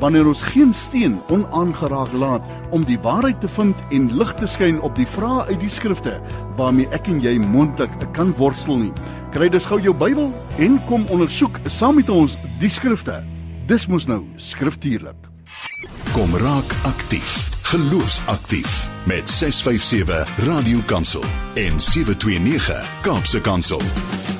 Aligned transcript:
wanneer 0.00 0.26
ons 0.26 0.42
geen 0.52 0.72
steen 0.74 1.18
onaangeraak 1.28 2.12
laat 2.12 2.48
om 2.70 2.84
die 2.84 2.98
waarheid 3.00 3.40
te 3.40 3.48
vind 3.48 3.76
en 3.90 4.08
lig 4.16 4.32
te 4.40 4.48
skyn 4.48 4.80
op 4.80 4.96
die 4.96 5.08
vrae 5.16 5.46
uit 5.52 5.60
die 5.60 5.72
skrifte 5.72 6.16
waarmee 6.56 6.88
ek 6.96 7.10
en 7.12 7.20
jy 7.22 7.36
mondelik 7.38 7.92
kan 8.16 8.32
worstel 8.40 8.80
nie. 8.86 8.92
Kry 9.34 9.50
dus 9.52 9.68
gou 9.68 9.80
jou 9.80 9.94
Bybel 9.94 10.32
en 10.58 10.80
kom 10.88 11.06
ondersoek 11.12 11.60
saam 11.68 12.00
met 12.00 12.10
ons 12.10 12.36
die 12.62 12.72
skrifte. 12.72 13.20
Dis 13.70 13.86
mos 13.86 14.08
nou 14.10 14.24
skriftuurlik. 14.40 15.28
Kom 16.16 16.34
raak 16.42 16.74
aktief. 16.88 17.48
Geloofsaktief 17.70 18.88
met 19.06 19.28
657 19.30 20.46
Radio 20.46 20.82
Kansel 20.86 21.24
en 21.54 21.80
729 21.80 22.90
Kaapse 23.06 23.40
Kansel. 23.40 24.39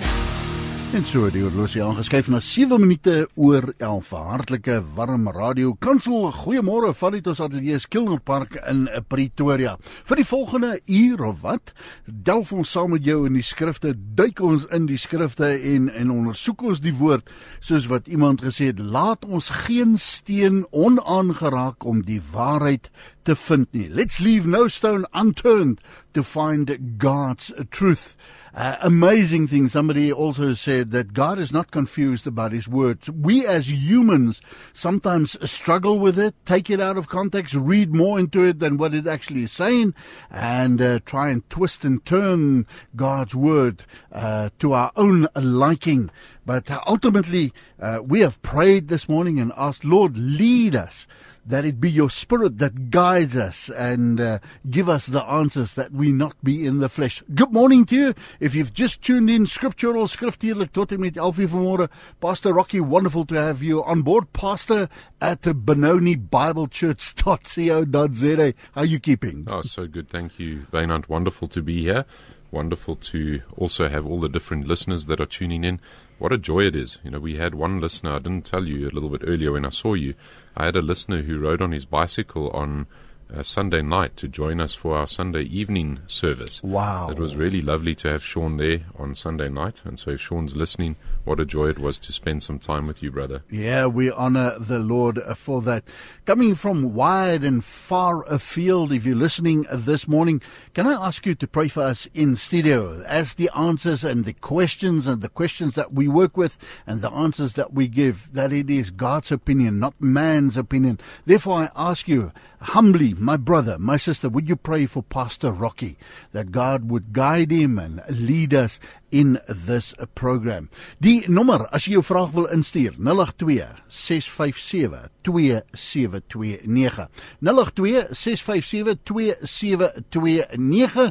En 0.91 1.05
so 1.07 1.29
die 1.31 1.45
horlosie 1.45 1.85
aangeskuif 1.87 2.27
na 2.35 2.41
7 2.43 2.81
minute 2.83 3.13
oor 3.39 3.69
11. 3.79 4.09
Hartlike 4.11 4.81
warm 4.97 5.29
radio. 5.31 5.77
Kansel, 5.79 6.33
goeiemôre 6.35 6.91
van 6.99 7.15
dit 7.15 7.29
ons 7.31 7.43
ateljee 7.45 7.79
Skilner 7.79 8.19
Park 8.27 8.57
in 8.67 8.89
Pretoria. 9.07 9.77
Vir 10.09 10.19
die 10.19 10.27
volgende 10.27 10.73
uur 10.91 11.23
of 11.29 11.45
wat, 11.45 11.71
delf 12.11 12.51
ons 12.51 12.73
saam 12.75 12.91
met 12.97 13.07
jou 13.07 13.21
in 13.29 13.39
die 13.39 13.45
skrifte, 13.47 13.93
duik 14.19 14.43
ons 14.43 14.67
in 14.75 14.91
die 14.91 14.99
skrifte 14.99 15.53
en 15.55 15.87
en 15.95 16.11
ondersoek 16.11 16.67
ons 16.73 16.83
die 16.83 16.97
woord 16.99 17.31
soos 17.63 17.87
wat 17.87 18.11
iemand 18.11 18.43
gesê 18.43 18.73
het, 18.73 18.83
laat 18.83 19.23
ons 19.23 19.53
geen 19.69 19.95
steen 19.95 20.65
onaangeraak 20.75 21.87
om 21.87 22.03
die 22.03 22.19
waarheid 22.35 22.91
te 23.23 23.39
vind 23.39 23.71
nie. 23.79 23.87
Let's 23.87 24.19
leave 24.19 24.51
no 24.51 24.67
stone 24.67 25.07
unturned 25.15 25.79
to 26.19 26.27
find 26.27 26.75
God's 26.99 27.55
truth. 27.71 28.17
Uh, 28.53 28.77
amazing 28.83 29.47
thing. 29.47 29.69
Somebody 29.69 30.13
also 30.13 30.55
said 30.55 30.91
that 30.91 31.13
God 31.13 31.39
is 31.39 31.53
not 31.53 31.71
confused 31.71 32.27
about 32.27 32.51
his 32.51 32.67
words. 32.67 33.09
We 33.09 33.47
as 33.47 33.71
humans 33.71 34.41
sometimes 34.73 35.37
struggle 35.49 36.01
with 36.01 36.19
it, 36.19 36.35
take 36.45 36.69
it 36.69 36.81
out 36.81 36.97
of 36.97 37.09
context, 37.09 37.55
read 37.55 37.95
more 37.95 38.19
into 38.19 38.43
it 38.43 38.59
than 38.59 38.77
what 38.77 38.93
it 38.93 39.07
actually 39.07 39.45
is 39.45 39.53
saying, 39.53 39.95
and 40.31 40.83
uh, 40.83 40.99
try 41.05 41.29
and 41.29 41.49
twist 41.49 41.85
and 41.85 42.05
turn 42.05 42.67
God's 42.97 43.37
word 43.37 43.85
uh, 44.11 44.51
to 44.59 44.73
our 44.73 44.91
own 44.97 45.29
liking. 45.37 46.11
But 46.45 46.69
ultimately, 46.89 47.53
uh, 47.79 48.01
we 48.03 48.21
have 48.21 48.43
prayed 48.43 48.89
this 48.89 49.09
morning 49.09 49.39
and 49.39 49.53
asked, 49.57 49.85
Lord, 49.85 50.17
lead 50.17 50.75
us 50.75 51.07
that 51.51 51.65
it 51.65 51.81
be 51.81 51.91
your 51.91 52.09
spirit 52.09 52.59
that 52.59 52.91
guides 52.91 53.37
us 53.37 53.69
and 53.71 54.21
uh, 54.21 54.39
give 54.71 54.89
us 54.89 55.07
the 55.07 55.23
answers 55.25 55.75
that 55.75 55.93
we 55.93 56.13
not 56.13 56.35
be 56.43 56.67
in 56.67 56.79
the 56.79 56.89
flesh. 56.89 57.23
Good 57.35 57.53
morning 57.53 57.85
to 57.87 57.97
you. 57.97 58.15
If 58.39 58.55
you've 58.55 58.73
just 58.73 59.03
tuned 59.03 59.29
in 59.29 59.47
scriptural 59.47 60.07
skriftuurlik 60.07 60.73
tot 60.73 60.93
en 60.93 61.01
met 61.01 61.17
11 61.17 61.49
vanmôre, 61.49 61.89
Pastor 62.21 62.55
Rocky, 62.55 62.81
wonderful 62.81 63.27
to 63.27 63.35
have 63.35 63.63
you 63.63 63.83
on 63.85 64.03
board 64.03 64.33
pastor 64.33 64.89
at 65.21 65.43
the 65.43 65.53
Benoni 65.53 66.15
Bible 66.17 66.69
Church.co.za. 66.69 68.53
How 68.73 68.81
are 68.83 68.85
you 68.87 69.01
keeping? 69.01 69.45
Oh, 69.49 69.63
so 69.63 69.87
good. 69.87 70.09
Thank 70.09 70.39
you, 70.39 70.67
Avenant. 70.73 71.09
Wonderful 71.09 71.49
to 71.49 71.63
be 71.63 71.83
here. 71.83 72.05
Wonderful 72.51 72.97
to 72.97 73.43
also 73.57 73.89
have 73.89 74.07
all 74.07 74.21
the 74.21 74.29
different 74.29 74.67
listeners 74.67 75.07
that 75.07 75.21
are 75.21 75.27
tuning 75.27 75.65
in 75.65 75.81
what 76.21 76.33
a 76.33 76.39
joy 76.39 76.65
it 76.67 76.77
is. 76.77 76.99
You 77.03 77.11
know, 77.11 77.19
we 77.19 77.37
had 77.37 77.55
one 77.55 77.81
listener, 77.81 78.13
I 78.13 78.19
didn't 78.19 78.45
tell 78.45 78.65
you 78.65 78.87
a 78.87 78.93
little 78.93 79.09
bit 79.09 79.23
earlier 79.27 79.53
when 79.53 79.65
I 79.65 79.71
saw 79.71 79.95
you. 79.95 80.15
I 80.55 80.67
had 80.67 80.77
a 80.77 80.83
listener 80.83 81.23
who 81.23 81.41
rode 81.41 81.63
on 81.63 81.73
his 81.73 81.87
bicycle 81.87 82.51
on 82.51 82.87
uh, 83.35 83.43
Sunday 83.43 83.83
night 83.83 84.17
to 84.17 84.29
join 84.29 84.61
us 84.61 84.75
for 84.75 84.97
our 84.97 85.07
Sunday 85.07 85.43
evening 85.43 86.01
service. 86.07 86.63
Wow. 86.63 87.11
It 87.11 87.19
was 87.19 87.37
really 87.37 87.63
lovely 87.63 87.95
to 87.97 88.09
have 88.09 88.25
Sean 88.25 88.57
there 88.57 88.81
on 88.97 89.15
Sunday 89.15 89.49
night. 89.49 89.83
And 89.85 89.99
so, 89.99 90.11
if 90.11 90.21
Sean's 90.21 90.57
listening, 90.57 90.97
what 91.25 91.41
a 91.41 91.45
joy 91.45 91.69
it 91.69 91.79
was 91.79 91.99
to 92.01 92.13
spend 92.13 92.43
some 92.43 92.59
time 92.59 92.87
with 92.87 93.03
you, 93.03 93.11
brother. 93.11 93.43
Yeah, 93.51 93.87
we 93.87 94.11
honor 94.11 94.59
the 94.59 94.79
Lord 94.79 95.21
for 95.37 95.63
that. 95.63 95.85
Coming 96.25 96.55
from 96.55 96.95
wide 96.95 97.45
and 97.45 97.65
far 97.65 98.25
afield, 98.25 98.93
if 98.93 99.05
you're 99.05 99.17
listening 99.17 99.67
this 99.73 100.09
morning, 100.09 100.43
can 100.75 100.87
I 100.87 101.07
ask 101.07 101.27
you 101.27 101.35
to 101.35 101.47
pray 101.47 101.69
for 101.69 101.83
us 101.83 102.09
in 102.15 102.37
studio 102.37 103.03
as 103.03 103.35
the 103.35 103.51
answers 103.57 104.05
and 104.05 104.25
the 104.25 104.33
questions 104.33 105.07
and 105.07 105.23
the 105.23 105.29
questions 105.29 105.75
that 105.75 105.93
we 105.93 106.09
work 106.09 106.37
with 106.37 106.57
and 106.87 107.03
the 107.03 107.11
answers 107.11 107.55
that 107.55 107.73
we 107.73 107.89
give, 107.89 108.33
that 108.33 108.53
it 108.53 108.71
is 108.71 108.91
God's 108.91 109.33
opinion, 109.33 109.79
not 109.79 110.01
man's 110.01 110.57
opinion. 110.57 110.99
Therefore, 111.27 111.63
I 111.63 111.71
ask 111.91 112.09
you 112.09 112.33
humbly, 112.61 113.15
my 113.15 113.37
brother, 113.37 113.79
my 113.79 113.97
sister, 113.97 114.29
would 114.29 114.49
you 114.49 114.57
pray 114.57 114.87
for 114.87 115.03
Pastor 115.03 115.51
Rocky 115.51 115.97
that 116.33 116.53
God 116.53 116.91
would 116.91 117.13
guide 117.13 117.51
him 117.51 117.79
and 117.79 118.03
lead 118.09 118.55
us 118.55 118.79
in 119.11 119.41
this 119.49 119.95
program. 120.15 120.69
Die 121.01 121.25
nommer 121.29 121.69
as 121.75 121.87
jy 121.87 121.93
jou 121.97 122.03
vraag 122.07 122.35
wil 122.35 122.47
instuur 122.55 122.95
082 122.99 123.67
657 123.91 125.09
2729 125.27 127.09
082 127.43 128.15
657 128.15 128.99
2729 129.11 131.11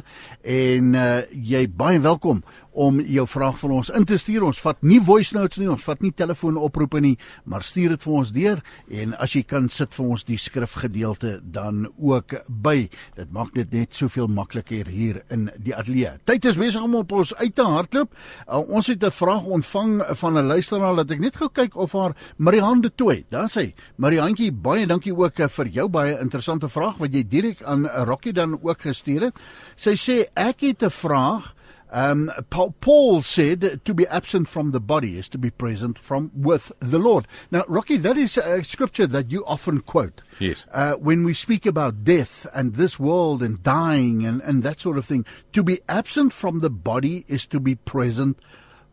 en 0.56 0.94
uh, 0.96 1.22
jy 1.30 1.66
baie 1.68 2.00
welkom 2.00 2.42
om 2.80 3.00
jou 3.04 3.26
vraag 3.28 3.58
vir 3.60 3.74
ons 3.76 3.90
in 3.96 4.06
te 4.08 4.16
stuur. 4.20 4.46
Ons 4.48 4.60
vat 4.64 4.78
nie 4.86 5.00
voice 5.04 5.34
notes 5.36 5.60
nie, 5.60 5.68
ons 5.70 5.84
vat 5.84 6.00
nie 6.00 6.12
telefoonoproepe 6.16 7.02
nie, 7.04 7.16
maar 7.44 7.64
stuur 7.66 7.94
dit 7.94 8.06
vir 8.06 8.14
ons 8.20 8.32
deur 8.32 8.62
en 9.02 9.12
as 9.20 9.34
jy 9.36 9.42
kan 9.48 9.68
sit 9.72 9.92
vir 9.96 10.06
ons 10.14 10.24
die 10.28 10.38
skrifgedeelte 10.40 11.34
dan 11.42 11.84
ook 11.98 12.38
by. 12.48 12.88
Dit 13.18 13.32
maak 13.36 13.52
dit 13.56 13.76
net 13.76 13.96
soveel 13.96 14.30
makliker 14.32 14.88
hier 14.88 15.20
in 15.34 15.48
die 15.60 15.74
ateljee. 15.76 16.16
Tyd 16.28 16.48
is 16.48 16.60
besig 16.60 16.84
om 16.84 16.96
op 17.02 17.12
ons 17.20 17.34
uit 17.36 17.54
te 17.56 17.66
hardloop. 17.66 18.16
Uh, 18.46 18.62
ons 18.64 18.88
het 18.88 19.04
'n 19.04 19.10
vraag 19.10 19.44
ontvang 19.44 20.02
van 20.16 20.38
'n 20.38 20.46
luisteraar 20.46 20.96
dat 20.96 21.10
ek 21.10 21.20
net 21.20 21.36
gou 21.36 21.48
kyk 21.48 21.76
of 21.76 21.92
haar 21.92 22.16
Marianne 22.36 22.82
de 22.82 22.94
Tooi. 22.94 23.24
Daar 23.28 23.50
sê 23.50 23.74
Mariantjie, 23.96 24.52
baie 24.52 24.86
dankie 24.86 25.14
ook 25.16 25.38
uh, 25.38 25.48
vir 25.48 25.66
jou 25.68 25.88
baie 25.88 26.18
interessante 26.18 26.68
vraag 26.68 26.98
wat 26.98 27.12
jy 27.12 27.24
direk 27.28 27.62
aan 27.62 27.86
Rocky 27.86 28.32
dan 28.32 28.58
ook 28.62 28.80
gestuur 28.80 29.20
het. 29.20 29.36
Sy 29.76 29.94
sê 29.96 30.24
ek 30.34 30.60
het 30.60 30.82
'n 30.82 30.90
vraag 30.90 31.54
Um, 31.92 32.30
Paul 32.50 33.20
said 33.22 33.80
to 33.84 33.94
be 33.94 34.06
absent 34.06 34.48
from 34.48 34.70
the 34.70 34.80
body 34.80 35.18
is 35.18 35.28
to 35.30 35.38
be 35.38 35.50
present 35.50 35.98
from 35.98 36.30
with 36.34 36.70
the 36.78 36.98
Lord. 36.98 37.26
Now, 37.50 37.64
Rocky, 37.66 37.96
that 37.96 38.16
is 38.16 38.36
a 38.36 38.62
scripture 38.62 39.06
that 39.08 39.30
you 39.30 39.44
often 39.44 39.80
quote. 39.80 40.22
Yes. 40.38 40.64
Uh, 40.72 40.94
when 40.94 41.24
we 41.24 41.34
speak 41.34 41.66
about 41.66 42.04
death 42.04 42.46
and 42.54 42.74
this 42.74 42.98
world 42.98 43.42
and 43.42 43.62
dying 43.62 44.24
and, 44.24 44.40
and 44.42 44.62
that 44.62 44.80
sort 44.80 44.98
of 44.98 45.04
thing, 45.04 45.26
to 45.52 45.62
be 45.62 45.80
absent 45.88 46.32
from 46.32 46.60
the 46.60 46.70
body 46.70 47.24
is 47.26 47.44
to 47.46 47.58
be 47.58 47.74
present 47.74 48.38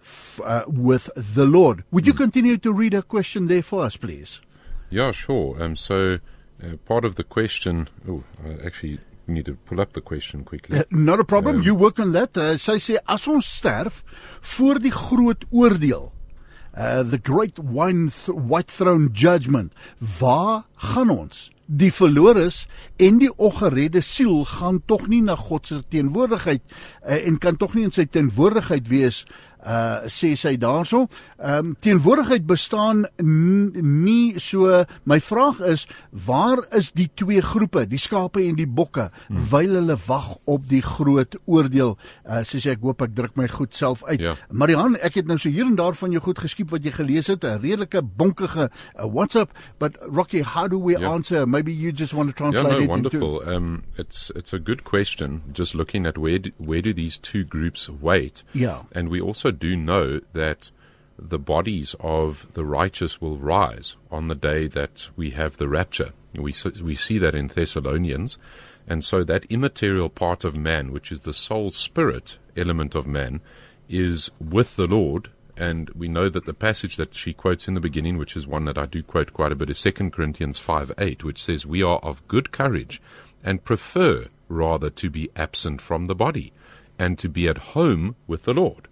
f- 0.02 0.42
uh, 0.44 0.66
with 0.68 1.10
the 1.16 1.46
Lord. 1.46 1.84
Would 1.92 2.08
you 2.08 2.14
mm. 2.14 2.18
continue 2.18 2.58
to 2.58 2.74
read 2.74 2.94
a 2.94 3.04
question 3.04 3.48
there 3.48 3.62
for 3.62 3.86
us, 3.86 3.96
please? 3.96 4.42
Yeah, 4.90 5.12
sure. 5.12 5.62
Um, 5.62 5.76
so 5.76 6.20
uh, 6.64 6.78
part 6.86 7.06
of 7.06 7.16
the 7.16 7.24
question, 7.24 7.90
oh, 8.08 8.24
actually 8.66 9.00
We 9.28 9.34
need 9.34 9.46
to 9.46 9.56
pull 9.56 9.82
up 9.82 9.94
the 9.94 10.02
question 10.02 10.44
quickly. 10.44 10.80
Uh, 10.80 10.84
not 10.90 11.20
a 11.20 11.24
problem. 11.24 11.58
Um, 11.58 11.62
you 11.62 11.76
work 11.76 12.00
on 12.00 12.14
that. 12.14 12.38
Uh, 12.38 12.56
sy 12.58 12.78
sê 12.80 12.96
as 13.04 13.28
ons 13.28 13.44
sterf 13.60 14.00
voor 14.56 14.80
die 14.80 14.94
groot 14.96 15.44
oordeel, 15.52 16.14
uh 16.78 17.04
the 17.04 17.20
great 17.20 17.60
wine 17.60 18.08
th 18.08 18.32
white 18.32 18.72
throne 18.72 19.10
judgment, 19.12 19.74
waar 20.00 20.64
gaan 20.78 21.12
ons? 21.12 21.50
Die 21.68 21.92
verlores 21.92 22.62
en 22.96 23.18
die 23.20 23.32
ongeredde 23.36 24.00
siel 24.00 24.46
gaan 24.48 24.80
tog 24.88 25.10
nie 25.12 25.20
na 25.26 25.36
God 25.36 25.68
se 25.68 25.82
teenwoordigheid 25.92 26.64
uh, 26.64 27.18
en 27.18 27.42
kan 27.44 27.60
tog 27.60 27.76
nie 27.76 27.84
in 27.90 27.92
sy 27.92 28.06
teenwoordigheid 28.08 28.88
wees 28.88 29.26
uh 29.68 30.08
sê 30.08 30.36
sy 30.40 30.56
daarso. 30.58 31.08
Ehm 31.38 31.72
um, 31.72 31.76
teenwoordigheid 31.84 32.46
bestaan 32.48 33.06
nie 33.20 34.40
so 34.40 34.86
my 35.04 35.20
vraag 35.20 35.60
is 35.60 35.88
waar 36.12 36.64
is 36.72 36.92
die 36.96 37.10
twee 37.14 37.42
groepe, 37.42 37.86
die 37.88 38.00
skape 38.00 38.42
en 38.42 38.56
die 38.56 38.68
bokke, 38.68 39.10
hmm. 39.28 39.50
wyl 39.52 39.76
hulle 39.82 39.98
wag 40.08 40.38
op 40.46 40.68
die 40.70 40.82
groot 40.82 41.36
oordeel? 41.46 41.98
Uh 42.26 42.42
sê 42.48 42.62
sy 42.64 42.74
ek 42.78 42.86
hoop 42.86 43.04
ek 43.04 43.16
druk 43.18 43.36
my 43.36 43.48
goed 43.52 43.76
self 43.76 44.04
uit. 44.08 44.22
Ja. 44.24 44.38
Marian, 44.50 44.96
ek 45.04 45.20
het 45.22 45.28
nou 45.28 45.38
so 45.38 45.52
hier 45.52 45.68
en 45.68 45.76
daar 45.76 45.98
van 46.00 46.16
jou 46.16 46.24
goed 46.24 46.40
geskiep 46.40 46.72
wat 46.72 46.86
jy 46.88 46.96
gelees 46.96 47.28
het, 47.28 47.44
'n 47.44 47.60
redelike 47.62 48.02
bonkige 48.02 48.70
uh, 48.70 49.06
WhatsApp, 49.06 49.52
but 49.80 49.98
Rocky, 50.08 50.42
how 50.42 50.68
do 50.68 50.80
we 50.80 50.98
yeah. 50.98 51.12
answer? 51.12 51.46
Maybe 51.46 51.74
you 51.74 51.92
just 51.92 52.14
want 52.14 52.30
to 52.30 52.36
translate 52.36 52.72
yeah, 52.72 52.80
no, 52.80 52.84
it 52.84 52.90
wonderful. 52.90 53.42
into 53.42 53.56
Um 53.58 53.84
it's 53.98 54.32
it's 54.36 54.54
a 54.54 54.60
good 54.60 54.84
question 54.84 55.42
just 55.52 55.74
looking 55.74 56.06
at 56.06 56.18
where 56.18 56.40
do, 56.40 56.52
where 56.58 56.82
do 56.82 56.94
these 56.94 57.18
two 57.18 57.44
groups 57.44 57.90
wait? 57.90 58.44
Yeah. 58.54 58.84
And 58.92 59.10
we 59.10 59.22
also 59.22 59.52
do 59.58 59.76
know 59.76 60.22
that 60.34 60.72
the 61.20 61.40
bodies 61.40 61.96
of 62.00 62.48
the 62.54 62.66
righteous 62.66 63.20
will 63.20 63.38
rise 63.38 63.96
on 64.12 64.28
the 64.28 64.36
day 64.36 64.68
that 64.68 65.10
we 65.16 65.32
have 65.32 65.58
the 65.58 65.68
rapture. 65.68 66.14
We, 66.34 66.54
we 66.82 66.96
see 66.96 67.18
that 67.18 67.36
in 67.36 67.48
Thessalonians. 67.48 68.38
And 68.88 69.04
so 69.04 69.24
that 69.24 69.46
immaterial 69.46 70.10
part 70.10 70.46
of 70.46 70.56
man, 70.56 70.92
which 70.92 71.12
is 71.12 71.24
the 71.24 71.34
soul 71.34 71.72
spirit 71.72 72.38
element 72.56 72.96
of 72.96 73.08
man, 73.08 73.42
is 73.90 74.32
with 74.40 74.76
the 74.76 74.88
Lord. 74.88 75.30
And 75.58 75.90
we 75.90 76.08
know 76.08 76.30
that 76.30 76.46
the 76.46 76.54
passage 76.54 76.98
that 76.98 77.16
she 77.16 77.34
quotes 77.34 77.68
in 77.68 77.74
the 77.74 77.82
beginning, 77.82 78.18
which 78.18 78.38
is 78.38 78.46
one 78.46 78.66
that 78.66 78.78
I 78.78 78.86
do 78.86 79.02
quote 79.02 79.34
quite 79.34 79.52
a 79.52 79.56
bit, 79.56 79.72
is 79.72 79.82
2 79.82 79.92
Corinthians 80.12 80.60
5 80.60 80.94
8, 80.98 81.24
which 81.24 81.44
says, 81.44 81.66
We 81.66 81.82
are 81.82 81.98
of 82.00 82.28
good 82.28 82.52
courage 82.52 83.02
and 83.44 83.64
prefer 83.64 84.28
rather 84.48 84.90
to 84.92 85.10
be 85.10 85.32
absent 85.36 85.82
from 85.82 86.06
the 86.06 86.16
body 86.16 86.54
and 87.00 87.18
to 87.20 87.28
be 87.28 87.48
at 87.48 87.58
home 87.58 88.16
with 88.28 88.44
the 88.44 88.54
Lord. 88.54 88.88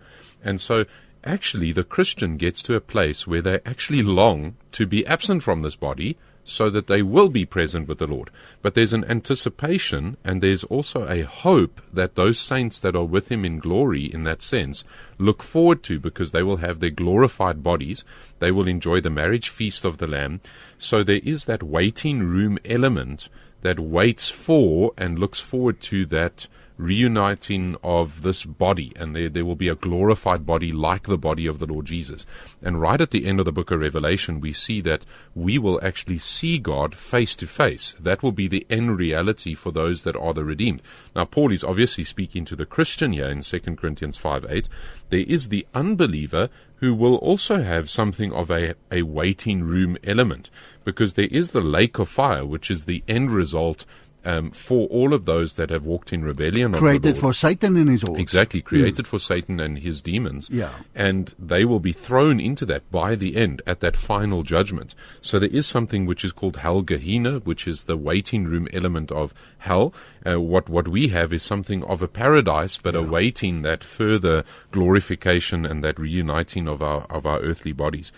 And 0.45 0.61
so 0.61 0.85
actually 1.23 1.71
the 1.71 1.83
Christian 1.83 2.37
gets 2.37 2.61
to 2.63 2.75
a 2.75 2.81
place 2.81 3.27
where 3.27 3.41
they 3.41 3.59
actually 3.65 4.03
long 4.03 4.55
to 4.73 4.85
be 4.85 5.05
absent 5.05 5.43
from 5.43 5.61
this 5.61 5.75
body 5.75 6.17
so 6.47 6.69
that 6.69 6.85
they 6.85 7.01
will 7.01 7.27
be 7.27 7.43
present 7.43 7.87
with 7.87 7.97
the 7.97 8.07
Lord. 8.07 8.29
But 8.61 8.75
there's 8.75 8.93
an 8.93 9.03
anticipation 9.05 10.15
and 10.23 10.41
there's 10.41 10.63
also 10.65 11.07
a 11.07 11.23
hope 11.23 11.81
that 11.91 12.13
those 12.13 12.39
saints 12.39 12.79
that 12.81 12.95
are 12.95 13.03
with 13.03 13.29
him 13.29 13.43
in 13.43 13.57
glory 13.57 14.05
in 14.05 14.23
that 14.25 14.43
sense 14.43 14.83
look 15.17 15.41
forward 15.41 15.81
to 15.83 15.99
because 15.99 16.31
they 16.31 16.43
will 16.43 16.57
have 16.57 16.79
their 16.79 16.91
glorified 16.91 17.63
bodies. 17.63 18.05
They 18.37 18.51
will 18.51 18.67
enjoy 18.67 19.01
the 19.01 19.09
marriage 19.09 19.49
feast 19.49 19.83
of 19.83 19.97
the 19.97 20.07
Lamb. 20.07 20.39
So 20.77 21.03
there 21.03 21.21
is 21.23 21.45
that 21.45 21.63
waiting 21.63 22.19
room 22.19 22.59
element 22.63 23.27
that 23.61 23.79
waits 23.79 24.29
for 24.29 24.93
and 24.95 25.17
looks 25.17 25.39
forward 25.39 25.81
to 25.81 26.05
that 26.05 26.47
reuniting 26.77 27.75
of 27.83 28.21
this 28.21 28.45
body, 28.45 28.91
and 28.95 29.15
there, 29.15 29.29
there 29.29 29.45
will 29.45 29.55
be 29.55 29.69
a 29.69 29.75
glorified 29.75 30.45
body 30.45 30.71
like 30.71 31.03
the 31.03 31.17
body 31.17 31.47
of 31.47 31.59
the 31.59 31.65
Lord 31.65 31.85
Jesus. 31.85 32.25
And 32.61 32.81
right 32.81 32.99
at 32.99 33.11
the 33.11 33.25
end 33.25 33.39
of 33.39 33.45
the 33.45 33.51
book 33.51 33.71
of 33.71 33.79
Revelation, 33.79 34.39
we 34.39 34.53
see 34.53 34.81
that 34.81 35.05
we 35.33 35.57
will 35.57 35.79
actually 35.83 36.19
see 36.19 36.57
God 36.57 36.95
face 36.95 37.35
to 37.35 37.47
face. 37.47 37.95
That 37.99 38.23
will 38.23 38.31
be 38.31 38.47
the 38.47 38.65
end 38.69 38.97
reality 38.99 39.55
for 39.55 39.71
those 39.71 40.03
that 40.03 40.15
are 40.15 40.33
the 40.33 40.43
redeemed. 40.43 40.81
Now, 41.15 41.25
Paul 41.25 41.51
is 41.51 41.63
obviously 41.63 42.03
speaking 42.03 42.45
to 42.45 42.55
the 42.55 42.65
Christian 42.65 43.13
here 43.13 43.29
in 43.29 43.41
2 43.41 43.59
Corinthians 43.75 44.17
5 44.17 44.45
8. 44.49 44.69
There 45.09 45.25
is 45.27 45.49
the 45.49 45.65
unbeliever 45.73 46.49
who 46.77 46.93
will 46.93 47.15
also 47.15 47.61
have 47.61 47.89
something 47.89 48.33
of 48.33 48.51
a, 48.51 48.75
a 48.91 49.01
waiting 49.03 49.63
room 49.63 49.97
element 50.03 50.49
because 50.83 51.13
there 51.13 51.29
is 51.31 51.51
the 51.51 51.61
lake 51.61 51.99
of 51.99 52.09
fire, 52.09 52.45
which 52.45 52.69
is 52.69 52.85
the 52.85 53.03
end 53.07 53.31
result 53.31 53.85
um, 54.25 54.51
for 54.51 54.87
all 54.87 55.13
of 55.13 55.25
those 55.25 55.53
that 55.53 55.69
have 55.69 55.85
walked 55.85 56.11
in 56.11 56.23
rebellion. 56.23 56.73
Created 56.73 57.17
for 57.17 57.33
Satan 57.33 57.77
and 57.77 57.89
his 57.89 58.01
hordes. 58.01 58.19
Exactly, 58.19 58.61
created 58.61 59.05
mm. 59.05 59.07
for 59.07 59.19
Satan 59.19 59.59
and 59.59 59.79
his 59.79 60.01
demons. 60.01 60.49
Yeah. 60.51 60.71
And 60.93 61.33
they 61.37 61.63
will 61.63 61.79
be 61.79 61.93
thrown 61.93 62.39
into 62.39 62.65
that 62.65 62.89
by 62.91 63.15
the 63.15 63.35
end 63.35 63.61
at 63.67 63.79
that 63.81 63.95
final 63.95 64.43
judgment. 64.43 64.95
So 65.21 65.39
there 65.39 65.49
is 65.49 65.67
something 65.67 66.05
which 66.05 66.25
is 66.25 66.31
called 66.31 66.57
Hell 66.57 66.81
Gehenna, 66.81 67.39
which 67.39 67.67
is 67.67 67.83
the 67.83 67.97
waiting 67.97 68.45
room 68.45 68.67
element 68.73 69.11
of 69.11 69.33
hell. 69.59 69.93
Uh, 70.25 70.41
what 70.41 70.67
what 70.69 70.87
we 70.87 71.09
have 71.09 71.31
is 71.31 71.43
something 71.43 71.83
of 71.83 72.01
a 72.01 72.07
paradise, 72.07 72.77
but 72.77 72.95
yeah. 72.95 73.01
awaiting 73.01 73.61
that 73.61 73.83
further 73.83 74.43
glorification 74.71 75.65
and 75.65 75.83
that 75.83 75.99
reuniting 75.99 76.67
of 76.67 76.81
our 76.81 77.03
of 77.03 77.25
our 77.25 77.39
earthly 77.41 77.71
bodies. 77.71 78.11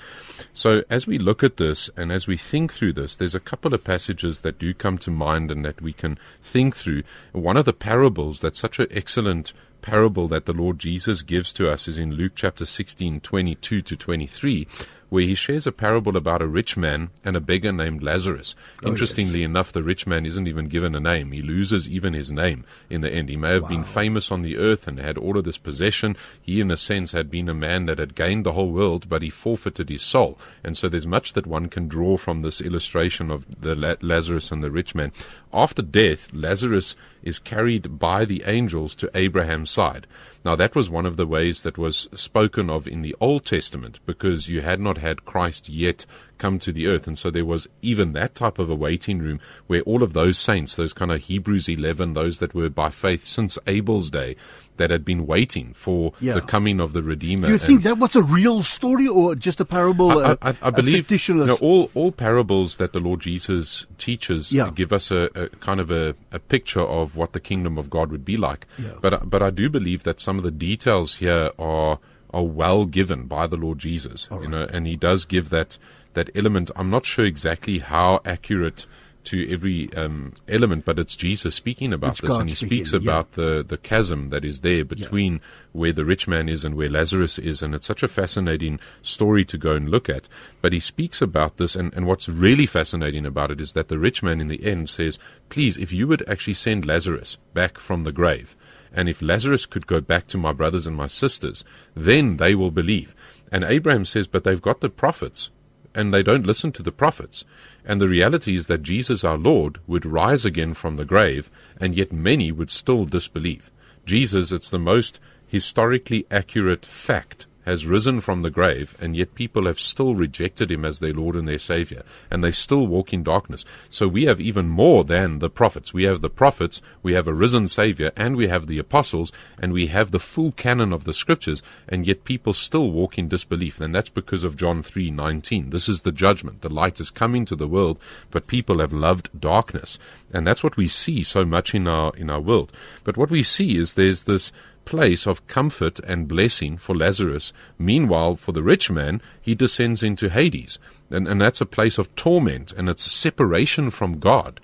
So 0.53 0.83
as 0.89 1.07
we 1.07 1.17
look 1.17 1.43
at 1.43 1.57
this 1.57 1.89
and 1.95 2.11
as 2.11 2.27
we 2.27 2.37
think 2.37 2.73
through 2.73 2.93
this, 2.93 3.15
there's 3.15 3.35
a 3.35 3.39
couple 3.39 3.73
of 3.73 3.83
passages 3.83 4.41
that 4.41 4.59
do 4.59 4.73
come 4.73 4.97
to 4.99 5.11
mind 5.11 5.51
and 5.51 5.63
that 5.65 5.81
we 5.81 5.93
can 5.93 6.17
think 6.41 6.75
through. 6.75 7.03
One 7.31 7.57
of 7.57 7.65
the 7.65 7.73
parables 7.73 8.41
that's 8.41 8.59
such 8.59 8.79
an 8.79 8.87
excellent 8.91 9.53
parable 9.81 10.27
that 10.27 10.45
the 10.45 10.53
Lord 10.53 10.79
Jesus 10.79 11.21
gives 11.21 11.53
to 11.53 11.69
us 11.71 11.87
is 11.87 11.97
in 11.97 12.13
Luke 12.13 12.33
chapter 12.35 12.65
16, 12.65 13.21
22 13.21 13.81
to 13.81 13.95
23, 13.95 14.67
where 15.09 15.23
he 15.23 15.35
shares 15.35 15.65
a 15.65 15.71
parable 15.71 16.17
about 16.17 16.41
a 16.41 16.47
rich 16.47 16.75
man 16.75 17.09
and 17.23 17.35
a 17.35 17.41
beggar 17.41 17.71
named 17.71 18.03
Lazarus. 18.03 18.55
Oh, 18.83 18.89
Interestingly 18.89 19.39
yes. 19.39 19.45
enough, 19.45 19.71
the 19.71 19.83
rich 19.83 20.05
man 20.05 20.25
isn't 20.25 20.47
even 20.47 20.67
given 20.67 20.95
a 20.95 20.99
name. 20.99 21.31
He 21.31 21.41
loses 21.41 21.89
even 21.89 22.13
his 22.13 22.31
name 22.31 22.65
in 22.89 23.01
the 23.01 23.11
end. 23.11 23.29
He 23.29 23.37
may 23.37 23.51
have 23.51 23.63
wow. 23.63 23.69
been 23.69 23.83
famous 23.83 24.31
on 24.31 24.41
the 24.41 24.57
earth 24.57 24.87
and 24.87 24.99
had 24.99 25.17
all 25.17 25.37
of 25.37 25.45
this 25.45 25.57
possession. 25.57 26.17
He, 26.41 26.59
in 26.59 26.71
a 26.71 26.77
sense, 26.77 27.11
had 27.11 27.31
been 27.31 27.49
a 27.49 27.53
man 27.53 27.85
that 27.85 27.99
had 27.99 28.15
gained 28.15 28.45
the 28.45 28.53
whole 28.53 28.71
world, 28.71 29.07
but 29.07 29.21
he 29.21 29.29
forfeited 29.29 29.89
his 29.89 30.01
soul. 30.01 30.37
And 30.63 30.75
so 30.75 30.89
there's 30.89 31.07
much 31.07 31.33
that 31.33 31.47
one 31.47 31.69
can 31.69 31.87
draw 31.87 32.17
from 32.17 32.41
this 32.41 32.59
illustration 32.59 33.31
of 33.31 33.45
the 33.61 33.75
La- 33.75 33.95
Lazarus 34.01 34.51
and 34.51 34.63
the 34.63 34.71
rich 34.71 34.93
man. 34.93 35.11
After 35.53 35.81
death, 35.81 36.29
Lazarus 36.33 36.95
is 37.23 37.39
carried 37.39 37.97
by 37.97 38.25
the 38.25 38.43
angels 38.45 38.95
to 38.95 39.09
Abraham's 39.15 39.71
side. 39.71 40.05
Now, 40.45 40.55
that 40.55 40.75
was 40.75 40.89
one 40.89 41.05
of 41.05 41.17
the 41.17 41.27
ways 41.27 41.63
that 41.63 41.77
was 41.77 42.07
spoken 42.13 42.69
of 42.69 42.87
in 42.87 43.01
the 43.01 43.15
Old 43.19 43.45
Testament 43.45 43.99
because 44.05 44.47
you 44.47 44.61
had 44.61 44.79
not 44.79 44.97
had 44.97 45.25
Christ 45.25 45.67
yet 45.69 46.05
come 46.37 46.59
to 46.59 46.71
the 46.71 46.87
earth. 46.87 47.07
And 47.07 47.17
so 47.17 47.29
there 47.29 47.45
was 47.45 47.67
even 47.81 48.13
that 48.13 48.35
type 48.35 48.59
of 48.59 48.69
a 48.69 48.75
waiting 48.75 49.19
room 49.19 49.39
where 49.67 49.81
all 49.81 50.03
of 50.03 50.13
those 50.13 50.37
saints, 50.37 50.75
those 50.75 50.93
kind 50.93 51.11
of 51.11 51.23
Hebrews 51.23 51.67
11, 51.67 52.13
those 52.13 52.39
that 52.39 52.53
were 52.53 52.69
by 52.69 52.89
faith 52.89 53.23
since 53.23 53.57
Abel's 53.67 54.11
day, 54.11 54.35
that 54.77 54.91
had 54.91 55.03
been 55.03 55.27
waiting 55.27 55.73
for 55.73 56.13
yeah. 56.19 56.35
the 56.35 56.41
coming 56.41 56.79
of 56.79 56.93
the 56.93 57.03
Redeemer. 57.03 57.47
Do 57.47 57.53
you 57.53 57.59
think 57.59 57.83
that 57.83 57.97
was 57.97 58.15
a 58.15 58.21
real 58.21 58.63
story 58.63 59.07
or 59.07 59.35
just 59.35 59.59
a 59.59 59.65
parable? 59.65 60.19
I, 60.19 60.37
I, 60.41 60.55
I 60.61 60.69
believe 60.69 61.09
you 61.11 61.33
know, 61.33 61.55
all 61.55 61.91
all 61.93 62.11
parables 62.11 62.77
that 62.77 62.93
the 62.93 62.99
Lord 62.99 63.19
Jesus 63.19 63.85
teaches 63.97 64.53
yeah. 64.53 64.71
give 64.73 64.93
us 64.93 65.11
a, 65.11 65.29
a 65.35 65.49
kind 65.57 65.79
of 65.79 65.91
a, 65.91 66.15
a, 66.31 66.39
picture 66.39 66.81
of 66.81 67.15
what 67.15 67.33
the 67.33 67.39
kingdom 67.39 67.77
of 67.77 67.89
God 67.89 68.11
would 68.11 68.23
be 68.23 68.37
like. 68.37 68.67
Yeah. 68.77 68.91
But 69.01 69.29
but 69.29 69.41
I 69.41 69.49
do 69.49 69.69
believe 69.69 70.03
that 70.03 70.19
some 70.19 70.37
of 70.37 70.43
the 70.43 70.51
details 70.51 71.15
here 71.15 71.51
are 71.59 71.99
are 72.31 72.43
well 72.43 72.85
given 72.85 73.23
by 73.23 73.47
the 73.47 73.57
Lord 73.57 73.79
Jesus. 73.79 74.27
Right. 74.29 74.43
You 74.43 74.47
know, 74.47 74.67
and 74.71 74.85
He 74.87 74.95
does 74.95 75.25
give 75.25 75.49
that 75.49 75.77
that 76.17 76.35
element. 76.35 76.71
I'm 76.75 76.89
not 76.89 77.05
sure 77.05 77.25
exactly 77.25 77.79
how 77.79 78.19
accurate 78.25 78.85
to 79.25 79.53
every 79.53 79.93
um, 79.93 80.33
element, 80.47 80.85
but 80.85 80.97
it's 80.97 81.15
Jesus 81.15 81.53
speaking 81.53 81.91
about 81.91 82.11
it's 82.11 82.21
this, 82.21 82.29
God 82.29 82.41
and 82.41 82.49
he 82.49 82.55
speaking, 82.55 82.85
speaks 82.85 82.93
about 82.93 83.27
yeah. 83.31 83.43
the, 83.43 83.63
the 83.63 83.77
chasm 83.77 84.29
that 84.29 84.45
is 84.45 84.61
there 84.61 84.85
between 84.85 85.33
yeah. 85.33 85.39
where 85.73 85.91
the 85.91 86.05
rich 86.05 86.29
man 86.29 86.47
is 86.47 86.63
and 86.63 86.75
where 86.75 86.89
Lazarus 86.89 87.37
is, 87.37 87.61
and 87.61 87.75
it's 87.75 87.85
such 87.85 88.03
a 88.03 88.07
fascinating 88.07 88.79
story 89.01 89.43
to 89.45 89.57
go 89.57 89.73
and 89.73 89.89
look 89.89 90.07
at. 90.07 90.29
But 90.61 90.71
he 90.71 90.79
speaks 90.79 91.21
about 91.21 91.57
this, 91.57 91.75
and, 91.75 91.93
and 91.93 92.07
what's 92.07 92.29
really 92.29 92.65
fascinating 92.65 93.25
about 93.25 93.51
it 93.51 93.59
is 93.59 93.73
that 93.73 93.89
the 93.89 93.99
rich 93.99 94.23
man 94.23 94.39
in 94.39 94.47
the 94.47 94.65
end 94.65 94.89
says, 94.89 95.19
Please, 95.49 95.77
if 95.77 95.91
you 95.91 96.07
would 96.07 96.27
actually 96.29 96.53
send 96.53 96.85
Lazarus 96.85 97.37
back 97.53 97.77
from 97.77 98.03
the 98.03 98.13
grave, 98.13 98.55
and 98.93 99.09
if 99.09 99.21
Lazarus 99.21 99.65
could 99.65 99.87
go 99.87 99.99
back 99.99 100.27
to 100.27 100.37
my 100.37 100.53
brothers 100.53 100.87
and 100.87 100.95
my 100.95 101.07
sisters, 101.07 101.65
then 101.95 102.37
they 102.37 102.55
will 102.55 102.71
believe. 102.71 103.13
And 103.51 103.65
Abraham 103.65 104.05
says, 104.05 104.25
But 104.25 104.45
they've 104.45 104.61
got 104.61 104.79
the 104.79 104.89
prophets 104.89 105.49
and 105.97 106.13
they 106.13 106.21
don't 106.21 106.45
listen 106.45 106.71
to 106.73 106.83
the 106.83 106.91
prophets. 106.91 107.43
And 107.83 107.99
the 107.99 108.07
reality 108.07 108.55
is 108.55 108.67
that 108.67 108.83
Jesus 108.83 109.23
our 109.23 109.37
Lord 109.37 109.79
would 109.87 110.05
rise 110.05 110.45
again 110.45 110.75
from 110.75 110.95
the 110.95 111.05
grave, 111.05 111.49
and 111.81 111.95
yet 111.95 112.13
many 112.13 112.51
would 112.51 112.69
still 112.69 113.03
disbelieve. 113.03 113.71
Jesus, 114.05 114.51
it's 114.51 114.69
the 114.69 114.77
most 114.77 115.19
historically 115.47 116.27
accurate 116.29 116.85
fact 116.85 117.47
has 117.67 117.85
risen 117.85 118.21
from 118.21 118.43
the 118.43 118.49
grave, 118.49 118.95
and 118.97 119.13
yet 119.13 119.35
people 119.35 119.65
have 119.65 119.77
still 119.77 120.15
rejected 120.15 120.71
him 120.71 120.85
as 120.85 120.99
their 120.99 121.11
Lord 121.11 121.35
and 121.35 121.45
their 121.45 121.57
Savior, 121.57 122.03
and 122.31 122.41
they 122.41 122.49
still 122.49 122.87
walk 122.87 123.11
in 123.11 123.23
darkness. 123.23 123.65
So 123.89 124.07
we 124.07 124.23
have 124.23 124.39
even 124.39 124.69
more 124.69 125.03
than 125.03 125.39
the 125.39 125.49
prophets. 125.49 125.93
We 125.93 126.05
have 126.05 126.21
the 126.21 126.29
prophets, 126.29 126.81
we 127.03 127.11
have 127.11 127.27
a 127.27 127.33
risen 127.33 127.67
Savior, 127.67 128.13
and 128.15 128.37
we 128.37 128.47
have 128.47 128.67
the 128.67 128.79
apostles, 128.79 129.33
and 129.59 129.73
we 129.73 129.87
have 129.87 130.11
the 130.11 130.19
full 130.19 130.53
canon 130.53 130.93
of 130.93 131.03
the 131.03 131.13
scriptures, 131.13 131.61
and 131.89 132.07
yet 132.07 132.23
people 132.23 132.53
still 132.53 132.89
walk 132.89 133.17
in 133.17 133.27
disbelief, 133.27 133.81
and 133.81 133.93
that's 133.93 134.07
because 134.07 134.45
of 134.45 134.55
John 134.55 134.81
3:19. 134.81 135.71
This 135.71 135.89
is 135.89 136.03
the 136.03 136.13
judgment. 136.13 136.61
The 136.61 136.69
light 136.69 137.01
is 137.01 137.09
coming 137.09 137.43
to 137.47 137.55
the 137.57 137.67
world, 137.67 137.99
but 138.31 138.47
people 138.47 138.79
have 138.79 138.93
loved 138.93 139.29
darkness. 139.37 139.99
And 140.31 140.47
that's 140.47 140.63
what 140.63 140.77
we 140.77 140.87
see 140.87 141.21
so 141.21 141.43
much 141.43 141.75
in 141.75 141.85
our 141.85 142.13
in 142.15 142.29
our 142.29 142.39
world. 142.39 142.71
But 143.03 143.17
what 143.17 143.29
we 143.29 143.43
see 143.43 143.75
is 143.75 143.93
there's 143.93 144.23
this 144.23 144.53
place 144.87 145.27
of 145.27 145.45
comfort 145.47 145.99
and 145.99 146.29
blessing 146.29 146.77
for 146.77 146.95
Lazarus. 146.95 147.51
Meanwhile, 147.77 148.37
for 148.37 148.53
the 148.53 148.63
rich 148.63 148.89
man, 148.89 149.21
he 149.41 149.53
descends 149.53 150.01
into 150.01 150.29
Hades. 150.29 150.79
And, 151.11 151.27
and 151.27 151.41
that's 151.41 151.59
a 151.59 151.65
place 151.65 151.97
of 151.97 152.15
torment 152.15 152.71
and 152.71 152.87
it's 152.87 153.11
separation 153.11 153.91
from 153.91 154.19
God. 154.19 154.61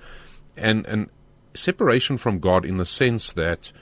And, 0.56 0.86
and 0.86 1.10
separation 1.54 2.18
from 2.18 2.40
God 2.40 2.64
in 2.64 2.78
the 2.78 2.86
sense 2.86 3.34
that 3.34 3.74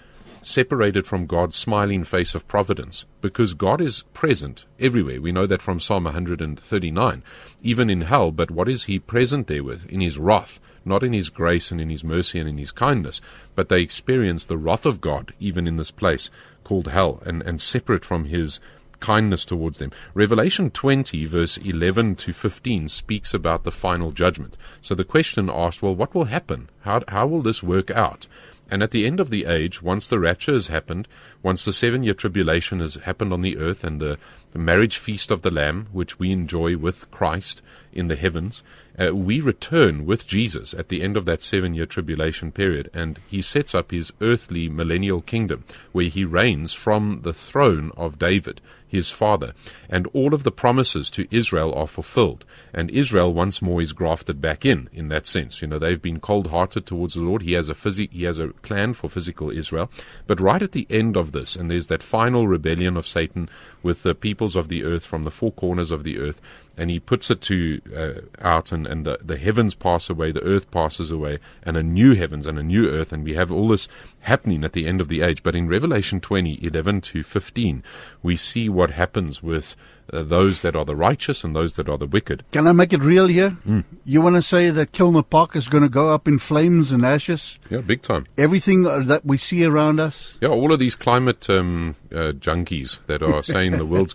separated 0.42 1.06
from 1.06 1.28
God's 1.28 1.56
smiling 1.56 2.04
face 2.04 2.34
of 2.34 2.48
providence, 2.48 3.06
because 3.22 3.54
God 3.54 3.80
is 3.80 4.02
present 4.14 4.66
everywhere. 4.80 5.22
We 5.22 5.32
know 5.32 5.46
that 5.46 5.62
from 5.62 5.80
Psalm 5.80 6.06
139, 6.06 7.24
even 7.62 7.90
in 7.92 8.02
hell, 8.02 8.32
but 8.32 8.50
what 8.50 8.68
is 8.68 8.86
He 8.86 8.98
present 8.98 9.46
there 9.46 9.64
with? 9.64 9.86
In 9.86 10.02
His 10.02 10.18
wrath, 10.18 10.60
not 10.86 11.04
in 11.04 11.14
His 11.14 11.30
grace 11.30 11.72
and 11.72 11.80
in 11.80 11.90
His 11.90 12.04
mercy 12.04 12.40
and 12.40 12.50
in 12.50 12.58
His 12.58 12.72
kindness, 12.72 13.22
but 13.56 13.70
they 13.70 13.82
experience 13.82 14.46
the 14.46 14.58
wrath 14.58 14.86
of 14.86 15.02
God 15.02 15.34
even 15.40 15.68
in 15.68 15.78
this 15.78 15.92
place 15.92 16.30
called 16.64 16.88
hell 16.88 17.22
and, 17.26 17.42
and 17.44 17.60
separate 17.60 18.06
from 18.06 18.26
His 18.26 18.60
kindness 19.02 19.44
towards 19.44 19.80
them. 19.80 19.92
Revelation 20.14 20.72
20, 20.72 21.26
verse 21.26 21.58
11 21.58 22.16
to 22.16 22.32
15, 22.32 22.88
speaks 22.88 23.34
about 23.34 23.64
the 23.64 23.72
final 23.72 24.12
judgment. 24.12 24.56
So 24.80 24.96
the 24.96 25.04
question 25.04 25.50
asked, 25.50 25.82
well, 25.82 25.96
what 25.96 26.16
will 26.16 26.26
happen? 26.26 26.70
How, 26.82 27.02
how 27.10 27.28
will 27.28 27.42
this 27.42 27.62
work 27.62 27.92
out? 27.92 28.28
And 28.70 28.82
at 28.82 28.92
the 28.92 29.06
end 29.06 29.20
of 29.20 29.30
the 29.30 29.46
age, 29.46 29.82
once 29.82 30.08
the 30.08 30.20
rapture 30.20 30.54
has 30.54 30.68
happened, 30.68 31.10
once 31.44 31.66
the 31.66 31.74
seven 31.74 32.04
year 32.04 32.14
tribulation 32.14 32.80
has 32.80 32.96
happened 32.96 33.34
on 33.34 33.42
the 33.42 33.58
earth 33.58 33.84
and 33.84 34.00
the, 34.00 34.18
the 34.52 34.60
marriage 34.60 34.98
feast 34.98 35.32
of 35.32 35.42
the 35.42 35.52
Lamb, 35.52 35.88
which 35.92 36.20
we 36.20 36.32
enjoy 36.32 36.78
with 36.78 37.10
Christ 37.12 37.62
in 37.94 38.08
the 38.08 38.16
heavens, 38.16 38.64
uh, 39.00 39.16
we 39.16 39.40
return 39.40 40.06
with 40.06 40.28
Jesus 40.28 40.74
at 40.74 40.90
the 40.90 41.02
end 41.02 41.16
of 41.16 41.26
that 41.26 41.42
seven 41.42 41.74
year 41.74 41.86
tribulation 41.86 42.52
period. 42.52 42.90
And 42.94 43.20
he 43.28 43.42
sets 43.42 43.74
up 43.74 43.92
his 43.92 44.12
earthly 44.22 44.70
millennial 44.70 45.22
kingdom 45.22 45.64
where 45.92 46.06
he 46.06 46.26
reigns 46.26 46.74
from 46.74 47.22
the 47.24 47.34
throne 47.34 47.92
of 47.96 48.20
David, 48.20 48.62
his 48.88 49.10
father. 49.10 49.54
And 49.90 50.08
all 50.08 50.34
of 50.34 50.44
the 50.44 50.52
promises 50.52 51.10
to 51.12 51.28
Israel 51.32 51.74
are 51.74 51.88
fulfilled. 51.88 52.46
And 52.74 52.92
Israel 52.92 53.34
once 53.34 53.62
more 53.62 53.82
is 53.82 53.94
grafted 53.94 54.42
back 54.42 54.66
in, 54.66 54.90
in 54.92 55.08
that 55.08 55.26
sense. 55.26 55.62
You 55.62 55.70
know, 55.70 55.80
they've 55.80 56.02
been 56.02 56.20
cold 56.20 56.48
hearted 56.48 56.86
towards 56.86 57.14
the 57.14 57.22
Lord. 57.22 57.44
He 57.44 57.54
has 57.54 57.70
a 57.70 57.74
physi- 57.74 58.12
he 58.12 58.24
has 58.24 58.40
a 58.40 58.50
plan 58.50 58.94
for 58.94 59.10
physical 59.10 59.50
Israel. 59.50 59.90
But 60.28 60.42
right 60.42 60.62
at 60.62 60.74
the 60.74 60.88
end 60.90 61.16
of 61.16 61.32
this, 61.32 61.56
and 61.56 61.72
there's 61.72 61.88
that 61.88 62.04
final 62.04 62.48
rebellion 62.48 62.98
of 62.98 63.08
Satan 63.08 63.50
with 63.82 64.04
the 64.04 64.14
peoples 64.42 64.56
of 64.56 64.70
the 64.70 64.84
earth 64.84 65.06
from 65.06 65.22
the 65.22 65.30
four 65.30 65.52
corners 65.52 65.92
of 65.92 66.04
the 66.04 66.18
earth, 66.18 66.42
and 66.78 66.90
he 66.90 67.00
puts 67.00 67.30
it 67.30 67.42
to 67.42 67.82
uh, 67.96 68.46
out, 68.46 68.72
and, 68.72 68.88
and 68.88 69.06
the, 69.06 69.20
the 69.24 69.38
heavens 69.38 69.76
pass 69.76 70.10
away, 70.10 70.32
the 70.32 70.44
earth 70.44 70.72
passes 70.72 71.12
away, 71.12 71.40
and 71.64 71.78
a 71.78 71.84
new 71.84 72.16
heavens 72.16 72.48
and 72.48 72.58
a 72.58 72.64
new 72.64 72.90
earth, 72.90 73.12
and 73.12 73.24
we 73.24 73.34
have 73.36 73.52
all 73.52 73.68
this 73.68 73.88
happening 74.22 74.64
at 74.64 74.74
the 74.74 74.88
end 74.88 75.02
of 75.02 75.08
the 75.08 75.22
age. 75.22 75.44
But 75.44 75.56
in 75.56 75.68
Revelation 75.68 76.20
20, 76.20 76.60
11 76.64 77.02
to 77.02 77.24
15, 77.24 77.84
we 78.24 78.36
see 78.36 78.70
what 78.70 78.92
happens 78.92 79.44
with 79.44 79.76
uh, 80.12 80.24
those 80.24 80.62
that 80.62 80.76
are 80.76 80.86
the 80.86 80.96
righteous 80.96 81.44
and 81.44 81.56
those 81.56 81.76
that 81.76 81.88
are 81.88 81.98
the 81.98 82.08
wicked. 82.08 82.44
Can 82.52 82.68
I 82.68 82.72
make 82.72 82.94
it 82.94 83.02
real 83.02 83.28
here? 83.28 83.58
You 84.04 84.22
want 84.22 84.36
to 84.36 84.42
say 84.42 84.70
that 84.70 84.92
Kilner 84.92 85.28
Park 85.28 85.56
is 85.56 85.70
going 85.70 85.84
to 85.84 85.90
go 85.90 86.10
up 86.10 86.28
in 86.28 86.40
flames 86.40 86.92
and 86.92 87.06
ashes? 87.06 87.58
Yeah, 87.70 87.80
big 87.80 88.02
time. 88.02 88.28
Everything 88.38 88.86
uh, 88.86 89.00
that 89.00 89.26
we 89.26 89.38
see 89.38 89.64
around 89.64 90.00
us? 90.00 90.38
Yeah, 90.42 90.50
all 90.50 90.74
of 90.74 90.80
these 90.80 90.96
climate 90.96 91.50
um, 91.50 91.96
uh, 92.12 92.34
junkies 92.34 93.00
that 93.08 93.24
are 93.24 93.42
saying 93.44 93.78
the 93.78 93.86
world's 93.86 94.14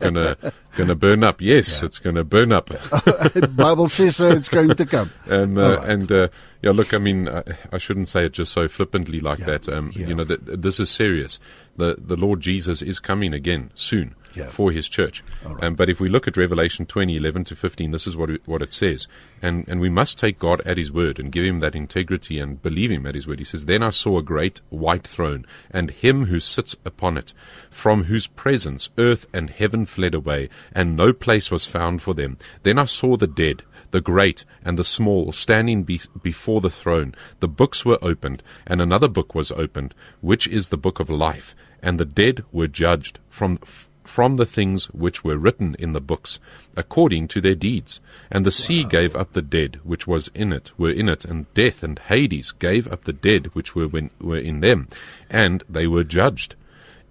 gonna 0.76 0.88
gonna 0.88 0.94
burn 0.94 1.24
up. 1.24 1.40
Yes, 1.40 1.82
it's 1.82 1.98
gonna 1.98 2.24
burn 2.24 2.52
up. 2.52 2.70
Bible 3.56 3.88
says 3.88 4.16
so 4.16 4.30
it's 4.30 4.48
going 4.48 4.74
to 4.74 4.86
come. 4.86 5.10
and 5.26 5.58
uh, 5.58 5.78
right. 5.78 5.88
and 5.88 6.12
uh, 6.12 6.28
yeah, 6.62 6.70
look, 6.70 6.94
I 6.94 6.98
mean, 6.98 7.28
I, 7.28 7.42
I 7.72 7.78
shouldn't 7.78 8.08
say 8.08 8.26
it 8.26 8.32
just 8.32 8.52
so 8.52 8.68
flippantly 8.68 9.20
like 9.20 9.40
Yeah, 9.40 9.46
that. 9.46 9.68
Um, 9.68 9.92
yeah. 9.94 10.08
You 10.08 10.14
know, 10.14 10.24
th- 10.24 10.40
this 10.44 10.78
is 10.78 10.90
serious. 10.90 11.38
The 11.76 11.96
the 11.98 12.16
Lord 12.16 12.40
Jesus 12.40 12.82
is 12.82 13.00
coming 13.00 13.32
again 13.32 13.70
soon 13.74 14.14
Yeah. 14.36 14.48
for 14.50 14.70
His 14.70 14.88
church. 14.88 15.24
Um, 15.60 15.74
but 15.74 15.88
if 15.88 15.98
we 15.98 16.08
look 16.08 16.28
at 16.28 16.36
Revelation 16.36 16.86
20, 16.86 17.16
11 17.16 17.44
to 17.44 17.56
fifteen, 17.56 17.90
this 17.90 18.06
is 18.06 18.16
what 18.16 18.30
it, 18.30 18.42
what 18.46 18.62
it 18.62 18.72
says, 18.72 19.08
and 19.42 19.66
and 19.68 19.80
we 19.80 19.88
must 19.88 20.18
take 20.18 20.38
God 20.38 20.60
at 20.66 20.76
His 20.76 20.92
word 20.92 21.18
and 21.18 21.32
give 21.32 21.44
Him 21.44 21.60
that 21.60 21.74
integrity 21.74 22.38
and 22.38 22.60
believe 22.62 22.90
Him 22.90 23.06
at 23.06 23.14
His 23.14 23.26
word. 23.26 23.38
He 23.38 23.44
says, 23.44 23.64
"Then 23.64 23.82
I 23.82 23.90
saw 23.90 24.18
a 24.18 24.22
great 24.22 24.60
white 24.68 25.06
throne, 25.06 25.46
and 25.70 25.90
Him 25.90 26.26
who 26.26 26.40
sits 26.40 26.76
upon 26.84 27.16
it, 27.16 27.32
from 27.70 28.04
whose 28.04 28.26
presence 28.26 28.90
earth 28.98 29.26
and 29.32 29.50
heaven 29.50 29.86
fled 29.86 30.14
away, 30.14 30.48
and 30.72 30.96
no 30.96 31.12
place 31.12 31.50
was 31.50 31.66
found 31.66 32.02
for 32.02 32.14
them. 32.14 32.36
Then 32.62 32.78
I 32.78 32.84
saw 32.84 33.16
the 33.16 33.26
dead." 33.26 33.62
the 33.90 34.00
great 34.00 34.44
and 34.64 34.78
the 34.78 34.84
small, 34.84 35.32
standing 35.32 35.82
be- 35.84 36.00
before 36.22 36.60
the 36.60 36.70
throne. 36.70 37.14
The 37.40 37.48
books 37.48 37.84
were 37.84 37.98
opened, 38.02 38.42
and 38.66 38.80
another 38.80 39.08
book 39.08 39.34
was 39.34 39.52
opened, 39.52 39.94
which 40.20 40.46
is 40.48 40.68
the 40.68 40.76
book 40.76 41.00
of 41.00 41.08
life. 41.08 41.54
And 41.82 41.98
the 41.98 42.04
dead 42.04 42.44
were 42.52 42.66
judged 42.66 43.18
from 43.28 43.58
f- 43.62 43.88
from 44.06 44.36
the 44.36 44.46
things 44.46 44.86
which 44.86 45.24
were 45.24 45.36
written 45.36 45.76
in 45.78 45.92
the 45.92 46.00
books, 46.00 46.38
according 46.76 47.28
to 47.28 47.40
their 47.40 47.54
deeds. 47.54 48.00
And 48.30 48.46
the 48.46 48.50
sea 48.50 48.84
gave 48.84 49.14
up 49.16 49.32
the 49.32 49.42
dead 49.42 49.80
which 49.84 50.06
was 50.06 50.30
in 50.34 50.52
it, 50.52 50.72
were 50.78 50.90
in 50.90 51.08
it, 51.08 51.24
and 51.24 51.52
death 51.54 51.82
and 51.82 51.98
Hades 51.98 52.52
gave 52.52 52.90
up 52.90 53.04
the 53.04 53.12
dead 53.12 53.48
which 53.54 53.74
were 53.74 53.88
when, 53.88 54.10
were 54.20 54.38
in 54.38 54.60
them, 54.60 54.88
and 55.28 55.62
they 55.68 55.86
were 55.86 56.04
judged 56.04 56.54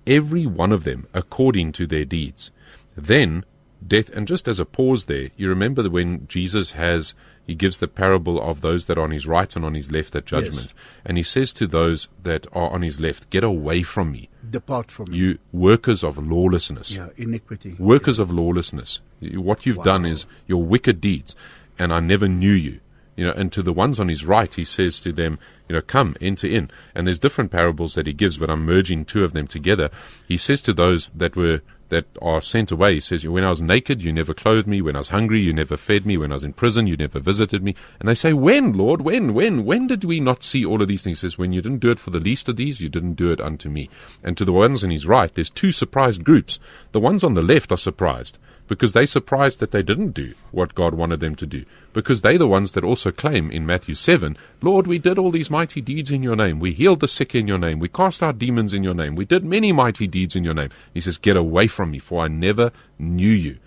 every 0.08 0.46
one 0.46 0.72
of 0.72 0.84
them 0.84 1.08
according 1.14 1.72
to 1.74 1.88
their 1.88 2.06
deeds. 2.06 2.52
Then 2.96 3.44
death, 3.88 4.10
and 4.10 4.28
just 4.28 4.48
as 4.48 4.60
a 4.60 4.66
pause 4.66 5.06
there, 5.06 5.30
you 5.38 5.48
remember 5.50 5.82
that 5.84 5.92
when 5.92 6.28
Jesus 6.28 6.72
has, 6.74 7.14
he 7.46 7.54
gives 7.56 7.80
the 7.80 7.88
parable 7.88 8.42
of 8.42 8.62
those 8.62 8.88
that 8.88 8.98
are 8.98 9.02
on 9.04 9.12
his 9.12 9.28
right 9.28 9.56
and 9.56 9.64
on 9.64 9.74
his 9.76 9.92
left 9.92 10.16
at 10.16 10.26
judgment. 10.26 10.74
And 11.06 11.18
he 11.18 11.24
says 11.24 11.54
to 11.54 11.68
those 11.68 12.10
that 12.24 12.48
are 12.54 12.70
on 12.72 12.82
his 12.82 13.00
left, 13.00 13.30
Get 13.30 13.44
away 13.44 13.84
from 13.84 14.12
me, 14.12 14.30
Depart 14.50 14.90
from 14.90 15.12
me. 15.12 15.18
you 15.18 15.40
workers 15.52 16.04
of 16.04 16.18
lawlessness 16.18 16.92
Yeah, 16.92 17.10
iniquity. 17.18 17.76
workers 17.80 18.18
of 18.20 18.32
lawlessness. 18.32 19.02
What 19.22 19.66
you've 19.66 19.84
done 19.84 20.06
is 20.06 20.26
your 20.48 20.64
wicked 20.64 21.00
deeds, 21.02 21.36
and 21.78 21.94
I 21.94 22.00
never 22.00 22.28
knew 22.28 22.52
you. 22.54 22.80
You 23.18 23.26
know, 23.28 23.32
and 23.32 23.50
to 23.54 23.64
the 23.64 23.72
ones 23.72 24.02
on 24.02 24.10
his 24.10 24.26
right, 24.26 24.54
he 24.54 24.66
says 24.66 25.00
to 25.00 25.14
them, 25.14 25.40
you 25.70 25.76
know, 25.76 25.82
come, 25.82 26.18
enter 26.20 26.48
in. 26.48 26.70
And 26.94 27.08
there's 27.08 27.18
different 27.18 27.50
parables 27.50 27.94
that 27.96 28.08
he 28.08 28.12
gives, 28.14 28.38
but 28.38 28.50
I'm 28.50 28.66
merging 28.66 29.06
two 29.06 29.24
of 29.24 29.32
them 29.32 29.48
together. 29.48 29.90
He 30.28 30.36
says 30.36 30.62
to 30.64 30.74
those 30.74 31.12
that 31.12 31.38
were 31.38 31.62
that 31.90 32.06
are 32.22 32.42
sent 32.42 32.72
away, 32.72 32.96
he 32.96 33.00
says, 33.00 33.28
When 33.28 33.44
I 33.44 33.50
was 33.50 33.62
naked, 33.62 34.04
you 34.04 34.12
never 34.12 34.34
clothed 34.34 34.68
me. 34.68 34.82
When 34.82 34.96
I 34.96 35.00
was 35.00 35.10
hungry, 35.10 35.42
you 35.42 35.54
never 35.54 35.78
fed 35.78 36.06
me. 36.06 36.18
When 36.18 36.32
I 36.32 36.36
was 36.36 36.44
in 36.44 36.54
prison, 36.54 36.88
you 36.88 36.98
never 36.98 37.20
visited 37.20 37.64
me. 37.64 37.76
And 38.00 38.08
they 38.08 38.16
say, 38.16 38.34
When, 38.34 38.74
Lord? 38.74 39.02
When? 39.02 39.34
When? 39.34 39.66
When 39.66 39.88
did 39.88 40.04
we 40.04 40.20
not 40.20 40.44
see 40.44 40.66
all 40.66 40.82
of 40.82 40.88
these 40.88 41.04
things? 41.04 41.22
He 41.22 41.28
says, 41.28 41.38
When 41.38 41.52
you 41.52 41.62
didn't 41.62 41.80
do 41.80 41.92
it 41.92 42.00
for 42.00 42.12
the 42.12 42.20
least 42.20 42.50
of 42.50 42.56
these, 42.56 42.82
you 42.82 42.90
didn't 42.90 43.16
do 43.16 43.32
it 43.32 43.42
unto 43.42 43.70
me. 43.70 43.90
And 44.24 44.38
to 44.38 44.46
the 44.46 44.54
ones 44.54 44.84
on 44.84 44.90
his 44.90 45.06
right, 45.06 45.34
there's 45.34 45.50
two 45.50 45.72
surprised 45.72 46.24
groups. 46.24 46.60
The 46.92 47.00
ones 47.00 47.24
on 47.24 47.34
the 47.34 47.44
left 47.44 47.72
are 47.72 47.78
surprised 47.78 48.38
because 48.68 48.94
they're 48.94 49.08
surprised 49.08 49.60
that 49.60 49.72
they 49.72 49.84
didn't 49.84 50.12
do 50.12 50.34
what 50.52 50.74
God 50.76 50.94
wanted 50.96 51.20
them 51.20 51.36
to 51.36 51.46
do. 51.46 51.66
Because 51.94 52.22
they're 52.22 52.38
the 52.38 52.48
ones 52.48 52.74
that 52.74 52.84
also 52.84 53.12
claim 53.12 53.52
in 53.52 53.66
Matthew 53.66 53.96
7, 53.96 54.38
Lord, 54.62 54.88
we 54.88 54.98
did 55.00 55.20
all 55.20 55.32
these 55.32 55.52
mighty 55.52 55.82
deeds 55.82 56.12
in 56.12 56.24
your 56.24 56.36
name. 56.36 56.60
We 56.60 56.74
healed 56.74 57.00
the 57.00 57.08
sick 57.08 57.36
in 57.36 57.48
your 57.48 57.58
name. 57.60 57.80
We 57.80 57.90
cast 57.90 58.24
out 58.24 58.40
demons 58.40 58.74
in 58.74 58.84
your 58.84 58.94
name. 58.96 59.16
We 59.16 59.26
did 59.26 59.46
many 59.46 59.72
mighty 59.72 60.08
deeds 60.08 60.36
in 60.36 60.44
your 60.44 60.54
name. 60.56 60.70
He 60.94 61.02
says, 61.02 61.18
Get 61.18 61.38
away 61.38 61.68
from 61.68 61.92
me, 61.92 62.00
for 62.00 62.24
I 62.24 62.28
never 62.28 62.72
knew 63.00 63.30
you. 63.30 63.58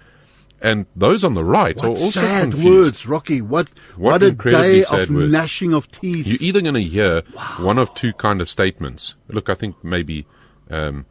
And 0.61 0.87
those 0.97 1.23
on 1.23 1.35
the 1.35 1.45
right 1.45 1.77
What 1.77 1.85
are 1.85 1.89
also 1.91 2.21
sad 2.21 2.51
confused. 2.51 2.67
words, 2.75 3.07
Rocky. 3.07 3.41
What 3.41 3.69
What 3.97 4.21
what, 4.21 4.23
a 4.25 4.33
day 4.33 4.83
of 4.85 5.09
words. 5.09 5.31
gnashing 5.31 5.73
of 5.73 5.89
teeth. 5.93 6.27
You're 6.27 6.39
either 6.41 6.61
going 6.61 6.75
to 6.75 6.83
hear 6.83 7.21
one 7.59 7.79
of 7.79 7.95
two 7.95 8.13
kind 8.15 8.41
of 8.41 8.49
statements. 8.49 9.15
Look, 9.29 9.49
I 9.49 9.55
think 9.55 9.77
maybe, 9.85 10.27
um, 10.69 11.07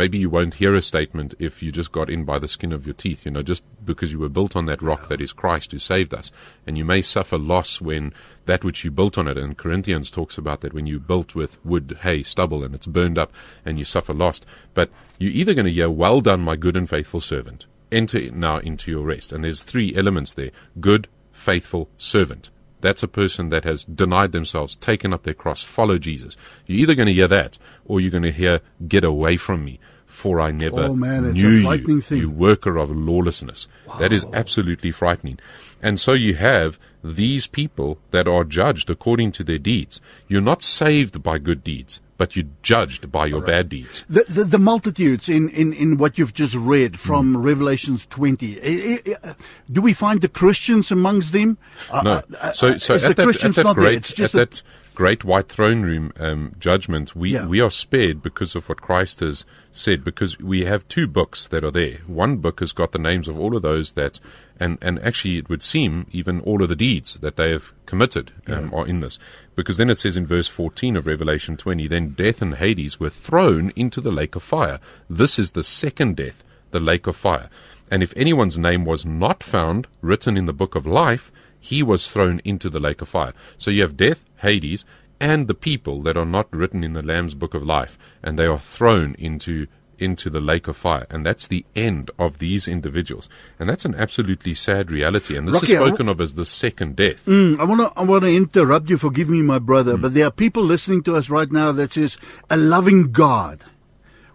maybe 0.00 0.16
you 0.16 0.30
won't 0.30 0.54
hear 0.54 0.74
a 0.74 0.80
statement 0.80 1.34
if 1.38 1.62
you 1.62 1.70
just 1.70 1.92
got 1.92 2.08
in 2.08 2.24
by 2.24 2.38
the 2.38 2.48
skin 2.48 2.72
of 2.72 2.86
your 2.86 2.94
teeth. 2.94 3.26
You 3.26 3.32
know, 3.32 3.42
just 3.42 3.62
because 3.84 4.10
you 4.12 4.18
were 4.18 4.30
built 4.30 4.56
on 4.56 4.64
that 4.64 4.80
rock 4.80 5.08
that 5.08 5.20
is 5.20 5.34
Christ 5.34 5.72
who 5.72 5.78
saved 5.78 6.14
us, 6.14 6.32
and 6.66 6.78
you 6.78 6.86
may 6.86 7.02
suffer 7.02 7.36
loss 7.36 7.82
when 7.82 8.14
that 8.46 8.64
which 8.64 8.82
you 8.82 8.90
built 8.90 9.18
on 9.18 9.28
it. 9.28 9.36
And 9.36 9.58
Corinthians 9.58 10.10
talks 10.10 10.38
about 10.38 10.62
that 10.62 10.72
when 10.72 10.86
you 10.86 10.98
built 10.98 11.34
with 11.34 11.62
wood, 11.66 11.98
hay, 12.00 12.22
stubble, 12.22 12.64
and 12.64 12.74
it's 12.74 12.86
burned 12.86 13.18
up, 13.18 13.30
and 13.62 13.78
you 13.78 13.84
suffer 13.84 14.14
loss. 14.14 14.40
But 14.72 14.88
you're 15.18 15.32
either 15.32 15.52
going 15.52 15.66
to 15.66 15.72
hear, 15.72 15.90
"Well 15.90 16.22
done, 16.22 16.40
my 16.40 16.56
good 16.56 16.78
and 16.78 16.88
faithful 16.88 17.20
servant." 17.20 17.66
Enter 17.92 18.30
now 18.30 18.56
into 18.56 18.90
your 18.90 19.04
rest. 19.04 19.34
And 19.34 19.44
there's 19.44 19.62
three 19.62 19.94
elements 19.94 20.32
there: 20.32 20.50
good, 20.80 21.08
faithful 21.30 21.90
servant. 21.98 22.48
That's 22.80 23.02
a 23.02 23.08
person 23.08 23.48
that 23.50 23.64
has 23.64 23.84
denied 23.84 24.32
themselves, 24.32 24.76
taken 24.76 25.12
up 25.12 25.22
their 25.22 25.34
cross, 25.34 25.62
follow 25.62 25.98
Jesus. 25.98 26.36
You're 26.66 26.80
either 26.80 26.94
going 26.94 27.08
to 27.08 27.14
hear 27.14 27.28
that, 27.28 27.58
or 27.84 28.00
you're 28.00 28.10
going 28.10 28.22
to 28.22 28.32
hear, 28.32 28.60
"Get 28.88 29.04
away 29.04 29.36
from 29.36 29.64
me, 29.64 29.78
for 30.06 30.40
I 30.40 30.50
never 30.50 30.84
Oh, 30.84 30.94
man, 30.94 31.32
knew 31.32 31.48
you, 31.48 32.00
thing. 32.00 32.18
you 32.18 32.30
worker 32.30 32.76
of 32.78 32.90
lawlessness." 32.90 33.68
That 33.98 34.12
is 34.12 34.24
absolutely 34.32 34.90
frightening. 34.90 35.38
And 35.82 35.98
so 35.98 36.14
you 36.14 36.34
have 36.34 36.78
these 37.02 37.46
people 37.46 37.98
that 38.10 38.28
are 38.28 38.44
judged 38.44 38.90
according 38.90 39.32
to 39.32 39.44
their 39.44 39.58
deeds. 39.58 40.00
You're 40.28 40.40
not 40.40 40.62
saved 40.62 41.22
by 41.22 41.38
good 41.38 41.64
deeds, 41.64 42.00
but 42.20 42.36
you're 42.36 42.44
judged 42.62 43.10
by 43.10 43.24
your 43.24 43.40
bad 43.40 43.70
deeds. 43.70 44.04
The, 44.10 44.26
the, 44.28 44.44
the 44.44 44.58
multitudes 44.58 45.26
in, 45.26 45.48
in, 45.48 45.72
in 45.72 45.96
what 45.96 46.18
you've 46.18 46.34
just 46.34 46.54
read 46.54 47.00
from 47.00 47.34
Mm. 47.34 47.42
Revelations 47.42 48.04
20, 48.10 48.60
eh, 48.60 49.00
eh, 49.06 49.14
eh, 49.24 49.32
do 49.72 49.80
we 49.80 49.94
find 49.94 50.20
the 50.20 50.28
Christians 50.28 50.90
amongst 50.90 51.32
them? 51.32 51.56
Uh, 51.90 52.02
No. 52.02 52.10
uh, 52.10 52.22
uh, 52.38 52.52
So, 52.52 52.76
so 52.76 52.96
at 52.96 53.00
the 53.00 53.14
that, 53.14 53.44
at 53.44 53.54
that 53.54 53.74
great, 53.74 54.20
at 54.20 54.32
that 54.32 54.62
great 54.94 55.24
white 55.24 55.48
throne 55.48 55.80
room 55.80 56.12
um, 56.20 56.54
judgment, 56.58 57.16
we 57.16 57.30
Yeah. 57.32 57.46
we 57.46 57.62
are 57.62 57.70
spared 57.70 58.20
because 58.20 58.54
of 58.54 58.68
what 58.68 58.82
Christ 58.82 59.20
has 59.20 59.46
said. 59.72 60.04
Because 60.04 60.38
we 60.38 60.66
have 60.66 60.86
two 60.88 61.06
books 61.06 61.46
that 61.48 61.64
are 61.64 61.70
there. 61.70 62.00
One 62.06 62.36
book 62.36 62.60
has 62.60 62.72
got 62.72 62.92
the 62.92 62.98
names 62.98 63.28
of 63.28 63.38
all 63.38 63.56
of 63.56 63.62
those 63.62 63.94
that, 63.94 64.20
and 64.60 64.78
and 64.80 65.00
actually 65.00 65.38
it 65.38 65.48
would 65.48 65.62
seem 65.62 66.06
even 66.12 66.40
all 66.40 66.62
of 66.62 66.68
the 66.68 66.76
deeds 66.76 67.14
that 67.14 67.36
they 67.36 67.50
have 67.50 67.72
committed 67.86 68.30
um, 68.46 68.72
are 68.72 68.86
in 68.86 69.00
this. 69.00 69.18
Because 69.56 69.78
then 69.78 69.90
it 69.90 69.98
says 69.98 70.16
in 70.16 70.26
verse 70.26 70.46
14 70.46 70.96
of 70.96 71.06
Revelation 71.06 71.56
20, 71.56 71.88
then 71.88 72.10
death 72.10 72.40
and 72.40 72.54
Hades 72.54 73.00
were 73.00 73.10
thrown 73.10 73.72
into 73.74 74.00
the 74.00 74.12
lake 74.12 74.36
of 74.36 74.42
fire. 74.42 74.78
This 75.08 75.38
is 75.38 75.52
the 75.52 75.64
second 75.64 76.16
death, 76.16 76.44
the 76.70 76.80
lake 76.80 77.06
of 77.06 77.16
fire. 77.16 77.50
And 77.90 78.02
if 78.02 78.16
anyone's 78.16 78.58
name 78.58 78.84
was 78.84 79.04
not 79.04 79.42
found 79.42 79.88
written 80.00 80.36
in 80.36 80.46
the 80.46 80.52
book 80.52 80.74
of 80.74 80.86
life, 80.86 81.32
he 81.58 81.82
was 81.82 82.10
thrown 82.10 82.40
into 82.44 82.70
the 82.70 82.80
lake 82.80 83.02
of 83.02 83.08
fire. 83.08 83.34
So 83.58 83.70
you 83.70 83.82
have 83.82 83.96
death, 83.96 84.24
Hades, 84.38 84.84
and 85.20 85.48
the 85.48 85.54
people 85.54 86.00
that 86.02 86.16
are 86.16 86.24
not 86.24 86.48
written 86.52 86.82
in 86.82 86.94
the 86.94 87.02
Lamb's 87.02 87.34
book 87.34 87.52
of 87.52 87.62
life, 87.62 87.98
and 88.22 88.38
they 88.38 88.46
are 88.46 88.58
thrown 88.58 89.14
into 89.18 89.66
into 90.00 90.30
the 90.30 90.40
lake 90.40 90.68
of 90.68 90.76
fire. 90.76 91.06
And 91.10 91.24
that's 91.24 91.46
the 91.46 91.64
end 91.76 92.10
of 92.18 92.38
these 92.38 92.66
individuals. 92.66 93.28
And 93.58 93.68
that's 93.68 93.84
an 93.84 93.94
absolutely 93.94 94.54
sad 94.54 94.90
reality. 94.90 95.36
And 95.36 95.46
this 95.46 95.54
Rocky, 95.54 95.72
is 95.72 95.72
w- 95.74 95.90
spoken 95.90 96.08
of 96.08 96.20
as 96.20 96.34
the 96.34 96.46
second 96.46 96.96
death. 96.96 97.26
Mm, 97.26 97.60
I 97.60 97.64
want 97.64 97.80
to 97.80 97.92
I 97.98 98.04
want 98.04 98.22
to 98.24 98.34
interrupt 98.34 98.90
you. 98.90 98.96
Forgive 98.96 99.28
me, 99.28 99.42
my 99.42 99.58
brother, 99.58 99.96
but 99.96 100.14
there 100.14 100.26
are 100.26 100.30
people 100.30 100.62
listening 100.62 101.02
to 101.04 101.16
us 101.16 101.30
right 101.30 101.50
now 101.50 101.72
that 101.72 101.92
says 101.92 102.18
a 102.48 102.56
loving 102.56 103.12
God 103.12 103.64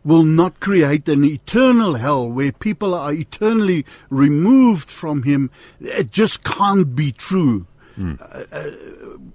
will 0.04 0.24
not 0.24 0.60
create 0.60 1.10
an 1.10 1.26
eternal 1.26 1.96
hell 1.96 2.30
where 2.30 2.52
people 2.52 2.94
are 2.94 3.12
eternally 3.12 3.86
removed 4.10 4.90
from 4.90 5.24
Him. 5.24 5.50
It 5.82 6.12
just 6.12 6.44
can't 6.44 6.96
be 6.96 7.12
true. 7.12 7.66
Uh, 7.98 8.44
uh, 8.52 8.72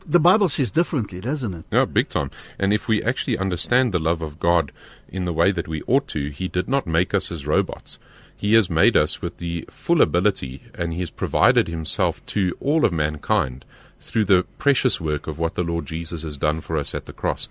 the 0.04 0.20
Bible 0.20 0.49
says 0.49 0.70
differently, 0.70 1.20
doesn't 1.20 1.54
it? 1.54 1.64
Yeah, 1.72 1.87
big 1.87 2.10
time. 2.10 2.30
And 2.58 2.72
if 2.72 2.88
we 2.88 3.02
actually 3.02 3.38
understand 3.38 3.92
the 3.92 3.99
love 3.99 4.20
of 4.20 4.38
God 4.38 4.70
in 5.10 5.24
the 5.24 5.32
way 5.32 5.52
that 5.52 5.68
we 5.68 5.82
ought 5.82 6.08
to, 6.08 6.30
He 6.30 6.48
did 6.48 6.68
not 6.68 6.86
make 6.86 7.12
us 7.12 7.30
as 7.30 7.46
robots. 7.46 7.98
He 8.36 8.54
has 8.54 8.70
made 8.70 8.96
us 8.96 9.20
with 9.20 9.36
the 9.36 9.66
full 9.70 10.00
ability, 10.00 10.62
and 10.74 10.92
He 10.92 11.00
has 11.00 11.10
provided 11.10 11.68
Himself 11.68 12.24
to 12.26 12.56
all 12.60 12.84
of 12.84 12.92
mankind 12.92 13.64
through 13.98 14.24
the 14.24 14.44
precious 14.58 15.00
work 15.00 15.26
of 15.26 15.38
what 15.38 15.54
the 15.54 15.62
Lord 15.62 15.86
Jesus 15.86 16.22
has 16.22 16.36
done 16.36 16.60
for 16.60 16.76
us 16.78 16.94
at 16.94 17.06
the 17.06 17.12
cross. 17.12 17.48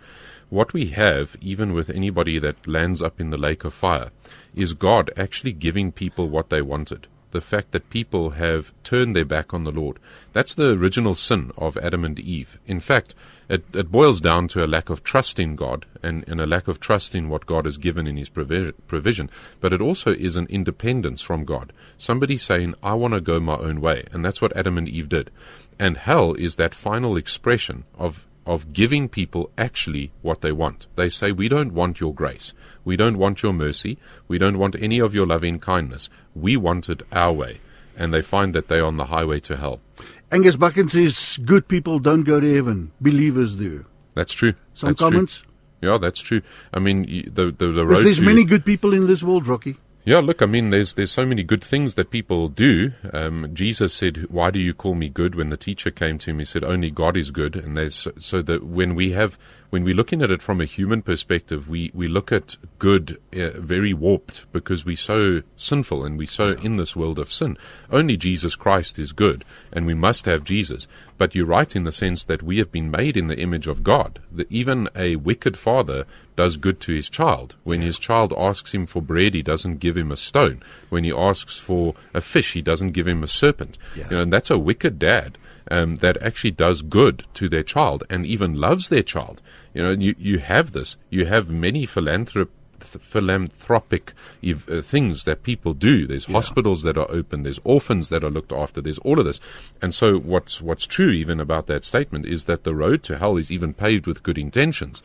What 0.50 0.74
we 0.74 0.88
have, 0.88 1.36
even 1.42 1.74
with 1.74 1.92
anybody 1.92 2.40
that 2.40 2.68
lands 2.68 3.02
up 3.02 3.20
in 3.20 3.30
the 3.30 3.38
lake 3.38 3.64
of 3.64 3.74
fire, 3.74 4.10
is 4.56 4.74
God 4.74 5.12
actually 5.16 5.52
giving 5.52 5.92
people 5.92 6.28
what 6.28 6.50
they 6.50 6.62
wanted 6.62 7.08
the 7.32 7.42
fact 7.42 7.72
that 7.72 7.90
people 7.90 8.32
have 8.32 8.74
turned 8.84 9.16
their 9.16 9.26
back 9.26 9.54
on 9.54 9.64
the 9.64 9.72
Lord. 9.72 10.00
That's 10.34 10.56
the 10.56 10.72
original 10.72 11.16
sin 11.16 11.52
of 11.58 11.78
Adam 11.78 12.04
and 12.04 12.20
Eve. 12.20 12.60
In 12.66 12.80
fact, 12.80 13.14
it, 13.50 13.66
it 13.74 13.92
boils 13.92 14.22
down 14.22 14.48
to 14.50 14.64
a 14.64 14.68
lack 14.68 14.90
of 14.90 15.04
trust 15.04 15.40
in 15.40 15.56
God 15.56 15.86
and, 16.04 16.24
and 16.28 16.40
a 16.40 16.46
lack 16.46 16.68
of 16.68 16.80
trust 16.80 17.16
in 17.16 17.30
what 17.30 17.48
God 17.48 17.66
has 17.66 17.78
given 17.78 18.06
in 18.06 18.16
His 18.16 18.30
provi- 18.30 18.74
provision. 18.88 19.30
But 19.60 19.74
it 19.74 19.82
also 19.82 20.12
is 20.12 20.38
an 20.38 20.46
independence 20.50 21.22
from 21.22 21.46
God. 21.46 21.74
Somebody 21.98 22.38
saying, 22.38 22.76
I 22.84 22.94
want 22.94 23.16
to 23.16 23.22
go 23.22 23.40
my 23.40 23.58
own 23.58 23.82
way. 23.82 24.06
And 24.12 24.24
that's 24.24 24.42
what 24.42 24.56
Adam 24.56 24.78
and 24.78 24.88
Eve 24.88 25.10
did. 25.10 25.32
And 25.80 25.98
hell 25.98 26.34
is 26.36 26.58
that 26.58 26.76
final 26.76 27.18
expression 27.18 27.86
of 27.98 28.26
of 28.46 28.74
giving 28.74 29.08
people 29.08 29.52
actually 29.60 30.12
what 30.24 30.42
they 30.42 30.52
want. 30.52 30.88
They 30.96 31.08
say, 31.08 31.32
We 31.32 31.48
don't 31.48 31.72
want 31.72 32.00
your 32.00 32.14
grace. 32.14 32.54
We 32.84 32.98
don't 32.98 33.20
want 33.20 33.44
your 33.44 33.54
mercy. 33.54 34.00
We 34.28 34.40
don't 34.40 34.58
want 34.58 34.76
any 34.80 34.98
of 34.98 35.14
your 35.14 35.28
loving 35.28 35.60
kindness. 35.60 36.10
We 36.34 36.58
want 36.58 36.90
it 36.90 37.04
our 37.12 37.32
way. 37.32 37.62
And 37.96 38.12
they 38.12 38.22
find 38.22 38.56
that 38.56 38.68
they're 38.68 38.86
on 38.86 38.98
the 38.98 39.06
highway 39.06 39.40
to 39.42 39.58
hell. 39.58 39.82
Angus 40.32 40.56
Buchan 40.56 40.90
says 40.90 41.40
good 41.44 41.68
people 41.68 42.00
don't 42.00 42.24
go 42.24 42.40
to 42.40 42.56
heaven, 42.56 42.92
believers 43.02 43.56
do. 43.56 43.86
That's 44.16 44.34
true. 44.34 44.54
Some 44.74 44.90
That's 44.90 45.00
true. 45.00 45.10
comments? 45.10 45.44
Yeah, 45.82 45.98
that's 45.98 46.20
true. 46.20 46.42
I 46.74 46.80
mean, 46.80 47.04
the 47.32 47.52
the, 47.52 47.68
the 47.72 47.86
road 47.86 48.04
there's 48.04 48.18
to 48.18 48.24
many 48.24 48.44
good 48.44 48.66
people 48.66 48.94
in 48.94 49.08
this 49.08 49.24
world, 49.24 49.48
Rocky. 49.48 49.78
Yeah, 50.06 50.20
look, 50.20 50.42
I 50.42 50.46
mean, 50.46 50.72
there's 50.72 50.96
there's 50.96 51.12
so 51.12 51.26
many 51.26 51.44
good 51.44 51.64
things 51.64 51.96
that 51.96 52.10
people 52.10 52.50
do. 52.50 52.94
Um, 53.14 53.50
Jesus 53.54 53.94
said, 53.94 54.26
"Why 54.30 54.52
do 54.52 54.60
you 54.60 54.74
call 54.74 54.96
me 54.96 55.08
good?" 55.08 55.36
When 55.36 55.50
the 55.50 55.58
teacher 55.58 55.92
came 55.92 56.18
to 56.20 56.32
him, 56.32 56.40
he 56.40 56.46
said, 56.46 56.64
"Only 56.64 56.90
God 56.92 57.16
is 57.16 57.32
good." 57.32 57.56
And 57.56 57.78
there's 57.78 57.96
so, 57.96 58.12
so 58.18 58.42
that 58.42 58.64
when 58.66 58.96
we 58.96 59.12
have 59.12 59.38
when 59.70 59.84
we're 59.84 59.96
looking 59.96 60.22
at 60.22 60.32
it 60.32 60.42
from 60.42 60.60
a 60.60 60.66
human 60.66 61.02
perspective, 61.02 61.70
we 61.70 61.92
we 61.94 62.08
look 62.08 62.32
at 62.32 62.58
good 62.80 63.20
uh, 63.34 63.52
very 63.60 63.94
warped 63.94 64.52
because 64.52 64.86
we're 64.86 64.98
so 64.98 65.42
sinful 65.56 66.04
and 66.04 66.18
we're 66.18 66.28
so 66.28 66.54
in 66.54 66.78
this 66.78 66.96
world 66.96 67.20
of 67.20 67.32
sin. 67.32 67.58
Only 67.92 68.18
Jesus 68.18 68.56
Christ 68.56 68.98
is 68.98 69.12
good, 69.12 69.46
and 69.72 69.86
we 69.86 69.94
must 69.94 70.26
have 70.26 70.44
Jesus. 70.44 70.88
But 71.18 71.36
you're 71.36 71.46
right 71.46 71.76
in 71.76 71.84
the 71.84 71.92
sense 71.92 72.26
that 72.26 72.42
we 72.42 72.58
have 72.58 72.72
been 72.72 72.90
made 72.90 73.16
in 73.16 73.28
the 73.28 73.40
image 73.40 73.68
of 73.68 73.84
God. 73.84 74.20
That 74.32 74.52
even 74.52 74.90
a 74.96 75.18
wicked 75.18 75.58
father 75.58 76.06
does 76.36 76.58
good 76.58 76.80
to 76.82 76.94
his 76.94 77.10
child. 77.10 77.56
When 77.64 77.82
his 77.82 78.00
child 78.00 78.34
asks 78.36 78.74
him 78.74 78.86
for 78.86 79.02
bread, 79.02 79.34
he 79.34 79.44
doesn't 79.44 79.80
give 79.80 79.98
him 79.98 80.12
a 80.12 80.18
stone. 80.18 80.64
When 80.90 81.04
he 81.04 81.12
asks 81.12 81.58
for 81.58 81.94
a 82.14 82.22
fish, 82.22 82.54
he 82.54 82.62
doesn't 82.62 82.92
give 82.92 83.08
him 83.08 83.24
a 83.24 83.28
serpent. 83.28 83.78
Yeah. 83.96 84.06
You 84.06 84.16
know, 84.16 84.22
and 84.24 84.34
that's 84.34 84.50
a 84.50 84.58
wicked 84.58 84.98
dad 84.98 85.38
um, 85.70 85.98
that 85.98 86.22
actually 86.22 86.52
does 86.52 86.82
good 86.82 87.26
to 87.36 87.50
their 87.50 87.64
child 87.64 88.04
and 88.10 88.26
even 88.26 88.60
loves 88.60 88.90
their 88.90 89.04
child. 89.04 89.42
You 89.74 89.84
know, 89.84 89.92
you, 89.92 90.16
you 90.18 90.40
have 90.40 90.72
this. 90.72 90.98
You 91.10 91.26
have 91.26 91.50
many 91.50 91.86
philanthrop- 91.86 92.50
th- 92.80 93.04
philanthropic 93.04 94.14
uh, 94.46 94.82
things 94.82 95.26
that 95.26 95.44
people 95.44 95.74
do. 95.74 96.08
There's 96.08 96.26
hospitals 96.26 96.84
that 96.84 96.98
are 96.98 97.10
open. 97.10 97.44
There's 97.44 97.60
orphans 97.64 98.10
that 98.10 98.24
are 98.24 98.32
looked 98.32 98.52
after. 98.54 98.82
There's 98.82 99.00
all 99.00 99.20
of 99.20 99.26
this. 99.26 99.40
And 99.82 99.94
so 99.94 100.18
what's 100.18 100.62
what's 100.62 100.88
true 100.88 101.12
even 101.12 101.40
about 101.40 101.68
that 101.68 101.84
statement 101.84 102.26
is 102.26 102.46
that 102.46 102.64
the 102.64 102.76
road 102.76 103.04
to 103.04 103.18
hell 103.18 103.38
is 103.38 103.52
even 103.52 103.74
paved 103.74 104.08
with 104.08 104.24
good 104.24 104.38
intentions. 104.38 105.04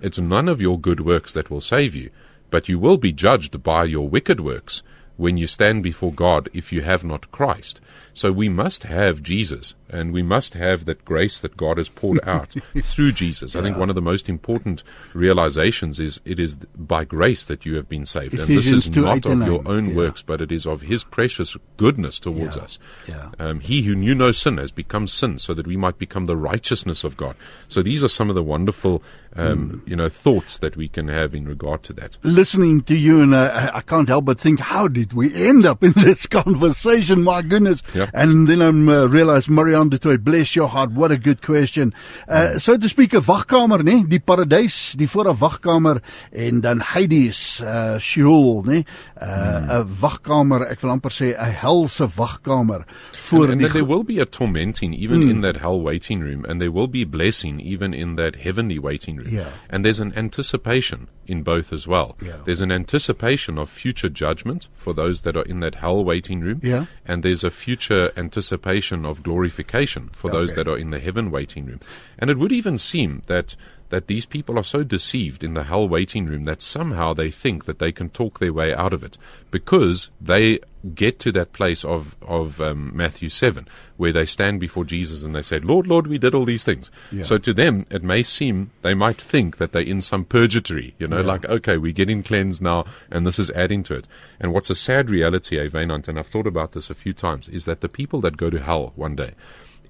It's 0.00 0.18
none 0.18 0.48
of 0.48 0.60
your 0.60 0.78
good 0.78 1.00
works 1.00 1.32
that 1.32 1.50
will 1.50 1.60
save 1.60 1.94
you, 1.94 2.10
but 2.50 2.68
you 2.68 2.78
will 2.78 2.98
be 2.98 3.12
judged 3.12 3.62
by 3.62 3.84
your 3.84 4.08
wicked 4.08 4.40
works 4.40 4.82
when 5.16 5.36
you 5.36 5.46
stand 5.46 5.82
before 5.82 6.12
God 6.12 6.48
if 6.52 6.72
you 6.72 6.82
have 6.82 7.04
not 7.04 7.30
Christ. 7.30 7.80
So 8.12 8.32
we 8.32 8.48
must 8.48 8.82
have 8.84 9.22
Jesus, 9.22 9.74
and 9.94 10.12
we 10.12 10.22
must 10.22 10.54
have 10.54 10.84
that 10.84 11.04
grace 11.04 11.38
that 11.40 11.56
God 11.56 11.78
has 11.78 11.88
poured 11.88 12.20
out 12.26 12.54
through 12.82 13.12
Jesus. 13.12 13.54
I 13.56 13.62
think 13.62 13.76
one 13.78 13.88
of 13.88 13.94
the 13.94 14.02
most 14.02 14.28
important 14.28 14.82
realizations 15.14 15.98
is 16.00 16.20
it 16.24 16.38
is 16.38 16.56
by 16.76 17.04
grace 17.04 17.46
that 17.46 17.64
you 17.64 17.76
have 17.76 17.88
been 17.88 18.04
saved. 18.04 18.34
and 18.38 18.46
this 18.48 18.66
is 18.66 18.88
2, 18.88 19.00
not 19.00 19.16
8 19.18 19.26
of 19.26 19.38
your 19.46 19.62
own 19.66 19.86
Yeah. 19.90 19.94
works, 19.96 20.22
but 20.22 20.40
it 20.40 20.52
is 20.52 20.66
of 20.66 20.82
His 20.82 21.04
precious 21.04 21.56
goodness 21.76 22.20
towards 22.20 22.56
Yeah. 22.56 22.62
us. 22.62 22.78
Yeah. 23.08 23.30
Um, 23.38 23.60
he 23.60 23.82
who 23.82 23.94
knew 23.94 24.14
no 24.14 24.32
sin 24.32 24.58
has 24.58 24.70
become 24.70 25.06
sin 25.06 25.38
so 25.38 25.54
that 25.54 25.66
we 25.66 25.76
might 25.76 25.98
become 25.98 26.26
the 26.26 26.36
righteousness 26.36 27.04
of 27.04 27.16
God. 27.16 27.34
So 27.68 27.82
these 27.82 28.04
are 28.04 28.08
some 28.08 28.28
of 28.28 28.34
the 28.34 28.42
wonderful, 28.42 29.02
um, 29.36 29.80
Hmm. 29.84 29.90
you 29.90 29.96
know, 29.96 30.08
thoughts 30.08 30.58
that 30.58 30.76
we 30.76 30.88
can 30.88 31.08
have 31.08 31.34
in 31.34 31.46
regard 31.46 31.82
to 31.84 31.92
that. 31.94 32.16
listening 32.22 32.82
to 32.82 32.94
you, 32.96 33.20
and 33.20 33.34
uh, 33.34 33.70
I 33.74 33.80
can't 33.80 34.08
help 34.08 34.24
but 34.26 34.38
think, 34.40 34.60
how 34.60 34.88
did 34.88 35.12
we 35.12 35.34
end 35.34 35.64
up 35.66 35.82
in 35.82 35.92
this 35.96 36.26
conversation? 36.26 37.22
My 37.22 37.42
goodness! 37.42 37.82
And 38.12 38.46
then 38.48 38.60
I 38.62 38.66
um, 38.68 38.88
uh, 38.88 39.06
realised, 39.06 39.48
Mariaan 39.48 39.83
du 39.88 39.98
Toit, 39.98 40.22
bless 40.22 40.54
your 40.54 40.68
heart, 40.68 40.92
what 40.92 41.10
a 41.10 41.16
good 41.16 41.42
question. 41.42 41.94
Uh, 42.28 42.58
so 42.58 42.76
to 42.76 42.88
speak, 42.88 43.14
'n 43.14 43.22
wagkamer, 43.22 43.82
né? 43.82 44.04
Die 44.08 44.20
paradys, 44.20 44.94
die 44.96 45.08
voor 45.08 45.28
'n 45.28 45.38
wagkamer, 45.38 46.00
en 46.32 46.60
dan 46.60 46.80
Hades, 46.80 47.60
uh, 47.60 47.98
Sheol, 47.98 48.64
né? 48.64 48.84
Uh, 49.20 49.80
'n 49.80 49.96
wagkamer, 50.00 50.66
ek 50.70 50.80
wil 50.82 50.90
amper 50.90 51.10
sê 51.10 51.34
'n 51.36 51.52
helse 51.52 52.06
wagkamer 52.16 52.84
voor 53.24 53.50
and, 53.50 53.62
and 53.62 53.72
there 53.72 53.84
will 53.84 54.04
be 54.04 54.20
a 54.20 54.26
tormenting 54.26 54.94
even 54.94 55.22
in 55.22 55.40
that 55.40 55.56
hell 55.56 55.80
waiting 55.80 56.20
room, 56.20 56.44
and 56.44 56.60
there 56.60 56.70
will 56.70 56.86
be 56.86 57.04
blessing 57.04 57.60
even 57.60 57.94
in 57.94 58.16
that 58.16 58.36
heavenly 58.36 58.78
waiting 58.78 59.16
room. 59.16 59.28
Yeah. 59.30 59.48
And 59.70 59.84
there's 59.84 60.00
an 60.00 60.12
anticipation 60.14 61.08
in 61.26 61.42
both 61.42 61.72
as 61.72 61.86
well. 61.86 62.16
Yeah. 62.22 62.36
There's 62.44 62.60
an 62.60 62.70
anticipation 62.70 63.58
of 63.58 63.70
future 63.70 64.10
judgment 64.10 64.68
for 64.76 64.92
those 64.92 65.22
that 65.22 65.36
are 65.36 65.42
in 65.42 65.60
that 65.60 65.76
hell 65.76 66.04
waiting 66.04 66.40
room. 66.40 66.60
Yeah. 66.62 66.84
And 67.06 67.22
there's 67.22 67.44
a 67.44 67.50
future 67.50 68.12
anticipation 68.16 69.06
of 69.06 69.22
glorification 69.22 69.63
for 70.12 70.30
those 70.30 70.54
that 70.54 70.68
are 70.68 70.78
in 70.78 70.90
the 70.90 71.00
heaven 71.00 71.30
waiting 71.30 71.66
room. 71.66 71.80
And 72.18 72.30
it 72.30 72.38
would 72.38 72.52
even 72.52 72.78
seem 72.78 73.22
that 73.26 73.56
that 73.90 74.06
these 74.06 74.26
people 74.26 74.58
are 74.58 74.64
so 74.64 74.82
deceived 74.82 75.44
in 75.44 75.54
the 75.54 75.64
hell 75.64 75.88
waiting 75.88 76.26
room 76.26 76.44
that 76.44 76.62
somehow 76.62 77.12
they 77.12 77.30
think 77.30 77.66
that 77.66 77.78
they 77.78 77.92
can 77.92 78.08
talk 78.08 78.38
their 78.38 78.52
way 78.52 78.74
out 78.74 78.92
of 78.92 79.04
it 79.04 79.16
because 79.50 80.10
they 80.20 80.58
get 80.94 81.18
to 81.20 81.32
that 81.32 81.52
place 81.52 81.84
of 81.84 82.14
of 82.22 82.60
um, 82.60 82.90
Matthew 82.94 83.28
seven 83.28 83.66
where 83.96 84.12
they 84.12 84.24
stand 84.24 84.60
before 84.60 84.84
Jesus 84.84 85.22
and 85.22 85.34
they 85.34 85.42
say, 85.42 85.58
"Lord, 85.60 85.86
Lord, 85.86 86.06
we 86.06 86.18
did 86.18 86.34
all 86.34 86.44
these 86.44 86.64
things." 86.64 86.90
Yeah. 87.12 87.24
So 87.24 87.38
to 87.38 87.54
them, 87.54 87.86
it 87.90 88.02
may 88.02 88.22
seem 88.22 88.70
they 88.82 88.94
might 88.94 89.16
think 89.20 89.56
that 89.58 89.72
they're 89.72 89.82
in 89.82 90.02
some 90.02 90.24
purgatory, 90.24 90.94
you 90.98 91.06
know, 91.06 91.22
like 91.22 91.44
okay, 91.46 91.76
we're 91.76 91.92
getting 91.92 92.22
cleansed 92.22 92.60
now, 92.60 92.84
and 93.10 93.26
this 93.26 93.38
is 93.38 93.50
adding 93.52 93.82
to 93.84 93.94
it. 93.94 94.08
And 94.40 94.52
what's 94.52 94.70
a 94.70 94.74
sad 94.74 95.08
reality, 95.10 95.58
Avenant, 95.58 96.08
and 96.08 96.18
I've 96.18 96.26
thought 96.26 96.46
about 96.46 96.72
this 96.72 96.90
a 96.90 96.94
few 96.94 97.12
times, 97.12 97.48
is 97.48 97.64
that 97.64 97.80
the 97.80 97.88
people 97.88 98.20
that 98.22 98.36
go 98.36 98.50
to 98.50 98.60
hell 98.60 98.92
one 98.96 99.14
day, 99.16 99.34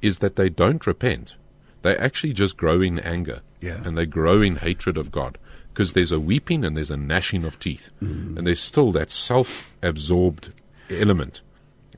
is 0.03 0.19
that 0.21 0.37
they 0.37 0.49
don't 0.49 0.87
repent. 0.87 1.37
They 1.83 1.97
actually 1.97 2.33
just 2.33 2.57
grow 2.57 2.81
in 2.81 2.99
anger, 3.01 3.41
Yeah. 3.61 3.83
and 3.85 3.97
they 3.99 4.07
grow 4.07 4.41
in 4.43 4.57
hatred 4.57 4.97
of 4.97 5.11
God. 5.11 5.39
Because 5.73 5.93
there's 5.93 6.13
a 6.13 6.21
weeping 6.21 6.65
and 6.65 6.77
there's 6.77 6.93
a 6.93 6.97
gnashing 6.97 7.43
of 7.45 7.59
teeth, 7.59 7.91
and 8.01 8.47
there's 8.47 8.61
still 8.61 8.93
that 8.93 9.11
self-absorbed 9.11 10.53
element. 10.91 11.43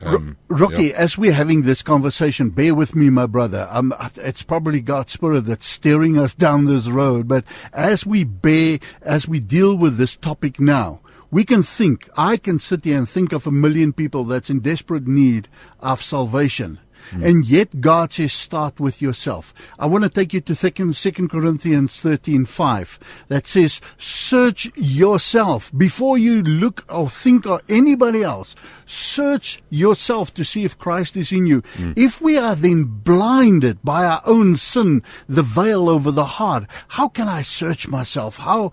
Um, 0.03 0.37
Rocky, 0.49 0.93
as 0.93 1.17
we're 1.17 1.33
having 1.33 1.63
this 1.63 1.83
conversation, 1.83 2.51
bear 2.51 2.75
with 2.75 2.95
me, 2.95 3.09
my 3.09 3.27
brother. 3.27 3.67
Um, 3.71 3.95
it's 4.17 4.43
probably 4.43 4.81
God's 4.81 5.13
Spirit 5.13 5.47
that's 5.47 5.67
steering 5.67 6.19
us 6.19 6.35
down 6.35 6.67
this 6.67 6.87
road. 6.87 7.27
But 7.29 7.45
as 7.73 8.05
we 8.05 8.25
bear, 8.25 8.79
as 9.03 9.27
we 9.27 9.41
deal 9.41 9.75
with 9.77 9.97
this 9.97 10.17
topic 10.17 10.61
now, 10.61 11.01
we 11.31 11.45
can 11.45 11.63
think, 11.63 12.09
I 12.17 12.37
can 12.37 12.59
sit 12.59 12.85
here 12.85 12.99
and 12.99 13.09
think 13.09 13.33
of 13.33 13.47
a 13.47 13.51
million 13.51 13.93
people 13.93 14.25
that's 14.25 14.51
in 14.51 14.61
desperate 14.61 15.07
need 15.07 15.49
of 15.81 16.03
salvation. 16.03 16.79
Mm. 17.11 17.25
And 17.25 17.45
yet 17.47 17.81
God 17.81 18.13
says, 18.13 18.33
start 18.33 18.81
with 18.81 19.01
yourself. 19.01 19.55
I 19.79 19.87
want 19.87 20.05
to 20.05 20.11
take 20.11 20.33
you 20.33 20.41
to 20.43 20.55
second, 20.55 20.97
second 20.97 21.31
Corinthians 21.31 21.97
13, 21.97 22.45
5, 22.45 22.99
that 23.29 23.47
says, 23.47 23.81
search 23.99 24.71
yourself 24.77 25.71
before 25.77 26.19
you 26.19 26.43
look 26.43 26.85
or 26.89 27.09
think 27.09 27.47
of 27.47 27.63
anybody 27.69 28.23
else. 28.23 28.55
Search 28.87 29.63
yourself 29.71 30.33
to 30.35 30.45
see 30.45 30.65
if 30.65 30.79
Christ 30.79 31.17
is 31.17 31.33
in 31.33 31.47
you. 31.47 31.63
Mm. 31.77 31.95
If 31.97 32.21
we 32.21 32.39
are 32.39 32.55
then 32.55 32.85
blinded 32.85 33.83
by 33.83 34.05
our 34.05 34.23
own 34.25 34.57
sin, 34.57 35.03
the 35.29 35.43
veil 35.43 35.89
over 35.89 36.11
the 36.11 36.25
heart, 36.25 36.65
how 36.89 37.09
can 37.09 37.29
I 37.29 37.43
search 37.43 37.89
myself? 37.89 38.37
How, 38.37 38.73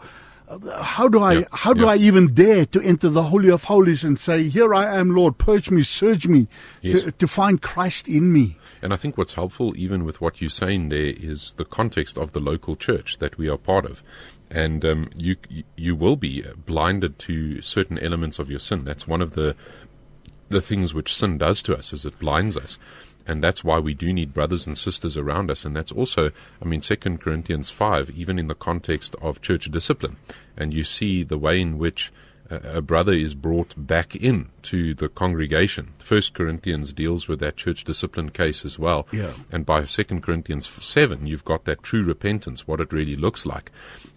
how 0.82 1.08
do 1.08 1.24
I 1.24 1.34
Yeah, 1.34 1.46
how 1.52 1.74
do 1.74 1.82
yeah. 1.84 1.89
I 1.92 1.96
even 1.98 2.34
dare 2.34 2.66
to 2.68 2.82
enter 2.82 3.10
the 3.10 3.24
holy 3.24 3.50
of 3.50 3.66
holies 3.66 4.04
and 4.04 4.20
say, 4.20 4.50
"Here 4.50 4.74
I 4.74 4.98
am, 4.98 5.12
Lord, 5.16 5.38
purge 5.38 5.70
me, 5.72 5.84
search 5.84 6.28
me, 6.28 6.48
Yes. 6.82 7.04
to, 7.04 7.12
to 7.12 7.28
find 7.28 7.62
Christ 7.62 8.08
in 8.08 8.32
me." 8.32 8.58
And 8.82 8.94
I 8.94 8.98
think 8.98 9.18
what's 9.18 9.36
helpful, 9.36 9.74
even 9.78 10.04
with 10.04 10.20
what 10.20 10.42
you're 10.42 10.50
saying 10.50 10.89
there, 10.89 11.13
is 11.32 11.54
the 11.54 11.66
context 11.66 12.18
of 12.18 12.34
the 12.34 12.39
local 12.42 12.76
church 12.76 13.18
that 13.20 13.38
we 13.38 13.48
are 13.48 13.58
part 13.58 13.86
of. 13.86 14.04
And 14.52 14.84
um, 14.86 15.10
you 15.16 15.36
you 15.76 15.96
will 15.96 16.16
be 16.16 16.44
blinded 16.66 17.18
to 17.20 17.62
certain 17.62 17.98
elements 18.00 18.39
of 18.39 18.50
your 18.50 18.60
sin. 18.60 18.84
That's 18.84 19.08
one 19.08 19.22
of 19.22 19.32
the 19.32 19.56
the 20.50 20.62
things 20.62 20.94
which 20.94 21.16
sin 21.16 21.38
does 21.38 21.62
to 21.63 21.76
us, 21.76 21.94
is 21.94 22.06
it 22.06 22.20
blinds 22.20 22.58
us. 22.58 22.78
And 23.25 23.43
that's 23.43 23.63
why 23.63 23.79
we 23.79 23.93
do 23.93 24.12
need 24.12 24.33
brothers 24.33 24.67
and 24.67 24.77
sisters 24.77 25.17
around 25.17 25.49
us. 25.49 25.63
And 25.65 25.75
that's 25.75 25.91
also, 25.91 26.31
I 26.62 26.65
mean, 26.65 26.81
Second 26.81 27.21
Corinthians 27.21 27.69
5, 27.69 28.09
even 28.12 28.38
in 28.38 28.47
the 28.47 28.55
context 28.55 29.15
of 29.21 29.41
church 29.41 29.71
discipline. 29.71 30.17
And 30.57 30.73
you 30.73 30.83
see 30.83 31.23
the 31.23 31.38
way 31.38 31.62
in 31.62 31.77
which 31.77 32.12
a 32.63 32.82
brother 32.82 33.13
is 33.13 33.34
brought 33.34 33.74
back 33.78 34.16
in 34.16 34.50
to 34.63 34.94
the 34.94 35.10
congregation. 35.10 35.89
First 36.00 36.34
Corinthians 36.34 36.94
deals 36.94 37.28
with 37.28 37.39
that 37.39 37.58
church 37.58 37.84
discipline 37.84 38.30
case 38.30 38.66
as 38.66 38.80
well. 38.80 39.08
Yeah. 39.12 39.34
And 39.52 39.66
by 39.66 39.84
Second 39.84 40.24
Corinthians 40.24 40.68
7, 40.68 41.28
you've 41.28 41.46
got 41.46 41.66
that 41.66 41.84
true 41.84 42.04
repentance, 42.04 42.68
what 42.68 42.80
it 42.80 42.94
really 42.94 43.16
looks 43.16 43.46
like. 43.46 43.72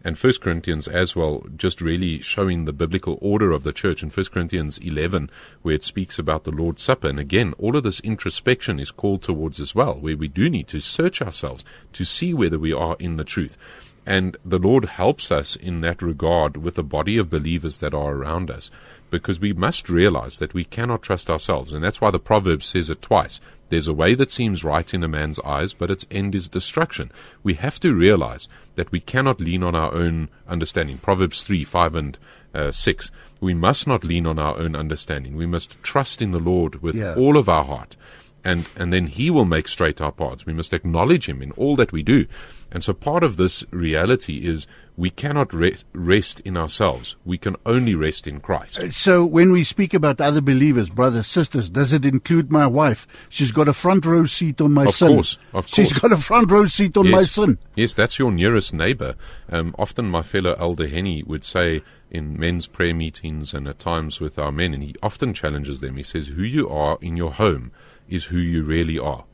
And 0.04 0.18
First 0.18 0.40
Corinthians 0.40 0.86
as 0.86 1.16
well, 1.16 1.44
just 1.56 1.80
really 1.80 2.20
showing 2.20 2.64
the 2.64 2.72
biblical 2.72 3.18
order 3.20 3.50
of 3.50 3.64
the 3.64 3.72
church. 3.72 4.02
In 4.02 4.10
First 4.10 4.32
Corinthians 4.32 4.78
11, 4.78 5.30
where 5.62 5.74
it 5.74 5.82
speaks 5.82 6.18
about 6.18 6.44
the 6.44 6.52
Lord's 6.52 6.82
Supper. 6.82 7.08
And 7.08 7.18
again, 7.18 7.54
all 7.58 7.76
of 7.76 7.82
this 7.82 8.00
introspection 8.00 8.78
is 8.78 8.90
called 8.90 9.22
towards 9.22 9.58
as 9.58 9.74
well, 9.74 9.94
where 9.94 10.16
we 10.16 10.28
do 10.28 10.48
need 10.48 10.68
to 10.68 10.80
search 10.80 11.20
ourselves 11.20 11.64
to 11.92 12.04
see 12.04 12.32
whether 12.32 12.58
we 12.58 12.72
are 12.72 12.96
in 12.98 13.16
the 13.16 13.24
truth. 13.24 13.58
And 14.06 14.36
the 14.44 14.58
Lord 14.58 14.84
helps 14.84 15.32
us 15.32 15.56
in 15.56 15.80
that 15.80 16.00
regard 16.00 16.56
with 16.56 16.76
the 16.76 16.84
body 16.84 17.18
of 17.18 17.28
believers 17.28 17.80
that 17.80 17.92
are 17.92 18.14
around 18.14 18.50
us 18.52 18.70
because 19.10 19.40
we 19.40 19.52
must 19.52 19.88
realize 19.88 20.38
that 20.38 20.54
we 20.54 20.64
cannot 20.64 21.02
trust 21.02 21.28
ourselves. 21.28 21.72
And 21.72 21.82
that's 21.82 22.00
why 22.00 22.12
the 22.12 22.20
proverb 22.20 22.62
says 22.62 22.88
it 22.88 23.02
twice. 23.02 23.40
There's 23.68 23.88
a 23.88 23.92
way 23.92 24.14
that 24.14 24.30
seems 24.30 24.62
right 24.62 24.94
in 24.94 25.02
a 25.02 25.08
man's 25.08 25.40
eyes, 25.40 25.74
but 25.74 25.90
its 25.90 26.06
end 26.08 26.36
is 26.36 26.46
destruction. 26.48 27.10
We 27.42 27.54
have 27.54 27.80
to 27.80 27.92
realize 27.92 28.48
that 28.76 28.92
we 28.92 29.00
cannot 29.00 29.40
lean 29.40 29.64
on 29.64 29.74
our 29.74 29.92
own 29.92 30.28
understanding. 30.46 30.98
Proverbs 30.98 31.42
3, 31.42 31.64
5, 31.64 31.94
and 31.96 32.18
uh, 32.54 32.70
6. 32.70 33.10
We 33.40 33.54
must 33.54 33.88
not 33.88 34.04
lean 34.04 34.24
on 34.24 34.38
our 34.38 34.56
own 34.56 34.76
understanding. 34.76 35.34
We 35.34 35.46
must 35.46 35.82
trust 35.82 36.22
in 36.22 36.30
the 36.30 36.38
Lord 36.38 36.80
with 36.80 36.94
Yeah. 36.94 37.16
all 37.16 37.36
of 37.36 37.48
our 37.48 37.64
heart 37.64 37.96
and 38.44 38.64
and 38.76 38.92
then 38.92 39.08
he 39.08 39.28
will 39.28 39.44
make 39.44 39.66
straight 39.66 40.00
our 40.00 40.12
paths. 40.12 40.46
We 40.46 40.52
must 40.52 40.72
acknowledge 40.72 41.28
him 41.28 41.42
in 41.42 41.50
all 41.52 41.74
that 41.76 41.90
we 41.90 42.02
do. 42.04 42.26
And 42.72 42.82
so 42.82 42.92
part 42.92 43.22
of 43.22 43.36
this 43.36 43.64
reality 43.70 44.44
is 44.46 44.66
we 44.96 45.08
cannot 45.10 45.52
rest, 45.54 45.84
rest 45.92 46.40
in 46.40 46.56
ourselves. 46.56 47.14
We 47.24 47.38
can 47.38 47.54
only 47.64 47.94
rest 47.94 48.26
in 48.26 48.40
Christ. 48.40 48.92
So 48.92 49.24
when 49.24 49.52
we 49.52 49.62
speak 49.62 49.94
about 49.94 50.20
other 50.20 50.40
believers, 50.40 50.88
brothers, 50.90 51.26
sisters, 51.28 51.70
does 51.70 51.92
it 51.92 52.04
include 52.04 52.50
my 52.50 52.66
wife? 52.66 53.06
She's 53.28 53.52
got 53.52 53.68
a 53.68 53.72
front 53.72 54.04
row 54.04 54.24
seat 54.26 54.60
on 54.60 54.72
my 54.72 54.86
Of 54.86 54.94
sin. 54.96 55.08
course, 55.14 55.38
of 55.54 55.68
She's 55.68 55.92
course. 55.92 56.00
got 56.00 56.12
a 56.12 56.16
front 56.16 56.50
row 56.50 56.66
seat 56.66 56.96
on 56.96 57.10
my 57.10 57.24
sin. 57.24 57.58
Yes, 57.76 57.94
that's 57.94 58.18
your 58.18 58.32
nearest 58.32 58.74
neighbor. 58.74 59.14
Um, 59.50 59.74
often 59.78 60.10
my 60.10 60.22
fellow 60.22 60.56
elder 60.58 60.88
Henny 60.88 61.22
would 61.22 61.44
say 61.44 61.82
in 62.10 62.38
men's 62.38 62.66
prayer 62.66 62.94
meetings 62.94 63.54
and 63.54 63.68
at 63.68 63.78
times 63.78 64.18
with 64.20 64.38
our 64.38 64.50
men, 64.52 64.74
and 64.74 64.82
he 64.82 64.94
often 65.02 65.34
challenges 65.34 65.80
them. 65.80 65.96
He 65.96 66.02
says, 66.02 66.28
Who 66.28 66.42
you 66.42 66.68
are 66.68 66.98
in 67.00 67.16
your 67.16 67.32
home 67.32 67.70
is 68.08 68.24
who 68.24 68.38
you 68.38 68.62
really 68.64 68.98
are. 68.98 69.24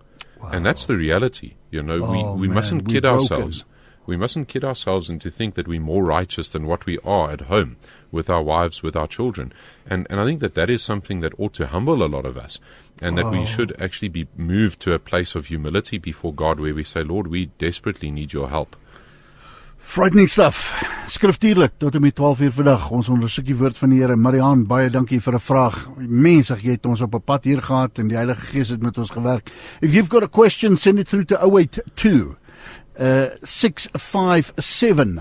And 0.50 0.64
that's 0.64 0.86
the 0.86 0.96
reality. 0.96 1.54
You 1.70 1.82
know, 1.82 2.00
Oh, 2.02 2.34
we, 2.34 2.40
we 2.40 2.48
man, 2.48 2.54
mustn't 2.56 2.88
kid 2.88 3.04
ourselves. 3.04 3.64
We 4.04 4.16
mustn't 4.16 4.48
kid 4.48 4.64
ourselves 4.64 5.08
into 5.08 5.30
think 5.30 5.54
that 5.54 5.68
we're 5.68 5.80
more 5.80 6.02
righteous 6.02 6.48
than 6.48 6.66
what 6.66 6.86
we 6.86 6.98
are 7.04 7.30
at 7.30 7.42
home 7.42 7.76
with 8.10 8.28
our 8.28 8.42
wives, 8.42 8.82
with 8.82 8.96
our 8.96 9.06
children. 9.06 9.52
And, 9.86 10.06
and 10.10 10.18
I 10.18 10.24
think 10.24 10.40
that 10.40 10.54
that 10.56 10.70
is 10.70 10.82
something 10.82 11.20
that 11.20 11.38
ought 11.38 11.54
to 11.54 11.68
humble 11.68 12.02
a 12.02 12.06
lot 12.06 12.26
of 12.26 12.36
us. 12.36 12.58
And 13.00 13.16
that 13.16 13.30
we 13.30 13.40
oh. 13.40 13.44
should 13.44 13.80
actually 13.80 14.08
be 14.08 14.28
moved 14.36 14.80
to 14.80 14.92
a 14.92 14.98
place 14.98 15.34
of 15.34 15.46
humility 15.46 15.98
before 15.98 16.34
God 16.34 16.58
where 16.60 16.74
we 16.74 16.84
say, 16.84 17.02
Lord, 17.02 17.28
we 17.28 17.46
desperately 17.58 18.10
need 18.10 18.32
your 18.32 18.48
help. 18.48 18.76
Frightening 19.82 20.28
stuff. 20.28 20.84
Skriftuurlik 21.06 21.72
tot 21.76 21.94
en 21.94 22.00
met 22.00 22.14
12 22.14 22.40
uur 22.40 22.52
vandag. 22.52 22.90
Ons 22.90 23.08
ondersoek 23.08 23.44
die 23.44 23.56
woord 23.56 23.76
van 23.76 23.90
die 23.92 24.00
Here. 24.00 24.16
Marian, 24.16 24.66
baie 24.66 24.90
dankie 24.90 25.20
vir 25.20 25.34
'n 25.34 25.40
vraag. 25.40 25.88
Mensig, 25.98 26.62
jy 26.62 26.70
het 26.70 26.86
ons 26.86 27.00
op 27.00 27.14
'n 27.14 27.20
pad 27.20 27.44
hier 27.44 27.62
gehad 27.62 27.98
en 27.98 28.08
die 28.08 28.16
Heilige 28.16 28.40
Gees 28.40 28.68
het 28.68 28.82
met 28.82 28.98
ons 28.98 29.10
gewerk. 29.10 29.50
If 29.80 29.92
you've 29.92 30.10
got 30.10 30.22
a 30.22 30.28
question, 30.28 30.76
send 30.76 30.98
it 30.98 31.08
through 31.08 31.26
to 31.26 31.36
082 31.36 32.36
uh 32.98 33.24
657 33.42 35.20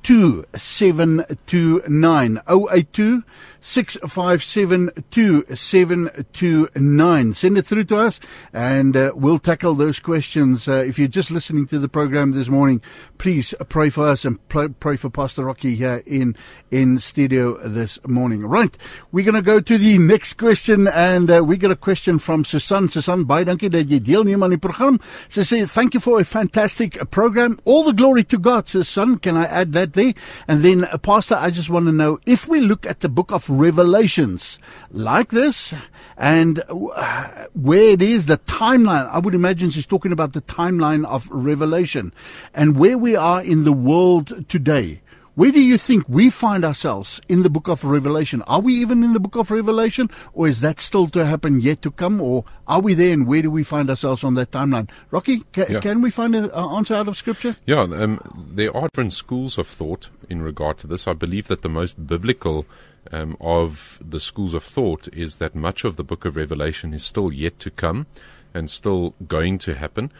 2729 0.00 2.42
082 2.46 3.22
657 3.60 4.90
2729 5.10 7.34
send 7.34 7.58
it 7.58 7.66
through 7.66 7.84
to 7.84 7.96
us 7.96 8.18
and 8.52 8.96
uh, 8.96 9.12
we'll 9.14 9.38
tackle 9.38 9.74
those 9.74 10.00
questions. 10.00 10.66
Uh, 10.66 10.84
if 10.86 10.98
you're 10.98 11.08
just 11.08 11.30
listening 11.30 11.66
to 11.66 11.78
the 11.78 11.88
program 11.88 12.32
this 12.32 12.48
morning 12.48 12.80
please 13.18 13.54
pray 13.68 13.90
for 13.90 14.08
us 14.08 14.24
and 14.24 14.38
pray, 14.48 14.96
for 14.96 15.10
Pastor 15.10 15.44
Rocky 15.44 15.76
here 15.76 16.02
in 16.06 16.34
in 16.70 16.98
studio 16.98 17.58
this 17.66 17.98
morning. 18.06 18.46
Right 18.46 18.76
we're 19.12 19.24
going 19.24 19.34
to 19.34 19.42
go 19.42 19.60
to 19.60 19.78
the 19.78 19.98
next 19.98 20.34
question 20.34 20.88
and 20.88 21.30
uh, 21.30 21.44
we 21.44 21.56
got 21.56 21.70
a 21.70 21.76
question 21.76 22.18
from 22.18 22.44
Susan. 22.44 22.88
Susan 22.88 23.24
deelneem 23.24 24.42
aan 24.42 24.50
die 24.50 24.56
program. 24.56 24.98
Thank 25.28 25.94
you 25.94 26.00
for 26.00 26.20
a 26.20 26.24
fantastic 26.24 27.00
uh, 27.00 27.04
program. 27.04 27.58
All 27.64 27.84
the 27.84 27.92
glory 27.92 28.24
to 28.24 28.38
God 28.38 28.68
Susan. 28.68 29.18
Can 29.18 29.36
I 29.36 29.44
add 29.44 29.72
that 29.72 29.92
there? 29.92 30.14
And 30.48 30.62
then 30.62 30.84
uh, 30.84 30.98
pastor 30.98 31.34
I 31.34 31.50
just 31.50 31.70
want 31.70 31.86
to 31.86 31.92
know 31.92 32.18
if 32.26 32.48
we 32.48 32.60
look 32.60 32.86
at 32.86 33.00
the 33.00 33.08
book 33.08 33.32
of 33.32 33.49
Revelations 33.50 34.58
like 34.90 35.30
this 35.30 35.74
and 36.16 36.62
where 37.52 37.88
it 37.90 38.02
is 38.02 38.26
the 38.26 38.38
timeline 38.38 39.08
I 39.10 39.18
would 39.18 39.34
imagine 39.34 39.70
she's 39.70 39.86
talking 39.86 40.12
about 40.12 40.32
the 40.32 40.42
timeline 40.42 41.04
of 41.06 41.28
Revelation 41.30 42.12
and 42.54 42.78
where 42.78 42.96
we 42.98 43.16
are 43.16 43.42
in 43.42 43.64
the 43.64 43.72
world 43.72 44.48
today 44.48 45.02
where 45.36 45.52
do 45.52 45.60
you 45.60 45.78
think 45.78 46.04
we 46.08 46.28
find 46.28 46.64
ourselves 46.64 47.20
in 47.28 47.42
the 47.42 47.48
book 47.48 47.66
of 47.68 47.82
Revelation? 47.84 48.42
Are 48.42 48.60
we 48.60 48.74
even 48.74 49.02
in 49.02 49.14
the 49.14 49.20
book 49.20 49.36
of 49.36 49.50
Revelation, 49.50 50.10
or 50.34 50.48
is 50.48 50.60
that 50.60 50.78
still 50.80 51.06
to 51.08 51.24
happen 51.24 51.60
yet 51.62 51.80
to 51.82 51.90
come, 51.90 52.20
or 52.20 52.44
are 52.66 52.80
we 52.80 52.92
there 52.92 53.14
and 53.14 53.26
where 53.26 53.40
do 53.40 53.50
we 53.50 53.62
find 53.62 53.88
ourselves 53.88 54.22
on 54.22 54.34
that 54.34 54.50
timeline? 54.50 54.90
Rocky, 55.10 55.44
ca- 55.54 55.66
Yeah. 55.70 55.80
can 55.80 56.02
we 56.02 56.10
find 56.10 56.34
an 56.34 56.50
answer 56.50 56.94
out 56.94 57.08
of 57.08 57.16
Scripture? 57.16 57.56
Yeah, 57.64 57.82
um, 57.82 58.20
there 58.52 58.76
are 58.76 58.88
different 58.92 59.14
schools 59.14 59.56
of 59.56 59.66
thought 59.66 60.10
in 60.28 60.42
regard 60.42 60.76
to 60.78 60.86
this. 60.86 61.06
I 61.08 61.14
believe 61.14 61.46
that 61.46 61.62
the 61.62 61.70
most 61.70 62.06
biblical 62.06 62.66
um, 63.12 63.36
of 63.40 64.00
the 64.04 64.20
schools 64.20 64.54
of 64.54 64.62
thought 64.62 65.08
is 65.12 65.36
that 65.38 65.54
much 65.54 65.84
of 65.84 65.96
the 65.96 66.04
book 66.04 66.24
of 66.24 66.36
Revelation 66.36 66.92
is 66.94 67.04
still 67.04 67.32
yet 67.32 67.58
to 67.60 67.70
come 67.70 68.06
and 68.52 68.68
still 68.68 69.14
going 69.26 69.58
to 69.58 69.74
happen. 69.74 70.12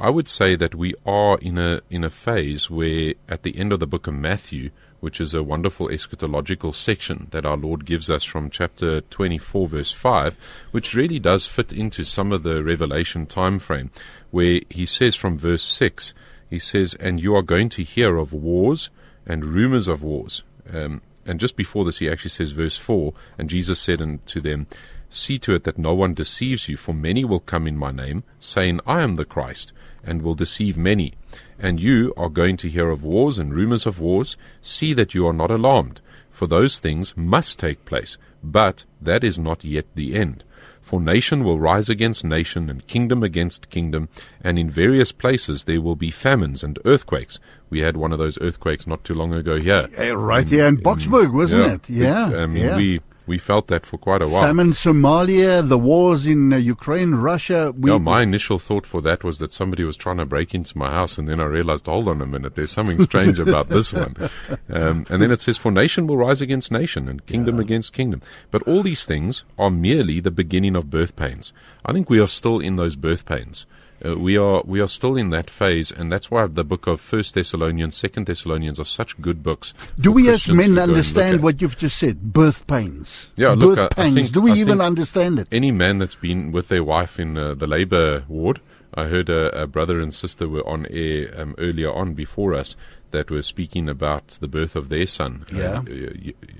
I 0.00 0.10
would 0.10 0.28
say 0.28 0.56
that 0.56 0.74
we 0.74 0.94
are 1.04 1.38
in 1.38 1.58
a 1.58 1.82
in 1.90 2.02
a 2.02 2.10
phase 2.10 2.70
where 2.70 3.14
at 3.28 3.42
the 3.42 3.58
end 3.58 3.72
of 3.72 3.80
the 3.80 3.86
book 3.86 4.06
of 4.06 4.14
Matthew, 4.14 4.70
which 5.00 5.20
is 5.20 5.34
a 5.34 5.42
wonderful 5.42 5.88
eschatological 5.88 6.74
section 6.74 7.28
that 7.30 7.44
our 7.44 7.56
Lord 7.56 7.84
gives 7.84 8.08
us 8.08 8.24
from 8.24 8.50
chapter 8.50 9.02
24 9.02 9.68
verse 9.68 9.92
5, 9.92 10.38
which 10.70 10.94
really 10.94 11.18
does 11.18 11.46
fit 11.46 11.72
into 11.72 12.04
some 12.04 12.32
of 12.32 12.42
the 12.42 12.64
revelation 12.64 13.26
time 13.26 13.58
frame 13.58 13.90
where 14.30 14.60
he 14.70 14.86
says 14.86 15.14
from 15.14 15.38
verse 15.38 15.62
6 15.62 16.14
he 16.48 16.58
says, 16.58 16.94
And 16.94 17.20
you 17.20 17.34
are 17.34 17.42
going 17.42 17.68
to 17.70 17.84
hear 17.84 18.16
of 18.16 18.32
wars 18.32 18.90
and 19.26 19.44
rumors 19.44 19.88
of 19.88 20.02
wars. 20.02 20.42
Um, 20.72 21.02
and 21.28 21.38
just 21.38 21.56
before 21.56 21.84
this, 21.84 21.98
he 21.98 22.08
actually 22.08 22.30
says, 22.30 22.52
verse 22.52 22.78
4 22.78 23.12
And 23.36 23.50
Jesus 23.50 23.78
said 23.78 24.00
unto 24.00 24.40
them, 24.40 24.66
See 25.10 25.38
to 25.40 25.54
it 25.54 25.64
that 25.64 25.78
no 25.78 25.94
one 25.94 26.14
deceives 26.14 26.68
you, 26.68 26.76
for 26.76 26.94
many 26.94 27.24
will 27.24 27.40
come 27.40 27.66
in 27.66 27.76
my 27.76 27.92
name, 27.92 28.24
saying, 28.40 28.80
I 28.86 29.02
am 29.02 29.16
the 29.16 29.26
Christ, 29.26 29.72
and 30.02 30.22
will 30.22 30.34
deceive 30.34 30.78
many. 30.78 31.14
And 31.58 31.80
you 31.80 32.14
are 32.16 32.30
going 32.30 32.56
to 32.58 32.70
hear 32.70 32.88
of 32.88 33.04
wars 33.04 33.38
and 33.38 33.54
rumors 33.54 33.84
of 33.84 34.00
wars. 34.00 34.38
See 34.62 34.94
that 34.94 35.14
you 35.14 35.26
are 35.26 35.32
not 35.34 35.50
alarmed, 35.50 36.00
for 36.30 36.46
those 36.46 36.78
things 36.78 37.14
must 37.16 37.58
take 37.58 37.84
place, 37.84 38.16
but 38.42 38.84
that 39.00 39.22
is 39.22 39.38
not 39.38 39.64
yet 39.64 39.86
the 39.94 40.14
end. 40.14 40.44
For 40.88 41.02
nation 41.02 41.44
will 41.44 41.60
rise 41.60 41.90
against 41.90 42.24
nation, 42.24 42.70
and 42.70 42.86
kingdom 42.86 43.22
against 43.22 43.68
kingdom, 43.68 44.08
and 44.40 44.58
in 44.58 44.70
various 44.70 45.12
places 45.12 45.66
there 45.66 45.82
will 45.82 45.96
be 45.96 46.10
famines 46.10 46.64
and 46.64 46.78
earthquakes. 46.86 47.38
We 47.68 47.80
had 47.80 47.98
one 47.98 48.10
of 48.10 48.18
those 48.18 48.38
earthquakes 48.40 48.86
not 48.86 49.04
too 49.04 49.12
long 49.12 49.34
ago 49.34 49.60
here. 49.60 49.90
Uh, 49.98 50.16
right 50.16 50.48
here 50.48 50.66
in 50.66 50.78
Boksburg, 50.78 51.34
wasn't 51.34 51.66
it? 51.66 51.72
Which, 51.72 51.90
Yeah, 51.90 52.24
um, 52.34 52.56
yeah. 52.56 52.74
We 52.74 53.02
we 53.28 53.38
felt 53.38 53.66
that 53.68 53.84
for 53.84 53.98
quite 53.98 54.22
a 54.22 54.26
while. 54.28 54.42
Famine, 54.42 54.72
Somalia, 54.72 55.66
the 55.66 55.78
wars 55.78 56.26
in 56.26 56.52
uh, 56.52 56.56
Ukraine, 56.56 57.14
Russia. 57.14 57.72
We, 57.76 57.90
yeah, 57.90 57.98
my 57.98 58.22
initial 58.22 58.58
thought 58.58 58.86
for 58.86 59.02
that 59.02 59.22
was 59.22 59.38
that 59.38 59.52
somebody 59.52 59.84
was 59.84 59.96
trying 59.96 60.16
to 60.16 60.24
break 60.24 60.54
into 60.54 60.76
my 60.76 60.90
house, 60.90 61.18
and 61.18 61.28
then 61.28 61.38
I 61.38 61.44
realized, 61.44 61.86
hold 61.86 62.08
on 62.08 62.22
a 62.22 62.26
minute, 62.26 62.54
there's 62.54 62.72
something 62.72 63.04
strange 63.04 63.38
about 63.38 63.68
this 63.68 63.92
one. 63.92 64.16
Um, 64.70 65.06
and 65.08 65.20
then 65.22 65.30
it 65.30 65.40
says, 65.40 65.56
For 65.56 65.70
nation 65.70 66.06
will 66.06 66.16
rise 66.16 66.40
against 66.40 66.70
nation, 66.70 67.08
and 67.08 67.24
kingdom 67.24 67.58
against 67.58 67.92
kingdom. 67.92 68.22
But 68.50 68.62
all 68.62 68.82
these 68.82 69.04
things 69.04 69.44
are 69.58 69.70
merely 69.70 70.20
the 70.20 70.30
beginning 70.30 70.76
of 70.76 70.90
birth 70.90 71.16
pains. 71.16 71.52
I 71.84 71.92
think 71.92 72.08
we 72.08 72.20
are 72.20 72.26
still 72.26 72.60
in 72.60 72.76
those 72.76 72.96
birth 72.96 73.24
pains. 73.24 73.66
Uh, 74.04 74.16
we 74.16 74.36
are 74.36 74.62
we 74.64 74.80
are 74.80 74.86
still 74.86 75.16
in 75.16 75.30
that 75.30 75.50
phase, 75.50 75.90
and 75.90 76.10
that's 76.12 76.30
why 76.30 76.46
the 76.46 76.64
book 76.64 76.86
of 76.86 77.00
First 77.00 77.34
Thessalonians, 77.34 77.96
Second 77.96 78.26
Thessalonians 78.26 78.78
are 78.78 78.84
such 78.84 79.20
good 79.20 79.42
books. 79.42 79.74
Do 79.98 80.12
we 80.12 80.28
as 80.28 80.46
men 80.48 80.56
go 80.56 80.62
and 80.62 80.74
look 80.74 80.82
understand 80.88 81.42
what 81.42 81.60
you've 81.60 81.76
just 81.76 81.98
said? 81.98 82.32
Birth 82.32 82.66
pains. 82.66 83.28
Yeah, 83.36 83.54
Birth 83.56 83.78
look, 83.78 83.96
pains. 83.96 84.14
think- 84.14 84.32
Do 84.32 84.40
we 84.40 84.52
I 84.52 84.56
even 84.56 84.80
understand 84.80 85.38
it? 85.40 85.48
any 85.50 85.70
man 85.72 85.98
that's 85.98 86.16
been 86.16 86.52
with 86.52 86.68
their 86.68 86.84
wife 86.84 87.18
in 87.18 87.36
uh, 87.36 87.54
the 87.54 87.66
labor 87.66 88.24
ward. 88.28 88.60
I 88.94 89.04
heard 89.04 89.28
a, 89.28 89.62
a 89.62 89.66
brother 89.66 90.00
and 90.00 90.14
sister 90.14 90.48
were 90.48 90.66
on 90.66 90.86
air 90.90 91.32
um, 91.38 91.54
earlier 91.58 91.92
on 91.92 92.14
before 92.14 92.54
us 92.54 92.74
that 93.10 93.30
were 93.30 93.42
speaking 93.42 93.88
about 93.88 94.38
the 94.40 94.48
birth 94.48 94.76
of 94.76 94.88
their 94.88 95.06
son. 95.06 95.44
Yeah. 95.52 95.82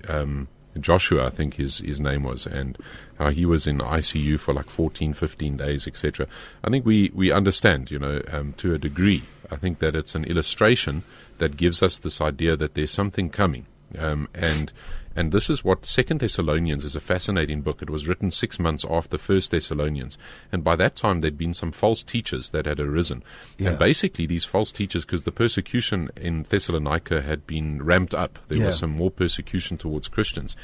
Uh, 0.09 0.13
um, 0.13 0.49
Joshua, 0.83 1.27
I 1.27 1.31
think 1.31 1.55
his, 1.55 1.79
his 1.79 2.01
name 2.01 2.23
was, 2.23 2.47
and 2.47 2.79
how 3.19 3.31
he 3.31 3.47
was 3.47 3.67
in 3.67 3.79
ICU 3.79 4.39
for 4.39 4.55
like 4.55 4.71
14, 4.71 5.13
15 5.13 5.57
days, 5.57 5.87
etc. 5.87 6.27
I 6.65 6.71
think 6.71 6.87
we, 6.87 7.11
we 7.15 7.33
understand, 7.33 7.91
you 7.91 7.99
know, 7.99 8.23
um, 8.31 8.55
to 8.59 8.75
a 8.75 8.79
degree. 8.79 9.23
I 9.51 9.57
think 9.57 9.79
that 9.79 9.95
it's 9.95 10.15
an 10.15 10.25
illustration 10.25 11.03
that 11.39 11.57
gives 11.57 11.83
us 11.83 11.99
this 11.99 12.21
idea 12.21 12.57
that 12.57 12.75
there's 12.75 12.91
something 12.91 13.31
coming. 13.31 13.67
Um, 13.97 14.29
and 14.35 14.73
and 15.19 15.33
this 15.33 15.51
is 15.51 15.65
what 15.65 15.85
Second 15.85 16.21
Thessalonians 16.21 16.85
is 16.85 16.95
a 16.95 17.01
fascinating 17.01 17.61
book. 17.61 17.83
It 17.83 17.91
was 17.91 18.07
written 18.07 18.31
six 18.31 18.61
months 18.61 18.85
after 18.89 19.19
First 19.19 19.51
Thessalonians, 19.51 20.17
and 20.53 20.63
by 20.63 20.77
that 20.77 20.95
time 20.95 21.21
there'd 21.21 21.37
been 21.37 21.53
some 21.53 21.73
false 21.73 22.05
teachers 22.05 22.53
that 22.53 22.67
had 22.67 22.79
arisen. 22.79 23.25
Yeah. 23.59 23.71
And 23.71 23.79
basically, 23.81 24.27
these 24.27 24.45
false 24.45 24.71
teachers, 24.71 25.05
because 25.05 25.25
the 25.25 25.33
persecution 25.33 26.11
in 26.17 26.47
Thessalonica 26.49 27.23
had 27.23 27.49
been 27.49 27.83
ramped 27.83 28.15
up, 28.15 28.39
there 28.47 28.59
Yeah. 28.59 28.67
was 28.67 28.79
some 28.79 28.91
more 28.93 29.11
persecution 29.11 29.77
towards 29.77 30.07
Christians, 30.07 30.55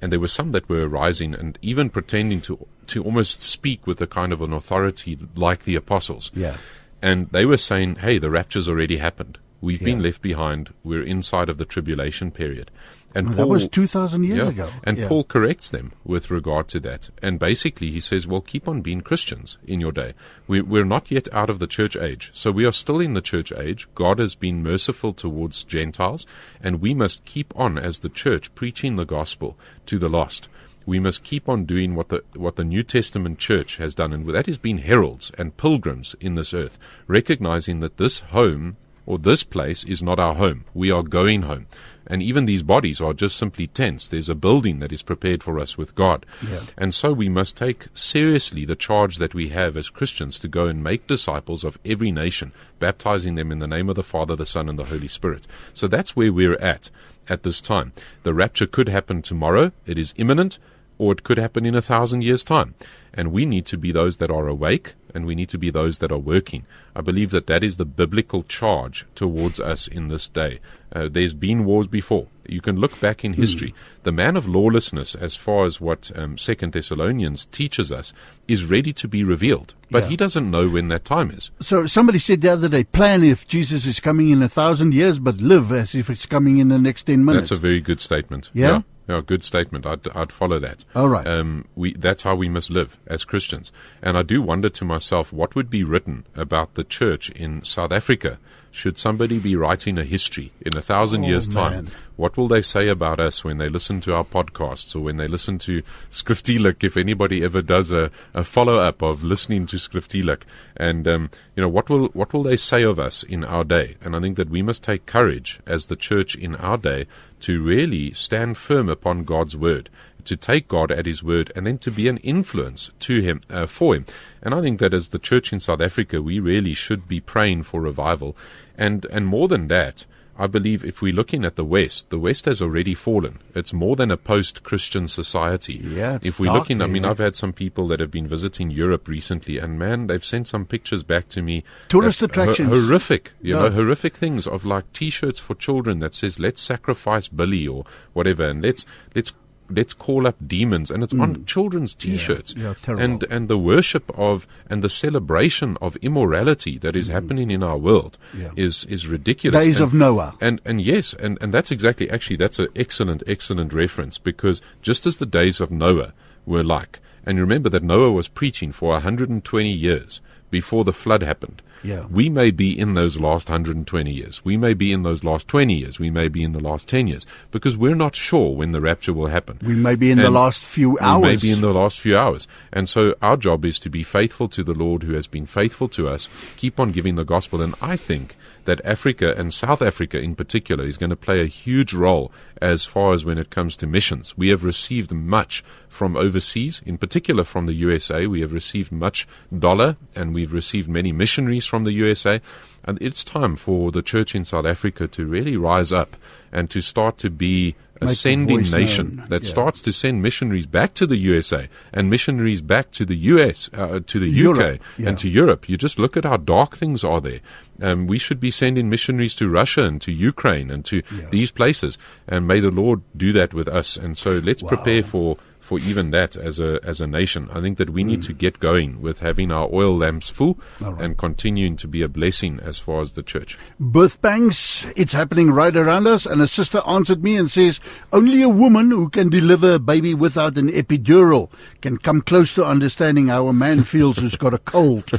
and 0.00 0.12
there 0.12 0.20
were 0.20 0.28
some 0.28 0.52
that 0.52 0.68
were 0.68 0.88
arising 0.88 1.34
and 1.34 1.58
even 1.60 1.90
pretending 1.90 2.40
to 2.42 2.66
to 2.86 3.02
almost 3.02 3.42
speak 3.42 3.84
with 3.84 4.00
a 4.00 4.06
kind 4.06 4.32
of 4.32 4.42
an 4.42 4.52
authority 4.52 5.18
like 5.34 5.64
the 5.64 5.74
apostles. 5.74 6.30
Yeah. 6.34 6.58
And 7.02 7.30
they 7.32 7.46
were 7.46 7.56
saying, 7.56 7.96
hey, 7.96 8.18
the 8.18 8.30
rapture's 8.30 8.68
already 8.68 8.98
happened. 8.98 9.38
We've 9.60 9.82
been 9.82 10.02
left 10.02 10.20
behind. 10.20 10.74
We're 10.84 11.02
inside 11.02 11.48
of 11.48 11.56
the 11.56 11.64
tribulation 11.64 12.30
period. 12.30 12.70
And 13.14 13.28
That 13.28 13.36
Paul, 13.36 13.48
was 13.48 13.68
2,000 13.68 14.24
years 14.24 14.38
yeah, 14.38 14.48
ago. 14.48 14.70
And 14.82 14.98
Yeah. 14.98 15.08
Paul 15.08 15.24
corrects 15.24 15.70
them 15.70 15.92
with 16.04 16.30
regard 16.30 16.66
to 16.68 16.80
that. 16.80 17.10
And 17.22 17.38
basically, 17.38 17.90
he 17.90 18.00
says, 18.00 18.26
well, 18.26 18.40
keep 18.40 18.66
on 18.66 18.82
being 18.82 19.02
Christians 19.02 19.56
in 19.64 19.80
your 19.80 19.92
day. 19.92 20.14
We, 20.48 20.60
we're 20.60 20.84
not 20.84 21.10
yet 21.10 21.32
out 21.32 21.48
of 21.48 21.60
the 21.60 21.68
church 21.68 21.96
age. 21.96 22.30
So 22.34 22.50
we 22.50 22.64
are 22.64 22.72
still 22.72 23.00
in 23.00 23.14
the 23.14 23.20
church 23.20 23.52
age. 23.52 23.88
God 23.94 24.18
has 24.18 24.34
been 24.34 24.62
merciful 24.62 25.12
towards 25.12 25.62
Gentiles, 25.62 26.26
and 26.60 26.80
we 26.80 26.92
must 26.92 27.24
keep 27.24 27.54
on 27.56 27.78
as 27.78 28.00
the 28.00 28.08
church 28.08 28.52
preaching 28.54 28.96
the 28.96 29.06
gospel 29.06 29.56
to 29.86 29.98
the 29.98 30.08
lost. 30.08 30.48
We 30.86 30.98
must 30.98 31.22
keep 31.22 31.48
on 31.48 31.64
doing 31.64 31.94
what 31.94 32.10
the 32.10 32.22
what 32.34 32.56
the 32.56 32.64
New 32.64 32.82
Testament 32.82 33.38
church 33.38 33.78
has 33.78 33.94
done, 33.94 34.12
and 34.12 34.28
that 34.28 34.48
is 34.48 34.58
being 34.58 34.78
heralds 34.78 35.32
and 35.38 35.56
pilgrims 35.56 36.14
in 36.20 36.34
this 36.34 36.52
earth, 36.52 36.78
recognizing 37.06 37.80
that 37.80 37.96
this 37.96 38.20
home 38.20 38.76
or 39.06 39.18
this 39.18 39.44
place 39.44 39.84
is 39.84 40.02
not 40.02 40.18
our 40.18 40.34
home. 40.34 40.64
We 40.74 40.90
are 40.90 41.02
going 41.02 41.42
home. 41.42 41.66
And 42.06 42.22
even 42.22 42.44
these 42.44 42.62
bodies 42.62 43.00
are 43.00 43.14
just 43.14 43.36
simply 43.36 43.66
tents. 43.66 44.08
There's 44.08 44.28
a 44.28 44.34
building 44.34 44.78
that 44.80 44.92
is 44.92 45.02
prepared 45.02 45.42
for 45.42 45.58
us 45.58 45.78
with 45.78 45.94
God. 45.94 46.26
Yeah. 46.46 46.60
And 46.76 46.92
so 46.92 47.12
we 47.12 47.28
must 47.28 47.56
take 47.56 47.86
seriously 47.94 48.64
the 48.64 48.76
charge 48.76 49.16
that 49.16 49.34
we 49.34 49.48
have 49.50 49.76
as 49.76 49.88
Christians 49.88 50.38
to 50.40 50.48
go 50.48 50.66
and 50.66 50.82
make 50.82 51.06
disciples 51.06 51.64
of 51.64 51.78
every 51.84 52.10
nation, 52.10 52.52
baptizing 52.78 53.34
them 53.34 53.50
in 53.50 53.58
the 53.58 53.66
name 53.66 53.88
of 53.88 53.96
the 53.96 54.02
Father, 54.02 54.36
the 54.36 54.46
Son, 54.46 54.68
and 54.68 54.78
the 54.78 54.84
Holy 54.84 55.08
Spirit. 55.08 55.46
So 55.72 55.88
that's 55.88 56.14
where 56.14 56.32
we're 56.32 56.56
at 56.56 56.90
at 57.28 57.42
this 57.42 57.60
time. 57.60 57.92
The 58.22 58.34
rapture 58.34 58.66
could 58.66 58.88
happen 58.88 59.22
tomorrow. 59.22 59.72
It 59.86 59.98
is 59.98 60.14
imminent 60.16 60.58
or 60.98 61.12
it 61.12 61.24
could 61.24 61.38
happen 61.38 61.66
in 61.66 61.74
a 61.74 61.82
thousand 61.82 62.22
years' 62.22 62.44
time. 62.44 62.74
And 63.12 63.32
we 63.32 63.46
need 63.46 63.66
to 63.66 63.78
be 63.78 63.92
those 63.92 64.18
that 64.18 64.30
are 64.30 64.46
awake 64.46 64.94
and 65.14 65.26
we 65.26 65.34
need 65.34 65.48
to 65.50 65.58
be 65.58 65.70
those 65.70 65.98
that 65.98 66.12
are 66.12 66.18
working. 66.18 66.66
I 66.94 67.00
believe 67.00 67.30
that 67.30 67.46
that 67.46 67.62
is 67.62 67.76
the 67.76 67.84
biblical 67.84 68.42
charge 68.42 69.06
towards 69.14 69.60
us 69.60 69.86
in 69.86 70.08
this 70.08 70.28
day. 70.28 70.60
Uh, 70.92 71.08
there's 71.10 71.34
been 71.34 71.64
wars 71.64 71.86
before. 71.86 72.26
You 72.46 72.60
can 72.60 72.76
look 72.76 73.00
back 73.00 73.24
in 73.24 73.32
history. 73.32 73.74
The 74.02 74.12
man 74.12 74.36
of 74.36 74.46
lawlessness, 74.46 75.14
as 75.14 75.34
far 75.34 75.64
as 75.64 75.80
what 75.80 76.10
um, 76.14 76.36
Second 76.36 76.72
Thessalonians 76.72 77.46
teaches 77.46 77.90
us, 77.90 78.12
is 78.46 78.64
ready 78.64 78.92
to 78.92 79.08
be 79.08 79.24
revealed, 79.24 79.74
but 79.90 80.04
Yeah. 80.04 80.08
he 80.10 80.16
doesn't 80.16 80.50
know 80.50 80.68
when 80.68 80.88
that 80.88 81.04
time 81.04 81.30
is. 81.30 81.50
So 81.60 81.86
somebody 81.86 82.18
said 82.18 82.42
the 82.42 82.52
other 82.52 82.68
day, 82.68 82.84
plan 82.84 83.24
if 83.24 83.48
Jesus 83.48 83.86
is 83.86 83.98
coming 83.98 84.30
in 84.30 84.42
a 84.42 84.48
thousand 84.48 84.92
years, 84.94 85.18
but 85.18 85.38
live 85.40 85.72
as 85.72 85.94
if 85.94 86.10
it's 86.10 86.26
coming 86.26 86.58
in 86.58 86.68
the 86.68 86.78
next 86.78 87.04
10 87.04 87.24
minutes. 87.24 87.48
That's 87.48 87.58
a 87.58 87.62
very 87.62 87.80
good 87.80 87.98
statement. 88.00 88.50
Yeah? 88.52 88.68
yeah, 88.68 88.80
Yeah, 89.08 89.20
good 89.24 89.42
statement. 89.42 89.84
I'd, 89.86 90.06
I'd 90.16 90.32
follow 90.32 90.58
that. 90.60 90.84
All 90.94 91.08
right. 91.08 91.26
Um, 91.28 91.66
we 91.74 91.92
that's 91.94 92.22
how 92.22 92.34
we 92.34 92.48
must 92.48 92.70
live 92.70 92.96
as 93.06 93.24
Christians. 93.24 93.70
And 94.02 94.16
I 94.16 94.22
do 94.22 94.40
wonder 94.40 94.70
to 94.70 94.84
myself 94.84 95.32
what 95.32 95.54
would 95.54 95.68
be 95.68 95.84
written 95.84 96.24
about 96.34 96.74
the 96.74 96.84
church 96.84 97.28
in 97.30 97.62
South 97.64 97.92
Africa 97.92 98.38
should 98.70 98.96
somebody 98.98 99.38
be 99.38 99.54
writing 99.56 99.98
a 99.98 100.04
history 100.04 100.52
in 100.60 100.76
a 100.76 100.82
thousand 100.82 101.24
Oh, 101.24 101.28
years' 101.28 101.48
man. 101.54 101.72
time. 101.72 101.90
What 102.16 102.36
will 102.36 102.46
they 102.46 102.62
say 102.62 102.86
about 102.88 103.18
us 103.18 103.42
when 103.42 103.58
they 103.58 103.68
listen 103.68 104.00
to 104.02 104.14
our 104.14 104.24
podcasts 104.24 104.94
or 104.94 105.00
when 105.00 105.16
they 105.16 105.26
listen 105.26 105.58
to 105.60 105.82
Skriftuurlik? 106.12 106.84
If 106.84 106.96
anybody 106.96 107.42
ever 107.42 107.60
does 107.60 107.90
a, 107.90 108.10
a 108.32 108.44
follow 108.44 108.76
up 108.76 109.02
of 109.02 109.24
listening 109.24 109.66
to 109.66 109.76
Skriftuurlik, 109.76 110.42
and 110.76 111.08
um, 111.08 111.30
you 111.56 111.62
know 111.62 111.68
what 111.68 111.90
will 111.90 112.06
what 112.08 112.32
will 112.32 112.44
they 112.44 112.56
say 112.56 112.84
of 112.84 113.00
us 113.00 113.24
in 113.24 113.42
our 113.42 113.64
day? 113.64 113.96
And 114.00 114.14
I 114.14 114.20
think 114.20 114.36
that 114.36 114.48
we 114.48 114.62
must 114.62 114.84
take 114.84 115.06
courage 115.06 115.58
as 115.66 115.88
the 115.88 115.96
church 115.96 116.36
in 116.36 116.54
our 116.56 116.76
day 116.76 117.06
to 117.40 117.60
really 117.60 118.12
stand 118.12 118.58
firm 118.58 118.88
upon 118.88 119.24
God's 119.24 119.56
word, 119.56 119.90
to 120.24 120.36
take 120.36 120.68
God 120.68 120.92
at 120.92 121.06
His 121.06 121.24
word, 121.24 121.50
and 121.56 121.66
then 121.66 121.78
to 121.78 121.90
be 121.90 122.06
an 122.06 122.18
influence 122.18 122.92
to 123.00 123.22
Him 123.22 123.40
uh, 123.50 123.66
for 123.66 123.96
Him. 123.96 124.06
And 124.40 124.54
I 124.54 124.60
think 124.60 124.78
that 124.78 124.94
as 124.94 125.08
the 125.08 125.18
church 125.18 125.52
in 125.52 125.58
South 125.58 125.80
Africa, 125.80 126.22
we 126.22 126.38
really 126.38 126.74
should 126.74 127.08
be 127.08 127.18
praying 127.18 127.64
for 127.64 127.80
revival, 127.80 128.36
and 128.78 129.04
and 129.06 129.26
more 129.26 129.48
than 129.48 129.66
that. 129.66 130.06
I 130.36 130.46
believe 130.46 130.84
if 130.84 131.00
we're 131.00 131.12
looking 131.12 131.44
at 131.44 131.56
the 131.56 131.64
West, 131.64 132.10
the 132.10 132.18
West 132.18 132.46
has 132.46 132.60
already 132.60 132.94
fallen. 132.94 133.38
It's 133.54 133.72
more 133.72 133.94
than 133.96 134.10
a 134.10 134.16
post-Christian 134.16 135.06
society. 135.06 135.74
Yeah, 135.74 136.16
it's 136.16 136.26
if 136.26 136.40
we're 136.40 136.52
looking, 136.52 136.82
I 136.82 136.86
mean, 136.86 137.04
yeah. 137.04 137.10
I've 137.10 137.18
had 137.18 137.34
some 137.36 137.52
people 137.52 137.86
that 137.88 138.00
have 138.00 138.10
been 138.10 138.26
visiting 138.26 138.70
Europe 138.70 139.06
recently, 139.06 139.58
and 139.58 139.78
man, 139.78 140.08
they've 140.08 140.24
sent 140.24 140.48
some 140.48 140.66
pictures 140.66 141.02
back 141.02 141.28
to 141.30 141.42
me. 141.42 141.62
Tourist 141.88 142.20
that's 142.20 142.34
ho- 142.34 142.42
attractions. 142.42 142.68
horrific, 142.68 143.32
you 143.40 143.54
know, 143.54 143.70
horrific 143.70 144.16
things 144.16 144.46
of 144.46 144.64
like 144.64 144.92
T-shirts 144.92 145.38
for 145.38 145.54
children 145.54 146.00
that 146.00 146.14
says 146.14 146.40
"Let's 146.40 146.60
sacrifice 146.60 147.28
Billy" 147.28 147.68
or 147.68 147.84
whatever, 148.12 148.48
and 148.48 148.62
let's 148.62 148.84
let's 149.14 149.32
let's 149.70 149.94
call 149.94 150.26
up 150.26 150.36
demons, 150.46 150.90
and 150.90 151.02
it's 151.02 151.14
on 151.14 151.44
children's 151.46 151.94
T-shirts. 151.94 152.54
Mm. 152.54 152.62
yeah, 152.62 152.94
and 153.02 153.22
and 153.24 153.48
the 153.48 153.58
worship 153.58 154.10
of 154.18 154.46
and 154.68 154.82
the 154.82 154.88
celebration 154.88 155.76
of 155.80 155.96
immorality 155.96 156.78
that 156.78 156.94
is 156.96 157.08
happening 157.08 157.50
in 157.50 157.62
our 157.62 157.78
world 157.78 158.18
Mm. 158.34 158.42
Yeah. 158.42 158.50
is 158.56 158.84
is 158.86 159.06
ridiculous. 159.06 159.62
Days 159.64 159.76
And- 159.80 159.84
of 159.84 159.94
Noah. 159.94 160.34
and 160.40 160.60
and 160.64 160.80
yes, 160.80 161.14
and, 161.14 161.38
and 161.40 161.52
that's 161.54 161.70
exactly 161.70 162.10
actually 162.10 162.36
that's 162.36 162.58
an 162.58 162.68
excellent, 162.76 163.22
excellent 163.26 163.72
reference 163.72 164.18
because 164.18 164.60
just 164.82 165.06
as 165.06 165.18
the 165.18 165.26
days 165.26 165.60
of 165.60 165.70
Noah 165.70 166.12
were 166.46 166.64
like, 166.64 167.00
and 167.24 167.38
remember 167.40 167.68
that 167.70 167.82
Noah 167.82 168.12
was 168.12 168.28
preaching 168.28 168.70
for 168.72 168.90
120 168.92 169.70
years 169.70 170.20
before 170.50 170.84
the 170.84 170.92
flood 170.92 171.22
happened. 171.22 171.62
Yeah. 171.84 172.06
We 172.10 172.28
may 172.30 172.50
be 172.50 172.76
in 172.76 172.94
those 172.94 173.20
last 173.20 173.48
120 173.48 174.10
years. 174.10 174.44
We 174.44 174.56
may 174.56 174.72
be 174.74 174.90
in 174.90 175.02
those 175.02 175.22
last 175.22 175.46
20 175.48 175.74
years. 175.74 175.98
We 175.98 176.10
may 176.10 176.28
be 176.28 176.42
in 176.42 176.52
the 176.52 176.60
last 176.60 176.88
10 176.88 177.06
years 177.06 177.26
because 177.50 177.76
we're 177.76 177.94
not 177.94 178.16
sure 178.16 178.56
when 178.56 178.72
the 178.72 178.80
rapture 178.80 179.12
will 179.12 179.26
happen. 179.26 179.58
We 179.62 179.74
may 179.74 179.94
be 179.94 180.10
in 180.10 180.18
the 180.18 180.30
last 180.30 180.58
few 180.58 180.98
hours. 180.98 181.22
We 181.22 181.28
may 181.28 181.36
be 181.36 181.50
in 181.50 181.60
the 181.60 181.74
last 181.74 182.00
few 182.00 182.16
hours. 182.16 182.48
And 182.72 182.88
so 182.88 183.14
our 183.20 183.36
job 183.36 183.64
is 183.64 183.78
to 183.80 183.90
be 183.90 184.02
faithful 184.02 184.48
to 184.48 184.64
the 184.64 184.72
Lord 184.74 185.02
who 185.02 185.12
has 185.12 185.26
been 185.26 185.46
faithful 185.46 185.88
to 185.90 186.08
us, 186.08 186.28
keep 186.56 186.80
on 186.80 186.90
giving 186.90 187.16
the 187.16 187.24
gospel. 187.24 187.60
And 187.60 187.74
I 187.80 187.96
think 187.96 188.36
that 188.64 188.80
Africa 188.84 189.34
and 189.36 189.52
South 189.52 189.82
Africa 189.82 190.18
in 190.18 190.34
particular 190.34 190.86
is 190.86 190.96
going 190.96 191.10
to 191.10 191.16
play 191.16 191.40
a 191.40 191.46
huge 191.46 191.92
role 191.92 192.32
as 192.62 192.84
far 192.84 193.12
as 193.12 193.24
when 193.24 193.38
it 193.38 193.50
comes 193.50 193.76
to 193.76 193.86
missions. 193.86 194.38
We 194.38 194.48
have 194.48 194.64
received 194.64 195.12
much 195.12 195.62
from 195.94 196.16
overseas, 196.16 196.82
in 196.84 196.98
particular 196.98 197.44
from 197.44 197.66
the 197.66 197.72
USA. 197.74 198.26
We 198.26 198.40
have 198.40 198.52
received 198.52 198.90
much 198.92 199.26
dollar 199.56 199.96
and 200.14 200.34
we've 200.34 200.52
received 200.52 200.88
many 200.88 201.12
missionaries 201.12 201.66
from 201.66 201.84
the 201.84 201.92
USA. 201.92 202.40
And 202.84 202.98
it's 203.00 203.24
time 203.24 203.56
for 203.56 203.90
the 203.90 204.02
church 204.02 204.34
in 204.34 204.44
South 204.44 204.66
Africa 204.66 205.06
to 205.08 205.24
really 205.24 205.56
rise 205.56 205.92
up 205.92 206.16
and 206.52 206.68
to 206.70 206.80
start 206.82 207.16
to 207.18 207.30
be 207.30 207.74
a 208.00 208.06
Make 208.06 208.16
sending 208.16 208.62
nation 208.70 209.16
known. 209.16 209.26
that 209.30 209.44
Yeah. 209.44 209.50
starts 209.50 209.80
to 209.82 209.92
send 209.92 210.20
missionaries 210.20 210.66
back 210.66 210.94
to 210.94 211.06
the 211.06 211.16
USA 211.16 211.68
and 211.92 212.10
missionaries 212.10 212.60
back 212.60 212.90
to 212.92 213.04
the 213.04 213.16
US, 213.32 213.70
uh, 213.72 214.00
to 214.04 214.18
the 214.18 214.28
Europe, 214.28 214.80
UK, 214.80 214.80
yeah. 214.98 215.08
and 215.08 215.18
to 215.18 215.28
Europe. 215.30 215.68
You 215.68 215.76
just 215.76 215.98
look 215.98 216.16
at 216.16 216.24
how 216.24 216.36
dark 216.36 216.76
things 216.76 217.04
are 217.04 217.20
there. 217.20 217.40
Um, 217.80 218.06
we 218.08 218.18
should 218.18 218.40
be 218.40 218.50
sending 218.50 218.90
missionaries 218.90 219.34
to 219.36 219.48
Russia 219.48 219.84
and 219.84 220.00
to 220.02 220.12
Ukraine 220.12 220.70
and 220.70 220.84
to 220.86 220.96
Yeah. 220.96 221.28
these 221.30 221.50
places. 221.52 221.96
And 222.28 222.46
may 222.48 222.60
the 222.60 222.70
Lord 222.82 223.00
do 223.16 223.32
that 223.32 223.54
with 223.54 223.68
us. 223.68 223.96
And 223.96 224.18
so 224.18 224.40
let's 224.44 224.62
Wow. 224.62 224.70
prepare 224.70 225.02
for 225.04 225.38
for 225.64 225.78
even 225.78 226.10
that 226.10 226.36
as 226.36 226.60
a 226.60 226.78
as 226.84 227.00
a 227.00 227.06
nation. 227.06 227.48
I 227.52 227.60
think 227.60 227.78
that 227.78 227.90
we 227.90 228.04
need 228.04 228.22
to 228.24 228.34
mm. 228.34 228.38
get 228.38 228.60
going 228.60 229.00
with 229.00 229.20
having 229.20 229.50
our 229.50 229.68
oil 229.72 229.96
lamps 229.96 230.30
full 230.30 230.58
and 230.80 231.16
continuing 231.16 231.76
to 231.76 231.88
be 231.88 232.02
a 232.02 232.08
blessing 232.08 232.60
as 232.62 232.78
far 232.78 233.00
as 233.00 233.14
the 233.14 233.22
church. 233.22 233.58
Birth 233.80 234.20
pangs, 234.20 234.86
it's 234.94 235.12
happening 235.12 235.50
right 235.50 235.74
around 235.74 236.06
us. 236.06 236.26
And 236.26 236.42
a 236.42 236.48
sister 236.48 236.82
answered 236.86 237.24
me 237.24 237.36
and 237.36 237.50
says, 237.50 237.80
only 238.12 238.42
a 238.42 238.48
woman 238.48 238.90
who 238.90 239.08
can 239.08 239.30
deliver 239.30 239.74
a 239.74 239.78
baby 239.78 240.14
without 240.14 240.58
an 240.58 240.68
epidural 240.70 241.50
can 241.80 241.96
come 241.96 242.20
close 242.20 242.54
to 242.54 242.64
understanding 242.64 243.28
how 243.28 243.48
a 243.48 243.52
man 243.52 243.84
feels 243.94 244.18
who's 244.18 244.36
got 244.36 244.52
a 244.54 244.58
cold. 244.58 245.10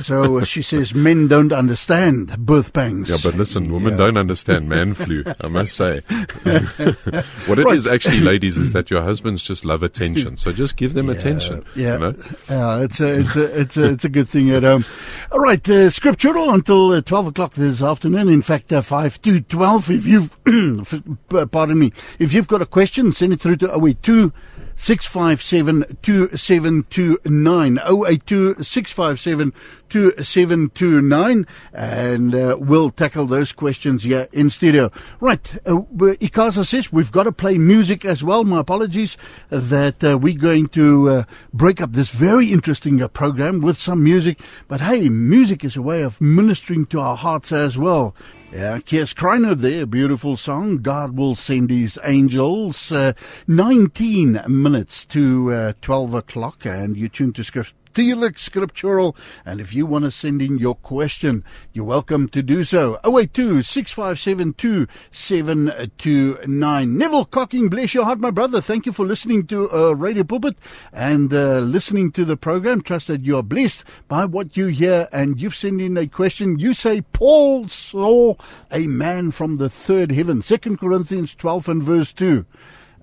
So 0.00 0.44
she 0.44 0.60
says 0.60 0.94
men 0.94 1.26
don't 1.28 1.52
understand 1.52 2.36
birth 2.38 2.72
pangs. 2.74 3.08
Yeah, 3.08 3.16
but 3.22 3.34
listen, 3.34 3.72
women 3.72 3.92
Yeah. 3.92 3.98
don't 3.98 4.18
understand 4.18 4.68
man 4.68 4.92
flu, 4.94 5.24
I 5.40 5.48
must 5.48 5.74
say. 5.74 6.00
what 7.46 7.58
it 7.58 7.66
is 7.68 7.86
Right. 7.86 7.94
actually, 7.94 8.20
ladies, 8.20 8.56
is 8.56 8.72
that 8.74 8.90
your 8.90 9.02
husbands 9.02 9.42
just 9.42 9.64
love 9.66 9.82
attention. 9.82 10.36
So 10.36 10.52
just 10.52 10.76
give 10.76 10.94
them 10.94 11.08
attention. 11.16 11.64
Yeah, 11.74 11.94
You 11.94 11.98
know? 11.98 12.14
yeah, 12.48 12.80
it's 12.82 13.00
a, 13.00 13.20
it's 13.20 13.36
a, 13.36 13.60
it's 13.60 13.76
a, 13.76 13.84
it's 13.92 14.04
a 14.04 14.08
good 14.08 14.28
thing 14.28 14.50
at 14.50 14.62
home. 14.62 14.84
All 15.32 15.40
right, 15.40 15.68
uh, 15.68 15.90
scriptural 15.90 16.50
until 16.50 16.92
uh, 16.92 17.00
twelve 17.02 17.26
o'clock 17.26 17.54
this 17.54 17.82
afternoon. 17.82 18.28
In 18.28 18.42
fact, 18.42 18.72
uh, 18.72 18.82
five 18.82 19.20
to 19.22 19.40
twelve. 19.40 19.90
If 19.90 20.06
you've, 20.06 20.30
pardon 21.50 21.78
me, 21.78 21.92
if 22.18 22.32
you've 22.32 22.48
got 22.48 22.62
a 22.62 22.66
question, 22.66 23.12
send 23.12 23.32
it 23.32 23.40
through 23.40 23.56
to 23.56 23.72
oh 23.72 23.86
eight 23.86 24.02
two. 24.02 24.32
657 24.78 25.96
2729 26.02 27.78
082 28.06 28.62
657 28.62 29.52
2729 29.88 31.46
and 31.72 32.34
uh, 32.34 32.56
we'll 32.58 32.90
tackle 32.90 33.26
those 33.26 33.52
questions 33.52 34.02
here 34.04 34.28
in 34.32 34.50
studio. 34.50 34.90
Right, 35.20 35.54
uh, 35.66 35.82
Ikasa 36.20 36.66
says 36.66 36.92
we've 36.92 37.12
got 37.12 37.24
to 37.24 37.32
play 37.32 37.58
music 37.58 38.04
as 38.04 38.22
well. 38.22 38.44
My 38.44 38.60
apologies 38.60 39.16
that 39.50 40.02
uh, 40.02 40.18
we're 40.18 40.38
going 40.38 40.68
to 40.68 41.08
uh, 41.08 41.24
break 41.52 41.80
up 41.80 41.92
this 41.92 42.10
very 42.10 42.52
interesting 42.52 43.02
uh, 43.02 43.08
program 43.08 43.60
with 43.60 43.78
some 43.78 44.02
music. 44.02 44.40
But 44.68 44.80
hey, 44.80 45.08
music 45.08 45.64
is 45.64 45.76
a 45.76 45.82
way 45.82 46.02
of 46.02 46.20
ministering 46.20 46.86
to 46.86 47.00
our 47.00 47.16
hearts 47.16 47.52
as 47.52 47.78
well. 47.78 48.14
Yeah, 48.52 48.78
Kiers 48.78 49.12
Kreiner 49.12 49.54
there, 49.54 49.86
beautiful 49.86 50.36
song. 50.36 50.78
God 50.78 51.16
will 51.16 51.34
send 51.34 51.68
his 51.68 51.98
angels. 52.04 52.92
Uh, 52.92 53.12
19 53.48 54.44
minutes 54.48 55.04
to 55.06 55.52
uh, 55.52 55.72
12 55.82 56.14
o'clock, 56.14 56.64
and 56.64 56.96
you 56.96 57.08
tune 57.08 57.32
to 57.34 57.44
Script. 57.44 57.74
Felix 57.96 58.42
Scriptural. 58.42 59.16
And 59.46 59.58
if 59.58 59.72
you 59.72 59.86
want 59.86 60.04
to 60.04 60.10
send 60.10 60.42
in 60.42 60.58
your 60.58 60.74
question, 60.74 61.42
you're 61.72 61.86
welcome 61.86 62.28
to 62.28 62.42
do 62.42 62.62
so. 62.62 63.00
082 63.02 63.62
657 63.62 64.52
2729. 64.52 66.98
Neville 66.98 67.24
Cocking, 67.24 67.70
bless 67.70 67.94
your 67.94 68.04
heart, 68.04 68.18
my 68.18 68.30
brother. 68.30 68.60
Thank 68.60 68.84
you 68.84 68.92
for 68.92 69.06
listening 69.06 69.46
to 69.46 69.72
uh, 69.72 69.94
Radio 69.94 70.24
Pulpit 70.24 70.58
and 70.92 71.32
uh, 71.32 71.60
listening 71.60 72.12
to 72.12 72.26
the 72.26 72.36
program. 72.36 72.82
Trust 72.82 73.06
that 73.06 73.22
you 73.22 73.38
are 73.38 73.42
blessed 73.42 73.82
by 74.08 74.26
what 74.26 74.58
you 74.58 74.66
hear. 74.66 75.08
And 75.10 75.40
you've 75.40 75.56
sent 75.56 75.80
in 75.80 75.96
a 75.96 76.06
question. 76.06 76.58
You 76.58 76.74
say, 76.74 77.00
Paul 77.00 77.66
saw 77.68 78.34
a 78.70 78.88
man 78.88 79.30
from 79.30 79.56
the 79.56 79.70
third 79.70 80.12
heaven. 80.12 80.42
Second 80.42 80.80
Corinthians 80.80 81.34
12 81.34 81.68
and 81.70 81.82
verse 81.82 82.12
2. 82.12 82.44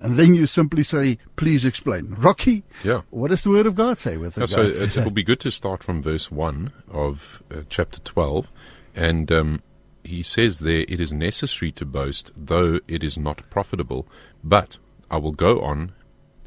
And 0.04 0.18
then 0.18 0.34
you 0.34 0.44
simply 0.44 0.82
say, 0.82 1.16
please 1.34 1.64
explain. 1.64 2.14
Rocky, 2.18 2.62
Yeah. 2.82 3.00
what 3.08 3.28
does 3.28 3.42
the 3.42 3.48
Word 3.48 3.64
of 3.64 3.74
God 3.74 3.96
say 3.96 4.18
with 4.18 4.36
Yeah, 4.36 4.44
so 4.44 4.60
it, 4.66 4.94
will 4.96 5.10
be 5.10 5.22
good 5.22 5.40
to 5.40 5.50
start 5.50 5.82
from 5.82 6.02
verse 6.02 6.30
1 6.30 6.70
of 6.92 7.42
uh, 7.50 7.62
chapter 7.70 8.00
12. 8.00 8.46
And 8.94 9.32
um, 9.32 9.62
he 10.02 10.22
says 10.22 10.58
there, 10.58 10.84
It 10.88 11.00
is 11.00 11.14
necessary 11.14 11.72
to 11.72 11.86
boast, 11.86 12.32
though 12.36 12.80
it 12.86 13.02
is 13.02 13.16
not 13.16 13.48
profitable. 13.48 14.06
But 14.44 14.76
I 15.10 15.16
will 15.16 15.32
go 15.32 15.62
on 15.62 15.92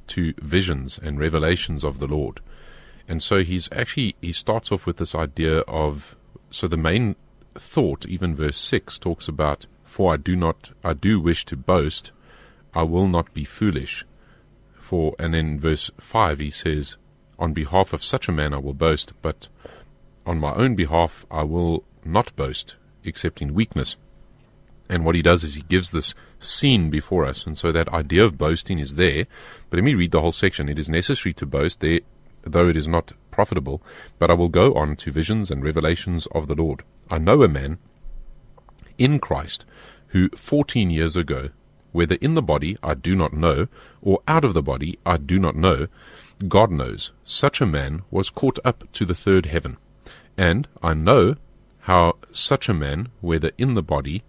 to 0.09 0.35
visions 0.39 0.99
and 1.01 1.19
revelations 1.19 1.83
of 1.83 1.97
the 1.97 2.07
Lord. 2.07 2.41
And 3.07 3.23
so 3.23 3.43
he's 3.43 3.69
actually, 3.71 4.15
he 4.21 4.33
starts 4.33 4.71
off 4.71 4.85
with 4.85 4.97
this 4.97 5.15
idea 5.15 5.61
of, 5.61 6.15
so 6.51 6.67
the 6.67 6.77
main 6.77 7.15
thought, 7.55 8.05
even 8.05 8.35
verse 8.35 8.57
6, 8.57 8.99
talks 8.99 9.27
about, 9.27 9.65
For 9.83 10.13
I 10.13 10.17
do 10.17 10.35
not, 10.35 10.69
I 10.83 10.93
do 10.93 11.19
wish 11.19 11.43
to 11.45 11.57
boast, 11.57 12.11
I 12.73 12.83
will 12.83 13.07
not 13.07 13.33
be 13.33 13.43
foolish. 13.43 14.05
For, 14.79 15.15
and 15.19 15.35
in 15.35 15.59
verse 15.59 15.91
5 15.99 16.39
he 16.39 16.49
says, 16.49 16.95
On 17.37 17.53
behalf 17.53 17.93
of 17.93 18.03
such 18.03 18.27
a 18.27 18.31
man 18.31 18.53
I 18.53 18.57
will 18.57 18.73
boast, 18.73 19.13
but 19.21 19.49
on 20.25 20.39
my 20.39 20.53
own 20.53 20.75
behalf 20.75 21.25
I 21.29 21.43
will 21.43 21.83
not 22.05 22.35
boast, 22.35 22.75
except 23.03 23.41
in 23.41 23.53
weakness. 23.53 23.95
And 24.89 25.03
what 25.03 25.15
he 25.15 25.21
does 25.21 25.43
is 25.43 25.55
he 25.55 25.63
gives 25.63 25.91
this 25.91 26.13
scene 26.39 26.89
before 26.89 27.25
us, 27.25 27.45
and 27.45 27.57
so 27.57 27.71
that 27.71 27.89
idea 27.89 28.23
of 28.23 28.37
boasting 28.37 28.79
is 28.79 28.95
there. 28.95 29.25
But 29.69 29.77
let 29.77 29.83
me 29.83 29.95
read 29.95 30.11
the 30.11 30.21
whole 30.21 30.31
section. 30.31 30.69
It 30.69 30.79
is 30.79 30.89
necessary 30.89 31.33
to 31.33 31.45
boast 31.45 31.81
there, 31.81 31.99
though 32.43 32.69
it 32.69 32.77
is 32.77 32.87
not 32.87 33.11
profitable, 33.31 33.81
but 34.19 34.31
I 34.31 34.33
will 34.33 34.49
go 34.49 34.73
on 34.75 34.95
to 34.97 35.11
visions 35.11 35.51
and 35.51 35.63
revelations 35.63 36.27
of 36.27 36.47
the 36.47 36.55
Lord. 36.55 36.83
I 37.09 37.17
know 37.17 37.43
a 37.43 37.47
man 37.47 37.79
in 38.97 39.19
Christ 39.19 39.65
who 40.07 40.29
fourteen 40.29 40.89
years 40.89 41.17
ago, 41.17 41.49
whether 41.97 42.15
in 42.21 42.35
the 42.35 42.49
body 42.53 42.77
I 42.83 42.93
do 42.93 43.15
not 43.15 43.33
know, 43.33 43.67
or 44.03 44.21
out 44.27 44.45
of 44.45 44.53
the 44.53 44.61
body 44.61 44.99
I 45.03 45.17
do 45.17 45.39
not 45.39 45.55
know, 45.55 45.87
God 46.47 46.69
knows, 46.69 47.11
such 47.23 47.59
a 47.59 47.65
man 47.65 48.03
was 48.11 48.29
caught 48.29 48.59
up 48.63 48.83
to 48.93 49.03
the 49.03 49.15
third 49.15 49.47
heaven. 49.47 49.77
And 50.37 50.67
I 50.83 50.93
know 50.93 51.37
how 51.89 52.17
such 52.31 52.69
a 52.69 52.79
man, 52.85 53.09
whether 53.21 53.49
in 53.57 53.73
the 53.73 53.81
body 53.81 54.21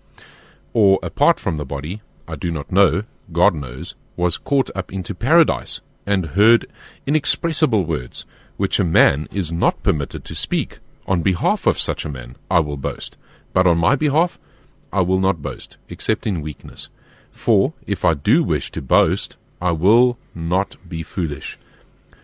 or 0.73 0.99
apart 1.03 1.39
from 1.39 1.59
the 1.59 1.67
body, 1.67 2.01
I 2.27 2.37
do 2.37 2.51
not 2.51 2.73
know, 2.73 3.03
God 3.33 3.55
knows, 3.55 3.95
was 4.17 4.39
caught 4.39 4.71
up 4.75 4.91
into 4.91 5.15
paradise, 5.15 5.83
and 6.07 6.37
heard 6.39 6.65
inexpressible 7.07 7.85
words, 7.85 8.25
which 8.57 8.81
a 8.81 8.93
man 9.01 9.29
is 9.31 9.53
not 9.53 9.83
permitted 9.83 10.25
to 10.25 10.35
speak. 10.35 10.79
On 11.07 11.21
behalf 11.21 11.67
of 11.67 11.79
such 11.79 12.07
a 12.07 12.15
man 12.19 12.37
I 12.51 12.61
will 12.61 12.79
boast, 12.79 13.19
but 13.53 13.67
on 13.67 13.77
my 13.77 13.95
behalf 13.95 14.39
I 14.91 15.03
will 15.03 15.21
not 15.21 15.43
boast, 15.43 15.77
except 15.91 16.27
in 16.27 16.41
weakness. 16.41 16.89
For 17.39 17.73
if 17.87 18.05
I 18.05 18.15
do 18.15 18.43
wish 18.43 18.73
to 18.73 18.83
boast, 18.83 19.37
I 19.63 19.71
will 19.71 20.19
not 20.35 20.77
be 20.89 21.05
foolish. 21.05 21.57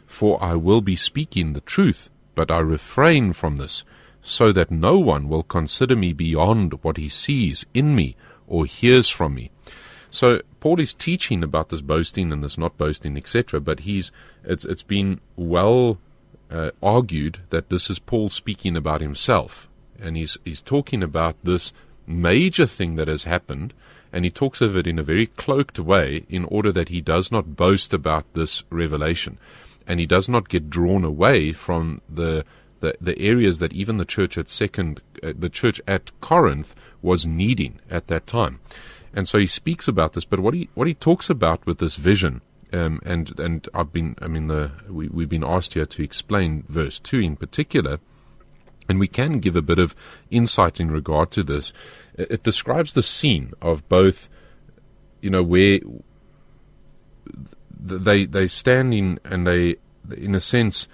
For 0.07 0.42
I 0.42 0.57
will 0.57 0.81
be 0.81 0.96
speaking 0.96 1.53
the 1.53 1.61
truth, 1.61 2.11
but 2.35 2.50
I 2.50 2.59
refrain 2.59 3.33
from 3.33 3.57
this, 3.57 3.85
so 4.22 4.50
that 4.50 4.72
no 4.72 4.98
one 4.98 5.29
will 5.29 5.44
consider 5.44 5.94
me 5.94 6.12
beyond 6.12 6.83
what 6.83 6.96
he 6.96 7.09
sees 7.09 7.64
in 7.72 7.94
me 7.94 8.16
or 8.48 8.66
hears 8.66 9.09
from 9.09 9.37
me. 9.37 9.53
So 10.11 10.42
Paul 10.59 10.81
is 10.81 10.92
teaching 10.92 11.44
about 11.44 11.68
this 11.68 11.81
boasting 11.81 12.33
and 12.33 12.42
this 12.42 12.59
not 12.59 12.77
boasting, 12.77 13.16
etc. 13.16 13.61
But 13.61 13.81
he's 13.81 14.11
it's 14.42 14.64
it's 14.64 14.83
been 14.83 15.20
well 15.37 15.98
uh, 16.50 16.72
argued 16.83 17.38
that 17.50 17.68
this 17.68 17.88
is 17.88 18.00
Paul 18.00 18.29
speaking 18.31 18.77
about 18.77 19.00
himself, 19.00 19.68
and 19.96 20.16
he's 20.16 20.38
he's 20.44 20.61
talking 20.61 21.05
about 21.05 21.37
this 21.44 21.72
major 22.05 22.66
thing 22.66 22.96
that 22.96 23.09
has 23.09 23.24
happened, 23.24 23.72
and 24.14 24.24
he 24.24 24.31
talks 24.31 24.61
of 24.61 24.77
it 24.77 24.87
in 24.87 24.98
a 24.98 25.03
very 25.03 25.27
cloaked 25.27 25.81
way, 25.81 26.24
in 26.29 26.44
order 26.44 26.70
that 26.70 26.88
he 26.88 27.00
does 27.00 27.33
not 27.33 27.57
boast 27.57 27.92
about 27.92 28.33
this 28.33 28.62
revelation, 28.70 29.38
and 29.88 29.98
he 29.98 30.07
does 30.07 30.29
not 30.29 30.48
get 30.48 30.70
drawn 30.70 31.05
away 31.05 31.53
from 31.53 32.00
the 32.09 32.44
the, 32.79 32.94
the 33.00 33.18
areas 33.18 33.59
that 33.59 33.72
even 33.72 33.96
the 33.96 34.05
church 34.05 34.38
at 34.38 34.48
second 34.48 35.03
uh, 35.22 35.33
the 35.37 35.48
church 35.48 35.81
at 35.88 36.12
Corinth 36.20 36.74
was 37.03 37.27
needing 37.27 37.81
at 37.90 38.07
that 38.07 38.27
time. 38.27 38.61
And 39.12 39.27
so 39.27 39.38
he 39.38 39.46
speaks 39.46 39.88
about 39.88 40.12
this, 40.12 40.24
but 40.24 40.40
what 40.40 40.55
he 40.55 40.68
what 40.74 40.87
he 40.87 40.94
talks 40.94 41.29
about 41.29 41.66
with 41.66 41.79
this 41.79 41.96
vision, 41.96 42.40
um, 42.72 43.00
and 43.05 43.37
and 43.40 43.68
I've 43.74 43.92
been 43.92 44.14
I 44.22 44.29
mean 44.29 44.46
the 44.46 44.70
we 44.88 45.09
we've 45.09 45.29
been 45.29 45.44
asked 45.44 45.74
here 45.74 45.87
to 45.87 46.03
explain 46.05 46.64
verse 46.68 47.00
two 47.00 47.18
in 47.18 47.35
particular, 47.35 47.98
and 48.88 49.01
we 49.01 49.09
can 49.09 49.38
give 49.40 49.57
a 49.57 49.62
bit 49.62 49.79
of 49.79 49.94
insight 50.31 50.81
in 50.81 50.90
regard 50.90 51.31
to 51.33 51.42
this. 51.42 51.73
It, 52.14 52.42
describes 52.42 52.94
the 52.94 53.03
scene 53.03 53.53
of 53.61 53.88
both, 53.88 54.29
you 55.20 55.31
know, 55.31 55.42
where 55.42 55.81
they 57.81 58.25
they 58.27 58.47
stand 58.47 58.94
in 58.94 59.18
and 59.25 59.47
they 59.47 59.77
in 60.16 60.35
a 60.35 60.40
sense 60.40 60.88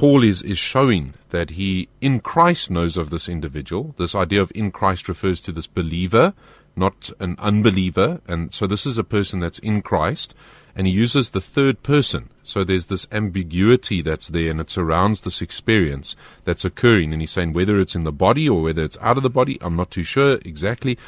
Paul 0.00 0.24
is, 0.24 0.40
is 0.40 0.56
showing 0.56 1.12
that 1.28 1.50
he 1.50 1.90
in 2.00 2.20
Christ 2.20 2.70
knows 2.70 2.96
of 2.96 3.10
this 3.10 3.28
individual. 3.28 3.94
This 3.98 4.14
idea 4.14 4.40
of 4.40 4.50
in 4.54 4.70
Christ 4.70 5.10
refers 5.10 5.42
to 5.42 5.52
this 5.52 5.66
believer, 5.66 6.32
not 6.74 7.10
an 7.20 7.36
unbeliever. 7.38 8.22
And 8.26 8.50
so 8.50 8.66
this 8.66 8.86
is 8.86 8.96
a 8.96 9.04
person 9.04 9.40
that's 9.40 9.58
in 9.58 9.82
Christ. 9.82 10.34
And 10.74 10.86
he 10.86 10.92
uses 10.92 11.30
the 11.30 11.40
third 11.40 11.82
person. 11.82 12.30
So 12.42 12.64
there's 12.64 12.86
this 12.86 13.06
ambiguity 13.12 14.02
that's 14.02 14.28
there 14.28 14.50
and 14.50 14.60
it 14.60 14.70
surrounds 14.70 15.20
this 15.20 15.42
experience 15.42 16.16
that's 16.44 16.64
occurring. 16.64 17.12
And 17.12 17.22
he's 17.22 17.30
saying 17.30 17.52
whether 17.52 17.80
it's 17.80 17.94
in 17.94 18.04
the 18.04 18.12
body 18.12 18.48
or 18.48 18.62
whether 18.62 18.84
it's 18.84 18.98
out 19.00 19.16
of 19.16 19.22
the 19.22 19.30
body, 19.30 19.58
I'm 19.60 19.76
not 19.76 19.90
too 19.90 20.02
sure 20.02 20.38
exactly. 20.44 20.98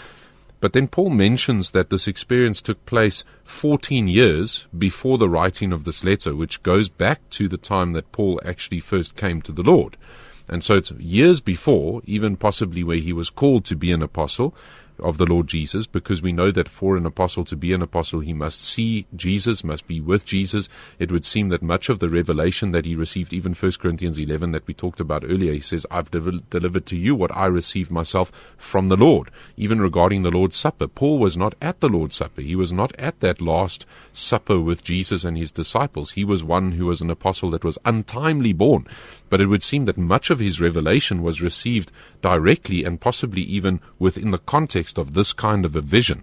But 0.60 0.74
then 0.74 0.86
Paul 0.86 1.10
mentions 1.10 1.72
that 1.72 1.90
this 1.90 2.06
experience 2.06 2.62
took 2.62 2.86
place 2.86 3.24
14 3.42 4.06
years 4.06 4.68
before 4.78 5.18
the 5.18 5.28
writing 5.28 5.72
of 5.72 5.82
this 5.82 6.04
letter, 6.04 6.36
which 6.36 6.62
goes 6.62 6.88
back 6.88 7.28
to 7.30 7.48
the 7.48 7.56
time 7.56 7.94
that 7.94 8.12
Paul 8.12 8.40
actually 8.44 8.78
first 8.78 9.16
came 9.16 9.42
to 9.42 9.50
the 9.50 9.64
Lord. 9.64 9.96
And 10.48 10.62
so 10.62 10.76
it's 10.76 10.92
years 10.92 11.40
before, 11.40 12.02
even 12.04 12.36
possibly 12.36 12.84
where 12.84 12.98
he 12.98 13.12
was 13.12 13.30
called 13.30 13.64
to 13.64 13.74
be 13.74 13.90
an 13.90 14.02
apostle, 14.02 14.54
of 15.02 15.18
the 15.18 15.26
Lord 15.26 15.48
Jesus 15.48 15.86
because 15.86 16.22
we 16.22 16.32
know 16.32 16.50
that 16.50 16.68
for 16.68 16.96
an 16.96 17.06
apostle 17.06 17.44
to 17.46 17.56
be 17.56 17.72
an 17.72 17.82
apostle, 17.82 18.20
he 18.20 18.32
must 18.32 18.62
see 18.62 19.06
Jesus, 19.14 19.64
must 19.64 19.86
be 19.86 20.00
with 20.00 20.24
Jesus. 20.24 20.68
It 20.98 21.10
would 21.10 21.24
seem 21.24 21.48
that 21.48 21.62
much 21.62 21.88
of 21.88 21.98
the 21.98 22.08
revelation 22.08 22.70
that 22.70 22.86
he 22.86 22.94
received, 22.94 23.32
even 23.32 23.54
1 23.54 23.72
Corinthians 23.80 24.18
11 24.18 24.52
that 24.52 24.66
we 24.66 24.74
talked 24.74 25.00
about 25.00 25.24
earlier, 25.24 25.52
he 25.52 25.60
says, 25.60 25.84
I've 25.90 26.10
de- 26.10 26.40
delivered 26.50 26.86
to 26.86 26.96
you 26.96 27.14
what 27.14 27.36
I 27.36 27.46
received 27.46 27.90
myself 27.90 28.32
from 28.56 28.88
the 28.88 28.96
Lord. 28.96 29.30
Even 29.56 29.80
regarding 29.80 30.22
the 30.22 30.30
Lord's 30.30 30.56
Supper, 30.56 30.86
Paul 30.86 31.18
was 31.18 31.36
not 31.36 31.54
at 31.60 31.80
the 31.80 31.88
Lord's 31.88 32.16
Supper. 32.16 32.40
He 32.40 32.56
was 32.56 32.72
not 32.72 32.94
at 32.98 33.20
that 33.20 33.40
last 33.40 33.86
supper 34.12 34.60
with 34.60 34.84
Jesus 34.84 35.24
and 35.24 35.36
his 35.36 35.52
disciples. 35.52 36.12
He 36.12 36.24
was 36.24 36.44
one 36.44 36.72
who 36.72 36.86
was 36.86 37.00
an 37.00 37.10
apostle 37.10 37.50
that 37.50 37.64
was 37.64 37.78
untimely 37.84 38.52
born. 38.52 38.86
But 39.32 39.40
it 39.40 39.46
would 39.46 39.62
seem 39.62 39.86
that 39.86 39.96
much 39.96 40.28
of 40.28 40.40
his 40.40 40.60
revelation 40.60 41.22
was 41.22 41.40
received 41.40 41.90
directly 42.20 42.84
and 42.84 43.00
possibly 43.00 43.40
even 43.40 43.80
within 43.98 44.30
the 44.30 44.36
context 44.36 44.98
of 44.98 45.14
this 45.14 45.32
kind 45.32 45.64
of 45.64 45.74
a 45.74 45.80
vision. 45.80 46.22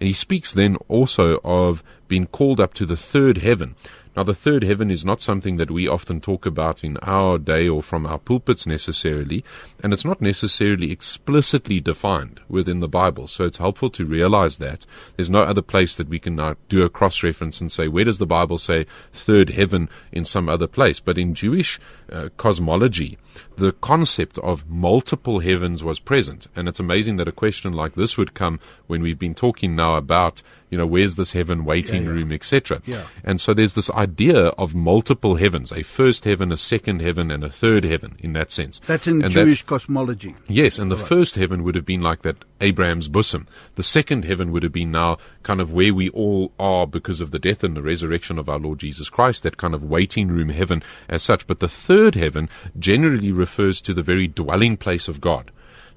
And 0.00 0.08
he 0.08 0.12
speaks 0.12 0.52
then 0.52 0.74
also 0.88 1.38
of 1.44 1.84
being 2.08 2.26
called 2.26 2.58
up 2.58 2.74
to 2.74 2.86
the 2.86 2.96
third 2.96 3.38
heaven. 3.38 3.76
Now, 4.20 4.24
the 4.24 4.34
third 4.34 4.64
heaven 4.64 4.90
is 4.90 5.02
not 5.02 5.22
something 5.22 5.56
that 5.56 5.70
we 5.70 5.88
often 5.88 6.20
talk 6.20 6.44
about 6.44 6.84
in 6.84 6.98
our 6.98 7.38
day 7.38 7.66
or 7.66 7.82
from 7.82 8.04
our 8.04 8.18
pulpits 8.18 8.66
necessarily, 8.66 9.42
and 9.82 9.94
it's 9.94 10.04
not 10.04 10.20
necessarily 10.20 10.92
explicitly 10.92 11.80
defined 11.80 12.42
within 12.46 12.80
the 12.80 12.86
Bible. 12.86 13.28
So 13.28 13.44
it's 13.44 13.56
helpful 13.56 13.88
to 13.88 14.04
realize 14.04 14.58
that. 14.58 14.84
There's 15.16 15.30
no 15.30 15.38
other 15.38 15.62
place 15.62 15.96
that 15.96 16.10
we 16.10 16.18
can 16.18 16.36
now 16.36 16.56
do 16.68 16.82
a 16.82 16.90
cross 16.90 17.22
reference 17.22 17.62
and 17.62 17.72
say, 17.72 17.88
where 17.88 18.04
does 18.04 18.18
the 18.18 18.26
Bible 18.26 18.58
say 18.58 18.84
third 19.14 19.48
heaven 19.48 19.88
in 20.12 20.26
some 20.26 20.50
other 20.50 20.66
place? 20.66 21.00
But 21.00 21.16
in 21.16 21.34
Jewish 21.34 21.80
uh, 22.12 22.28
cosmology, 22.36 23.16
the 23.56 23.72
concept 23.72 24.36
of 24.38 24.68
multiple 24.68 25.40
heavens 25.40 25.82
was 25.82 25.98
present. 25.98 26.46
And 26.54 26.68
it's 26.68 26.78
amazing 26.78 27.16
that 27.16 27.28
a 27.28 27.32
question 27.32 27.72
like 27.72 27.94
this 27.94 28.18
would 28.18 28.34
come 28.34 28.60
when 28.86 29.00
we've 29.00 29.18
been 29.18 29.34
talking 29.34 29.74
now 29.74 29.94
about, 29.94 30.42
you 30.70 30.78
know, 30.78 30.86
where's 30.86 31.16
this 31.16 31.32
heaven 31.32 31.64
waiting 31.64 32.02
Yeah, 32.04 32.08
yeah. 32.08 32.14
room, 32.14 32.32
etc. 32.32 32.80
Yeah. 32.86 33.06
And 33.24 33.40
so 33.40 33.52
there's 33.52 33.74
this 33.74 33.90
idea 33.90 34.46
of 34.50 34.74
multiple 34.74 35.36
heavens, 35.36 35.72
a 35.72 35.82
first 35.82 36.24
heaven, 36.24 36.52
a 36.52 36.56
second 36.56 37.02
heaven, 37.02 37.30
and 37.30 37.42
a 37.44 37.50
third 37.50 37.84
heaven 37.84 38.16
in 38.20 38.32
that 38.34 38.50
sense. 38.50 38.80
That's 38.86 39.06
in 39.06 39.22
and 39.22 39.32
Jewish 39.32 39.62
cosmology. 39.62 40.34
Yes, 40.48 40.78
and 40.78 40.90
the 40.90 40.96
first 40.96 41.34
heaven 41.34 41.64
would 41.64 41.74
have 41.74 41.84
been 41.86 42.00
like 42.00 42.22
that 42.22 42.44
Abraham's 42.60 43.08
bosom. 43.08 43.48
The 43.74 43.82
second 43.82 44.24
heaven 44.24 44.52
would 44.52 44.62
have 44.62 44.72
been 44.72 44.90
now 44.92 45.18
kind 45.42 45.60
of 45.60 45.72
where 45.72 45.92
we 45.92 46.08
all 46.10 46.52
are 46.58 46.86
because 46.86 47.20
of 47.20 47.30
the 47.30 47.38
death 47.38 47.64
and 47.64 47.76
the 47.76 47.82
resurrection 47.82 48.38
of 48.38 48.48
our 48.48 48.58
Lord 48.58 48.78
Jesus 48.78 49.10
Christ, 49.10 49.42
that 49.42 49.56
kind 49.56 49.74
of 49.74 49.82
waiting 49.82 50.28
room 50.28 50.50
heaven 50.50 50.82
as 51.08 51.22
such. 51.22 51.46
But 51.46 51.60
the 51.60 51.68
third 51.68 52.14
heaven 52.14 52.48
generally 52.78 53.32
refers 53.32 53.80
to 53.82 53.94
the 53.94 54.02
very 54.02 54.28
dwelling 54.28 54.76
place 54.76 55.08
of 55.08 55.20
God. 55.20 55.50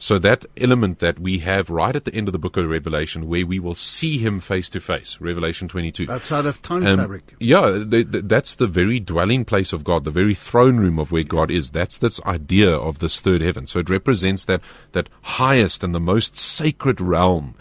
So 0.04 0.20
that 0.20 0.46
element 0.58 1.00
that 1.00 1.18
we 1.18 1.40
have 1.40 1.70
right 1.70 1.96
at 1.96 2.04
the 2.04 2.14
end 2.14 2.28
of 2.28 2.34
the 2.34 2.38
book 2.38 2.58
of 2.58 2.70
Revelation, 2.70 3.30
where 3.30 3.46
we 3.46 3.58
will 3.58 3.74
see 3.74 4.18
Him 4.18 4.42
face 4.42 4.68
to 4.72 4.82
face, 4.82 5.18
Revelation 5.22 5.70
22. 5.70 6.12
Outside 6.12 6.46
of 6.46 6.62
time 6.62 6.86
Um, 6.86 7.00
fabric. 7.00 7.34
Yeah, 7.40 7.82
the, 7.88 8.04
the, 8.04 8.22
that's 8.22 8.56
the 8.56 8.68
very 8.68 9.00
dwelling 9.00 9.46
place 9.46 9.72
of 9.72 9.86
God, 9.86 10.04
the 10.04 10.12
very 10.12 10.36
throne 10.36 10.76
room 10.76 11.00
of 11.00 11.14
where 11.14 11.24
God 11.24 11.50
is. 11.50 11.72
That's 11.72 11.98
this 11.98 12.22
idea 12.26 12.70
of 12.70 13.00
this 13.00 13.22
third 13.22 13.40
heaven. 13.40 13.66
So 13.66 13.80
it 13.80 13.90
represents 13.90 14.44
that 14.44 14.60
that 14.92 15.08
highest 15.22 15.86
and 15.86 15.96
the 15.96 16.02
most 16.02 16.36
sacred 16.36 17.00
realm 17.00 17.56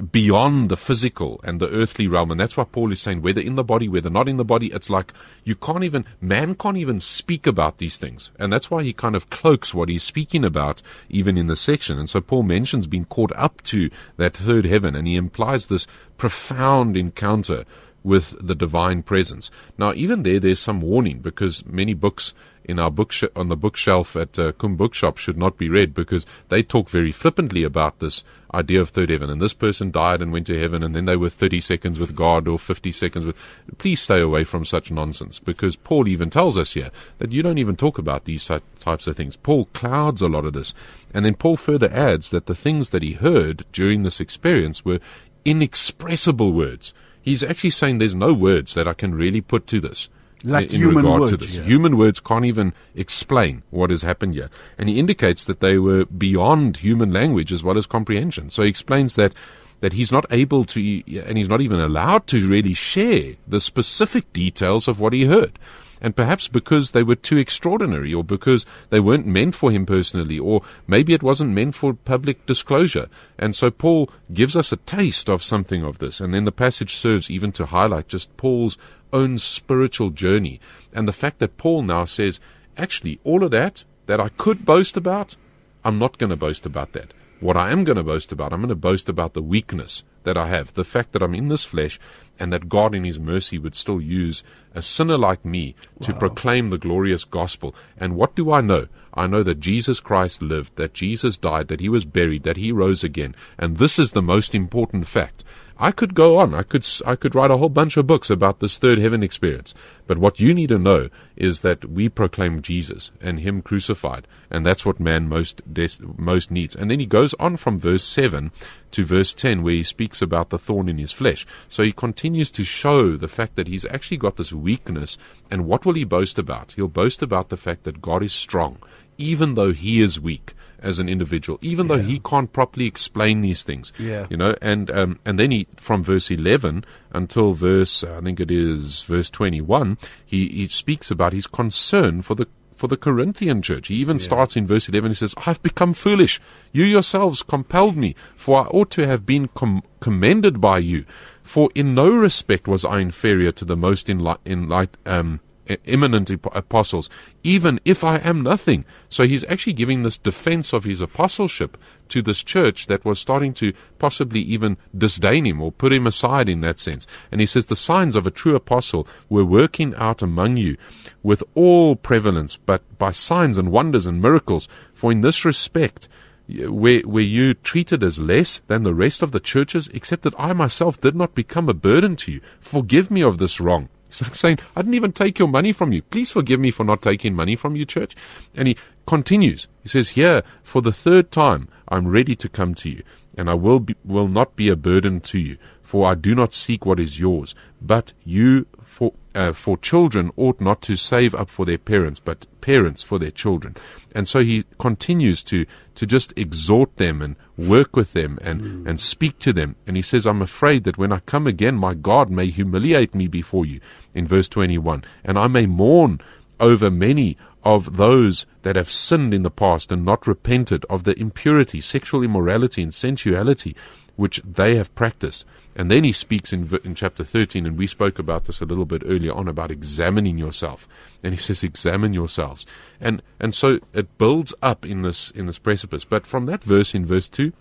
beyond 0.00 0.68
the 0.68 0.76
physical 0.76 1.40
and 1.44 1.60
the 1.60 1.70
earthly 1.70 2.06
realm. 2.06 2.30
And 2.30 2.40
that's 2.40 2.56
what 2.56 2.72
Paul 2.72 2.92
is 2.92 3.00
saying. 3.00 3.22
Whether 3.22 3.40
in 3.40 3.56
the 3.56 3.64
body, 3.64 3.88
whether 3.88 4.10
not 4.10 4.28
in 4.28 4.36
the 4.36 4.44
body, 4.44 4.68
it's 4.72 4.90
like 4.90 5.12
you 5.44 5.54
can't 5.54 5.84
even 5.84 6.04
man 6.20 6.54
can't 6.54 6.76
even 6.76 7.00
speak 7.00 7.46
about 7.46 7.78
these 7.78 7.98
things. 7.98 8.30
And 8.38 8.52
that's 8.52 8.70
why 8.70 8.82
he 8.82 8.92
kind 8.92 9.14
of 9.14 9.30
cloaks 9.30 9.74
what 9.74 9.88
he's 9.88 10.02
speaking 10.02 10.44
about 10.44 10.82
even 11.08 11.36
in 11.36 11.46
the 11.46 11.56
section. 11.56 11.98
And 11.98 12.08
so 12.08 12.20
Paul 12.20 12.42
mentions 12.42 12.86
being 12.86 13.04
caught 13.06 13.32
up 13.36 13.62
to 13.64 13.90
that 14.16 14.36
third 14.36 14.64
heaven, 14.64 14.94
and 14.94 15.06
he 15.06 15.16
implies 15.16 15.66
this 15.66 15.86
profound 16.16 16.96
encounter 16.96 17.64
with 18.04 18.34
the 18.44 18.54
divine 18.54 19.02
presence. 19.02 19.50
Now, 19.78 19.92
even 19.94 20.22
there, 20.22 20.40
there's 20.40 20.58
some 20.58 20.80
warning 20.80 21.20
because 21.20 21.64
many 21.66 21.94
books 21.94 22.34
in 22.64 22.78
our 22.78 22.90
book 22.90 23.12
on 23.34 23.48
the 23.48 23.56
bookshelf 23.56 24.16
at 24.16 24.38
uh, 24.38 24.52
Kum 24.52 24.76
Bookshop 24.76 25.18
should 25.18 25.36
not 25.36 25.58
be 25.58 25.68
read 25.68 25.94
because 25.94 26.26
they 26.48 26.62
talk 26.62 26.88
very 26.88 27.12
flippantly 27.12 27.64
about 27.64 27.98
this 27.98 28.22
idea 28.54 28.80
of 28.80 28.90
third 28.90 29.10
heaven. 29.10 29.30
And 29.30 29.40
this 29.40 29.54
person 29.54 29.90
died 29.90 30.20
and 30.22 30.32
went 30.32 30.46
to 30.46 30.58
heaven, 30.58 30.82
and 30.82 30.94
then 30.94 31.06
they 31.06 31.16
were 31.16 31.30
30 31.30 31.60
seconds 31.60 31.98
with 31.98 32.14
God 32.14 32.46
or 32.46 32.58
50 32.58 32.92
seconds 32.92 33.24
with. 33.24 33.36
Please 33.78 34.00
stay 34.00 34.20
away 34.20 34.44
from 34.44 34.64
such 34.64 34.90
nonsense 34.90 35.38
because 35.38 35.76
Paul 35.76 36.08
even 36.08 36.30
tells 36.30 36.56
us 36.56 36.74
here 36.74 36.90
that 37.18 37.32
you 37.32 37.42
don't 37.42 37.58
even 37.58 37.76
talk 37.76 37.98
about 37.98 38.24
these 38.24 38.46
types 38.46 39.06
of 39.06 39.16
things. 39.16 39.36
Paul 39.36 39.66
clouds 39.72 40.22
a 40.22 40.28
lot 40.28 40.44
of 40.44 40.52
this. 40.52 40.74
And 41.14 41.24
then 41.24 41.34
Paul 41.34 41.56
further 41.56 41.92
adds 41.92 42.30
that 42.30 42.46
the 42.46 42.54
things 42.54 42.90
that 42.90 43.02
he 43.02 43.14
heard 43.14 43.64
during 43.72 44.02
this 44.02 44.20
experience 44.20 44.84
were 44.84 45.00
inexpressible 45.44 46.52
words. 46.52 46.94
He's 47.20 47.42
actually 47.42 47.70
saying 47.70 47.98
there's 47.98 48.14
no 48.14 48.32
words 48.32 48.74
that 48.74 48.88
I 48.88 48.94
can 48.94 49.14
really 49.14 49.40
put 49.40 49.66
to 49.68 49.80
this. 49.80 50.08
Like 50.44 50.72
in 50.72 50.80
human 50.80 51.04
regard 51.04 51.30
to 51.30 51.36
words, 51.36 51.46
this. 51.46 51.54
yeah. 51.54 51.62
Human 51.62 51.96
words 51.96 52.20
can't 52.20 52.44
even 52.44 52.72
explain 52.94 53.62
what 53.70 53.90
has 53.90 54.02
happened 54.02 54.34
here. 54.34 54.50
And 54.78 54.88
he 54.88 54.98
indicates 54.98 55.44
that 55.44 55.60
they 55.60 55.78
were 55.78 56.04
beyond 56.06 56.78
human 56.78 57.12
language 57.12 57.52
as 57.52 57.62
well 57.62 57.78
as 57.78 57.86
comprehension. 57.86 58.50
So 58.50 58.62
he 58.62 58.68
explains 58.68 59.14
that 59.16 59.34
that 59.80 59.92
he's 59.92 60.12
not 60.12 60.24
able 60.30 60.64
to 60.64 60.80
and 61.26 61.36
he's 61.36 61.48
not 61.48 61.60
even 61.60 61.80
allowed 61.80 62.26
to 62.28 62.48
really 62.48 62.72
share 62.72 63.34
the 63.46 63.60
specific 63.60 64.32
details 64.32 64.88
of 64.88 65.00
what 65.00 65.12
he 65.12 65.24
heard. 65.24 65.58
And 66.02 66.16
perhaps 66.16 66.48
because 66.48 66.90
they 66.90 67.04
were 67.04 67.14
too 67.14 67.38
extraordinary, 67.38 68.12
or 68.12 68.24
because 68.24 68.66
they 68.90 68.98
weren't 68.98 69.24
meant 69.24 69.54
for 69.54 69.70
him 69.70 69.86
personally, 69.86 70.36
or 70.36 70.62
maybe 70.88 71.14
it 71.14 71.22
wasn't 71.22 71.52
meant 71.52 71.76
for 71.76 71.94
public 71.94 72.44
disclosure. 72.44 73.08
And 73.38 73.54
so 73.54 73.70
Paul 73.70 74.10
gives 74.32 74.56
us 74.56 74.72
a 74.72 74.76
taste 74.76 75.30
of 75.30 75.44
something 75.44 75.84
of 75.84 75.98
this. 75.98 76.20
And 76.20 76.34
then 76.34 76.44
the 76.44 76.50
passage 76.50 76.96
serves 76.96 77.30
even 77.30 77.52
to 77.52 77.66
highlight 77.66 78.08
just 78.08 78.36
Paul's 78.36 78.76
own 79.12 79.38
spiritual 79.38 80.10
journey. 80.10 80.60
And 80.92 81.06
the 81.06 81.12
fact 81.12 81.38
that 81.38 81.56
Paul 81.56 81.82
now 81.82 82.04
says, 82.04 82.40
actually, 82.76 83.20
all 83.22 83.44
of 83.44 83.52
that 83.52 83.84
that 84.06 84.20
I 84.20 84.30
could 84.30 84.64
boast 84.64 84.96
about, 84.96 85.36
I'm 85.84 86.00
not 86.00 86.18
going 86.18 86.30
to 86.30 86.36
boast 86.36 86.66
about 86.66 86.94
that. 86.94 87.14
What 87.38 87.56
I 87.56 87.70
am 87.70 87.84
going 87.84 87.96
to 87.96 88.02
boast 88.02 88.32
about, 88.32 88.52
I'm 88.52 88.60
going 88.60 88.70
to 88.70 88.74
boast 88.74 89.08
about 89.08 89.34
the 89.34 89.42
weakness 89.42 90.02
that 90.24 90.36
I 90.36 90.48
have, 90.48 90.74
the 90.74 90.84
fact 90.84 91.12
that 91.12 91.22
I'm 91.22 91.34
in 91.34 91.48
this 91.48 91.64
flesh, 91.64 91.98
and 92.38 92.52
that 92.52 92.68
God 92.68 92.94
in 92.94 93.04
His 93.04 93.20
mercy 93.20 93.58
would 93.58 93.74
still 93.74 94.00
use 94.00 94.42
a 94.74 94.82
sinner 94.82 95.18
like 95.18 95.44
me 95.44 95.74
to 96.00 96.14
proclaim 96.14 96.70
the 96.70 96.78
glorious 96.78 97.24
gospel. 97.24 97.74
And 97.98 98.16
what 98.16 98.34
do 98.34 98.50
I 98.50 98.60
know? 98.60 98.88
I 99.14 99.26
know 99.26 99.42
that 99.42 99.60
Jesus 99.60 100.00
Christ 100.00 100.40
lived, 100.40 100.76
that 100.76 100.94
Jesus 100.94 101.36
died, 101.36 101.68
that 101.68 101.80
He 101.80 101.88
was 101.88 102.04
buried, 102.04 102.42
that 102.44 102.56
He 102.56 102.72
rose 102.72 103.04
again. 103.04 103.34
And 103.58 103.76
this 103.76 103.98
is 103.98 104.12
the 104.12 104.22
most 104.22 104.54
important 104.54 105.06
fact. 105.06 105.44
I 105.82 105.90
could 105.90 106.14
go 106.14 106.38
on. 106.38 106.54
I 106.54 106.62
could 106.62 106.86
I 107.04 107.16
could 107.16 107.34
write 107.34 107.50
a 107.50 107.56
whole 107.56 107.68
bunch 107.68 107.96
of 107.96 108.06
books 108.06 108.30
about 108.30 108.60
this 108.60 108.78
third 108.78 108.98
heaven 108.98 109.20
experience. 109.20 109.74
But 110.06 110.18
what 110.18 110.38
you 110.38 110.54
need 110.54 110.68
to 110.68 110.78
know 110.78 111.08
is 111.34 111.62
that 111.62 111.84
we 111.84 112.08
proclaim 112.08 112.62
Jesus 112.62 113.10
and 113.20 113.40
Him 113.40 113.62
crucified, 113.62 114.28
and 114.48 114.64
that's 114.64 114.86
what 114.86 115.00
man 115.00 115.28
most 115.28 115.60
des- 115.74 115.98
most 116.16 116.52
needs. 116.52 116.76
And 116.76 116.88
then 116.88 117.00
he 117.00 117.06
goes 117.06 117.34
on 117.34 117.56
from 117.56 117.80
verse 117.80 118.04
seven 118.04 118.52
to 118.92 119.04
verse 119.04 119.34
ten, 119.34 119.64
where 119.64 119.74
he 119.74 119.82
speaks 119.82 120.22
about 120.22 120.50
the 120.50 120.58
thorn 120.58 120.88
in 120.88 120.98
his 120.98 121.10
flesh. 121.10 121.44
So 121.68 121.82
he 121.82 121.92
continues 121.92 122.52
to 122.52 122.62
show 122.62 123.16
the 123.16 123.26
fact 123.26 123.56
that 123.56 123.66
he's 123.66 123.86
actually 123.86 124.18
got 124.18 124.36
this 124.36 124.52
weakness. 124.52 125.18
And 125.50 125.66
what 125.66 125.84
will 125.84 125.94
he 125.94 126.04
boast 126.04 126.38
about? 126.38 126.72
He'll 126.72 126.86
boast 126.86 127.22
about 127.22 127.48
the 127.48 127.56
fact 127.56 127.82
that 127.82 128.00
God 128.00 128.22
is 128.22 128.32
strong, 128.32 128.78
even 129.22 129.54
though 129.54 129.72
he 129.72 130.02
is 130.02 130.20
weak 130.20 130.54
as 130.80 130.98
an 130.98 131.08
individual, 131.08 131.58
even 131.62 131.86
though 131.86 131.98
he 131.98 132.18
can't 132.18 132.52
properly 132.52 132.86
explain 132.86 133.40
these 133.40 133.62
things. 133.62 133.92
Yeah. 133.98 134.26
You 134.28 134.36
know, 134.36 134.56
and 134.60 134.90
um, 134.90 135.20
and 135.24 135.38
then 135.38 135.52
he 135.52 135.68
from 135.76 136.02
verse 136.02 136.30
eleven 136.30 136.84
until 137.12 137.52
verse 137.52 138.02
I 138.02 138.20
think 138.20 138.40
it 138.40 138.50
is 138.50 139.02
verse 139.02 139.30
twenty 139.30 139.60
one, 139.60 139.96
he, 140.24 140.48
he 140.48 140.68
speaks 140.68 141.10
about 141.10 141.32
his 141.32 141.46
concern 141.46 142.22
for 142.22 142.34
the 142.34 142.48
for 142.74 142.88
the 142.88 142.96
Corinthian 142.96 143.62
church. 143.62 143.86
He 143.86 143.94
even 143.94 144.18
starts 144.18 144.56
in 144.56 144.66
verse 144.66 144.88
11. 144.88 145.12
He 145.12 145.14
says, 145.14 145.36
I've 145.46 145.62
become 145.62 145.94
foolish. 145.94 146.40
You 146.72 146.82
yourselves 146.82 147.40
compelled 147.40 147.96
me, 147.96 148.16
for 148.34 148.58
I 148.58 148.66
ought 148.70 148.90
to 148.92 149.06
have 149.06 149.24
been 149.24 149.46
com- 149.54 149.84
commended 150.00 150.60
by 150.60 150.78
you. 150.78 151.04
For 151.44 151.70
in 151.76 151.94
no 151.94 152.10
respect 152.10 152.66
was 152.66 152.84
I 152.84 152.98
inferior 152.98 153.52
to 153.52 153.64
the 153.64 153.76
most 153.76 154.08
enli- 154.08 154.38
enlight, 154.44 154.88
um, 155.06 155.38
eminent 155.86 156.30
apostles, 156.30 157.08
even 157.42 157.80
if 157.84 158.04
I 158.04 158.18
am 158.18 158.42
nothing. 158.42 158.84
So 159.08 159.26
he's 159.26 159.44
actually 159.44 159.74
giving 159.74 160.02
this 160.02 160.18
defense 160.18 160.72
of 160.72 160.84
his 160.84 161.00
apostleship 161.00 161.76
to 162.08 162.22
this 162.22 162.42
church 162.42 162.86
that 162.86 163.04
was 163.04 163.18
starting 163.18 163.54
to 163.54 163.72
possibly 163.98 164.40
even 164.40 164.76
disdain 164.96 165.46
him 165.46 165.62
or 165.62 165.72
put 165.72 165.92
him 165.92 166.06
aside 166.06 166.48
in 166.48 166.60
that 166.60 166.78
sense. 166.78 167.06
And 167.30 167.40
he 167.40 167.46
says 167.46 167.66
the 167.66 167.76
signs 167.76 168.16
of 168.16 168.26
a 168.26 168.30
true 168.30 168.54
apostle 168.54 169.06
were 169.28 169.44
working 169.44 169.94
out 169.96 170.22
among 170.22 170.56
you 170.56 170.76
with 171.22 171.42
all 171.54 171.96
prevalence, 171.96 172.56
but 172.56 172.82
by 172.98 173.10
signs 173.10 173.58
and 173.58 173.72
wonders 173.72 174.06
and 174.06 174.20
miracles. 174.20 174.68
For 174.92 175.10
in 175.10 175.20
this 175.22 175.44
respect, 175.44 176.08
were, 176.48 177.00
were 177.04 177.20
you 177.20 177.54
treated 177.54 178.02
as 178.02 178.18
less 178.18 178.60
than 178.66 178.82
the 178.82 178.94
rest 178.94 179.22
of 179.22 179.32
the 179.32 179.40
churches, 179.40 179.88
except 179.94 180.22
that 180.22 180.34
I 180.38 180.52
myself 180.52 181.00
did 181.00 181.14
not 181.14 181.34
become 181.34 181.68
a 181.68 181.74
burden 181.74 182.16
to 182.16 182.32
you? 182.32 182.40
Forgive 182.60 183.10
me 183.10 183.22
of 183.22 183.38
this 183.38 183.60
wrong. 183.60 183.88
He's 184.12 184.22
like 184.22 184.34
saying, 184.34 184.58
I 184.76 184.82
didn't 184.82 184.94
even 184.94 185.12
take 185.12 185.38
your 185.38 185.48
money 185.48 185.72
from 185.72 185.92
you. 185.92 186.02
Please 186.02 186.30
forgive 186.30 186.60
me 186.60 186.70
for 186.70 186.84
not 186.84 187.00
taking 187.00 187.34
money 187.34 187.56
from 187.56 187.76
you, 187.76 187.86
church. 187.86 188.14
And 188.54 188.68
he 188.68 188.76
continues. 189.06 189.68
He 189.82 189.88
says, 189.88 190.10
Here, 190.10 190.42
for 190.62 190.82
the 190.82 190.92
third 190.92 191.30
time, 191.30 191.68
I'm 191.88 192.06
ready 192.06 192.36
to 192.36 192.48
come 192.48 192.74
to 192.76 192.90
you, 192.90 193.02
and 193.38 193.48
I 193.48 193.54
will, 193.54 193.80
be, 193.80 193.96
will 194.04 194.28
not 194.28 194.54
be 194.54 194.68
a 194.68 194.76
burden 194.76 195.20
to 195.22 195.38
you, 195.38 195.56
for 195.82 196.06
I 196.06 196.14
do 196.14 196.34
not 196.34 196.52
seek 196.52 196.84
what 196.84 197.00
is 197.00 197.18
yours, 197.18 197.54
but 197.80 198.12
you 198.22 198.66
for, 198.92 199.14
uh, 199.34 199.52
for 199.52 199.78
children 199.78 200.30
ought 200.36 200.60
not 200.60 200.82
to 200.82 200.96
save 200.96 201.34
up 201.34 201.48
for 201.48 201.64
their 201.64 201.78
parents, 201.78 202.20
but 202.20 202.46
parents 202.60 203.02
for 203.02 203.18
their 203.18 203.30
children. 203.30 203.74
And 204.14 204.28
so 204.28 204.40
he 204.40 204.64
continues 204.78 205.42
to, 205.44 205.64
to 205.94 206.06
just 206.06 206.34
exhort 206.36 206.98
them 206.98 207.22
and 207.22 207.36
work 207.56 207.96
with 207.96 208.12
them 208.12 208.38
and, 208.42 208.60
mm. 208.60 208.86
and 208.86 209.00
speak 209.00 209.38
to 209.40 209.52
them. 209.54 209.76
And 209.86 209.96
he 209.96 210.02
says, 210.02 210.26
I'm 210.26 210.42
afraid 210.42 210.84
that 210.84 210.98
when 210.98 211.10
I 211.10 211.20
come 211.20 211.46
again, 211.46 211.74
my 211.76 211.94
God 211.94 212.30
may 212.30 212.48
humiliate 212.48 213.14
me 213.14 213.28
before 213.28 213.64
you, 213.64 213.80
in 214.12 214.26
verse 214.28 214.48
21, 214.48 215.04
and 215.24 215.38
I 215.38 215.46
may 215.46 215.64
mourn 215.64 216.20
over 216.60 216.90
many 216.90 217.38
of 217.64 217.96
those 217.96 218.44
that 218.60 218.76
have 218.76 218.90
sinned 218.90 219.32
in 219.32 219.42
the 219.42 219.50
past 219.50 219.90
and 219.90 220.04
not 220.04 220.26
repented 220.26 220.84
of 220.90 221.04
the 221.04 221.18
impurity, 221.18 221.80
sexual 221.80 222.22
immorality, 222.22 222.82
and 222.82 222.92
sensuality 222.92 223.74
which 224.16 224.42
they 224.44 224.76
have 224.76 224.94
practiced. 224.94 225.46
And 225.74 225.90
then 225.90 226.04
he 226.04 226.12
speaks 226.12 226.52
in, 226.52 226.78
in 226.84 226.94
chapter 226.94 227.24
13, 227.24 227.66
and 227.66 227.78
we 227.78 227.86
spoke 227.86 228.18
about 228.18 228.44
this 228.44 228.60
a 228.60 228.66
little 228.66 228.84
bit 228.84 229.02
earlier 229.06 229.32
on 229.32 229.48
about 229.48 229.70
examining 229.70 230.38
yourself. 230.38 230.88
And 231.22 231.32
he 231.32 231.38
says, 231.38 231.62
examine 231.62 232.12
yourselves. 232.12 232.66
And, 233.00 233.22
and 233.40 233.54
so 233.54 233.78
it 233.92 234.18
builds 234.18 234.54
up 234.62 234.84
in 234.84 235.02
this, 235.02 235.30
in 235.30 235.46
this 235.46 235.58
precipice. 235.58 236.04
But 236.04 236.26
from 236.26 236.46
that 236.46 236.62
verse 236.62 236.94
in 236.94 237.06
verse 237.06 237.28
2, 237.28 237.52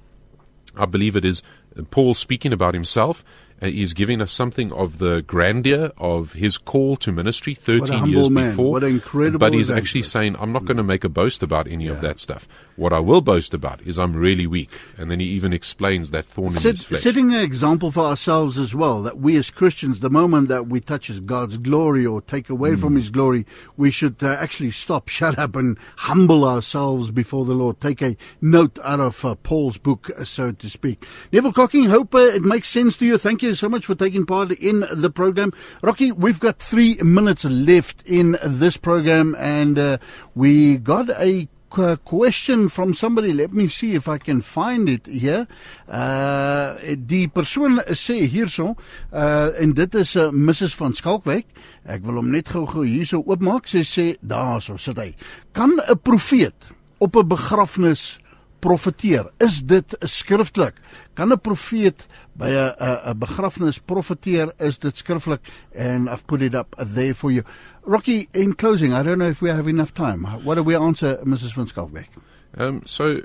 I 0.76 0.86
believe 0.86 1.16
it 1.16 1.26
is 1.26 1.42
Paul 1.90 2.14
speaking 2.14 2.52
about 2.54 2.74
himself 2.74 3.24
uh, 3.62 3.68
he's 3.68 3.94
giving 3.94 4.22
us 4.22 4.32
something 4.32 4.72
of 4.74 4.98
the 4.98 5.22
grandeur 5.22 5.92
of 5.98 6.34
his 6.34 6.58
call 6.58 6.96
to 6.98 7.12
ministry 7.12 7.54
13 7.54 8.08
years 8.08 8.30
man. 8.30 8.50
before. 8.50 8.72
What 8.72 8.84
incredible 8.84 9.38
but 9.38 9.54
he's 9.54 9.70
actually 9.70 10.04
saying, 10.04 10.36
I'm 10.40 10.52
not 10.52 10.66
going 10.66 10.78
to 10.78 10.84
make 10.84 11.04
a 11.04 11.10
boast 11.10 11.44
about 11.44 11.68
any 11.68 11.86
yeah. 11.86 11.92
of 11.92 12.02
that 12.02 12.18
stuff. 12.18 12.48
What 12.76 12.94
I 12.94 13.00
will 13.00 13.22
boast 13.22 13.54
about 13.54 13.82
is 13.82 14.00
I'm 14.00 14.16
really 14.16 14.48
weak. 14.48 14.72
And 14.98 15.12
then 15.12 15.20
he 15.20 15.28
even 15.28 15.54
explains 15.54 16.12
that 16.12 16.26
thorn 16.26 16.54
Set, 16.54 16.66
in 16.66 16.72
his 16.72 16.84
flesh. 16.84 17.02
Setting 17.04 17.34
an 17.34 17.42
example 17.42 17.92
for 17.92 18.06
ourselves 18.06 18.58
as 18.58 18.74
well, 18.74 19.04
that 19.04 19.20
we 19.20 19.38
as 19.38 19.52
Christians, 19.52 20.00
the 20.00 20.10
moment 20.10 20.48
that 20.48 20.68
we 20.68 20.80
touch 20.80 21.12
God's 21.26 21.58
glory 21.58 22.06
or 22.06 22.22
take 22.22 22.50
away 22.50 22.72
mm. 22.72 22.82
from 22.82 22.96
his 22.96 23.10
glory, 23.10 23.46
we 23.78 23.92
should 23.92 24.24
uh, 24.24 24.30
actually 24.40 24.72
stop, 24.72 25.08
shut 25.10 25.38
up, 25.38 25.56
and 25.56 25.78
humble 25.98 26.46
ourselves 26.46 27.12
before 27.12 27.46
the 27.46 27.54
Lord. 27.54 27.80
Take 27.80 28.02
a 28.02 28.18
note 28.42 28.80
out 28.84 29.00
of 29.00 29.24
uh, 29.24 29.36
Paul's 29.36 29.78
book, 29.78 30.10
uh, 30.18 30.24
so 30.24 30.52
to 30.52 30.70
speak. 30.70 31.06
Neville 31.32 31.54
Cocking, 31.54 31.86
hope 31.86 32.16
uh, 32.16 32.20
it 32.20 32.44
makes 32.44 32.68
sense 32.68 32.98
to 32.98 33.06
you. 33.06 33.18
Thank 33.18 33.44
you 33.44 33.52
you 33.52 33.56
so 33.56 33.70
much 33.70 33.86
for 33.86 33.96
taking 33.96 34.26
part 34.26 34.52
in 34.52 34.86
the 34.92 35.10
program. 35.10 35.54
Rocky, 35.84 36.12
we've 36.12 36.40
got 36.40 36.58
three 36.58 36.96
minutes 36.96 37.44
left 37.44 38.02
in 38.06 38.38
this 38.44 38.78
program, 38.78 39.36
and 39.38 39.78
uh, 39.78 39.98
we 40.34 40.78
got 40.78 41.10
a 41.12 41.48
question 41.72 42.70
from 42.70 42.94
somebody. 42.94 43.34
Let 43.34 43.54
me 43.54 43.68
see 43.68 43.96
if 43.96 44.08
I 44.08 44.18
can 44.18 44.42
find 44.42 44.90
it 44.90 45.08
here. 45.08 45.48
Uh 45.88 46.76
die 46.96 47.28
persoon 47.28 47.80
sê 47.96 48.28
hierso 48.28 48.76
uh 49.12 49.52
en 49.60 49.74
dit 49.74 49.96
is 49.96 50.16
uh, 50.16 50.30
Mrs 50.32 50.76
van 50.76 50.94
Skalkwyk. 50.94 51.48
Ek 51.86 52.04
wil 52.06 52.22
hom 52.22 52.32
net 52.32 52.52
gou-gou 52.52 52.86
hierso 52.86 53.24
oopmaak. 53.26 53.68
Sy 53.72 53.84
sê 53.88 54.08
daarso 54.22 54.78
sit 54.78 55.00
hy. 55.00 55.14
Kan 55.54 55.80
'n 55.80 56.00
profeet 56.04 56.72
op 57.00 57.16
'n 57.16 57.28
begrafnis 57.28 58.21
profeteer. 58.62 59.30
Is 59.42 59.62
dit 59.68 59.96
skriftelik? 60.00 60.80
Kan 61.18 61.32
'n 61.32 61.40
profeet 61.42 62.08
by 62.34 62.50
'n 62.50 62.74
'n 63.10 63.18
begrafnis 63.18 63.80
profeteer? 63.80 64.54
Is 64.60 64.78
dit 64.78 64.98
skriftelik? 64.98 65.42
And 65.76 66.10
I've 66.10 66.26
put 66.26 66.42
it 66.42 66.56
up 66.56 66.76
there 66.78 67.14
for 67.14 67.32
you. 67.32 67.44
Rocky, 67.84 68.28
in 68.34 68.56
closing, 68.56 68.94
I 68.94 69.04
don't 69.04 69.18
know 69.18 69.30
if 69.30 69.42
we 69.42 69.50
have 69.50 69.68
enough 69.68 69.94
time. 69.94 70.24
What 70.44 70.56
do 70.56 70.64
we 70.64 70.76
answer 70.76 71.20
Mrs. 71.24 71.54
van 71.54 71.68
Schalkwyk? 71.68 72.10
Um 72.58 72.82
so 72.86 73.22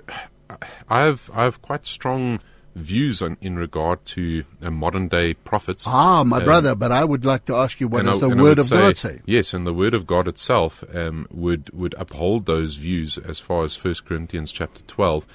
I 0.89 1.01
have 1.01 1.31
I 1.35 1.43
have 1.43 1.61
quite 1.61 1.85
strong 1.85 2.41
views 2.77 3.23
on, 3.23 3.37
in 3.41 3.57
regard 3.57 4.05
to 4.05 4.45
uh, 4.63 4.71
modern 4.71 5.09
day 5.09 5.35
prophets. 5.35 5.85
Ah, 5.87 6.23
my 6.23 6.39
um, 6.39 6.45
brother, 6.45 6.75
but 6.75 6.93
I 6.93 7.05
would 7.05 7.25
like 7.25 7.47
to 7.47 7.57
ask 7.57 7.81
you 7.81 7.89
what 7.89 8.05
does 8.05 8.23
I, 8.23 8.29
the 8.29 8.37
Word 8.37 8.59
of 8.59 8.67
say, 8.67 8.77
God 8.77 8.97
say? 8.97 9.21
Yes, 9.25 9.55
and 9.55 9.67
the 9.67 9.73
Word 9.73 9.95
of 9.95 10.07
God 10.07 10.29
itself 10.29 10.85
um, 10.95 11.27
would 11.31 11.71
would 11.71 11.95
uphold 11.99 12.47
those 12.47 12.77
views 12.77 13.19
as 13.19 13.39
far 13.39 13.65
as 13.65 13.77
First 13.77 14.05
Corinthians 14.05 14.53
chapter 14.53 14.83
twelve. 14.83 15.27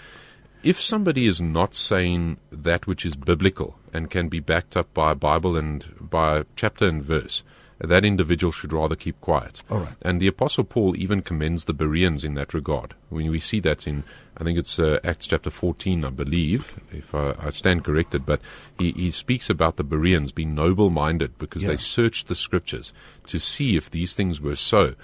If 0.63 0.79
somebody 0.79 1.25
is 1.25 1.41
not 1.41 1.73
saying 1.73 2.37
that 2.51 2.85
which 2.85 3.03
is 3.03 3.15
biblical 3.15 3.79
and 3.91 4.11
can 4.11 4.29
be 4.29 4.39
backed 4.39 4.77
up 4.77 4.93
by 4.93 5.11
a 5.11 5.15
Bible 5.15 5.57
and 5.57 5.83
by 5.99 6.43
chapter 6.55 6.85
and 6.85 7.03
verse, 7.03 7.43
that 7.79 8.05
individual 8.05 8.51
should 8.51 8.71
rather 8.71 8.95
keep 8.95 9.19
quiet. 9.21 9.63
All 9.71 9.79
right. 9.79 9.95
And 10.03 10.21
the 10.21 10.27
Apostle 10.27 10.65
Paul 10.65 10.95
even 10.95 11.23
commends 11.23 11.65
the 11.65 11.73
Bereans 11.73 12.23
in 12.23 12.35
that 12.35 12.53
regard. 12.53 12.93
When 13.09 13.31
we 13.31 13.39
see 13.39 13.59
that 13.61 13.87
in, 13.87 14.03
I 14.41 14.43
think 14.43 14.57
it's 14.57 14.79
uh, 14.79 14.99
Acts 15.03 15.27
chapter 15.27 15.51
14, 15.51 16.03
I 16.03 16.09
believe, 16.09 16.79
if 16.91 17.13
I, 17.13 17.35
I 17.39 17.51
stand 17.51 17.83
corrected, 17.83 18.25
but 18.25 18.41
he, 18.79 18.91
he, 18.93 19.11
speaks 19.11 19.51
about 19.51 19.75
the 19.75 19.83
Bereans 19.83 20.31
being 20.31 20.55
noble 20.55 20.89
minded 20.89 21.37
because 21.37 21.61
yeah. 21.61 21.69
they 21.69 21.77
searched 21.77 22.27
the 22.27 22.33
scriptures 22.33 22.91
to 23.27 23.37
see 23.37 23.77
if 23.77 23.91
these 23.91 24.15
things 24.15 24.41
were 24.41 24.55
so. 24.55 24.95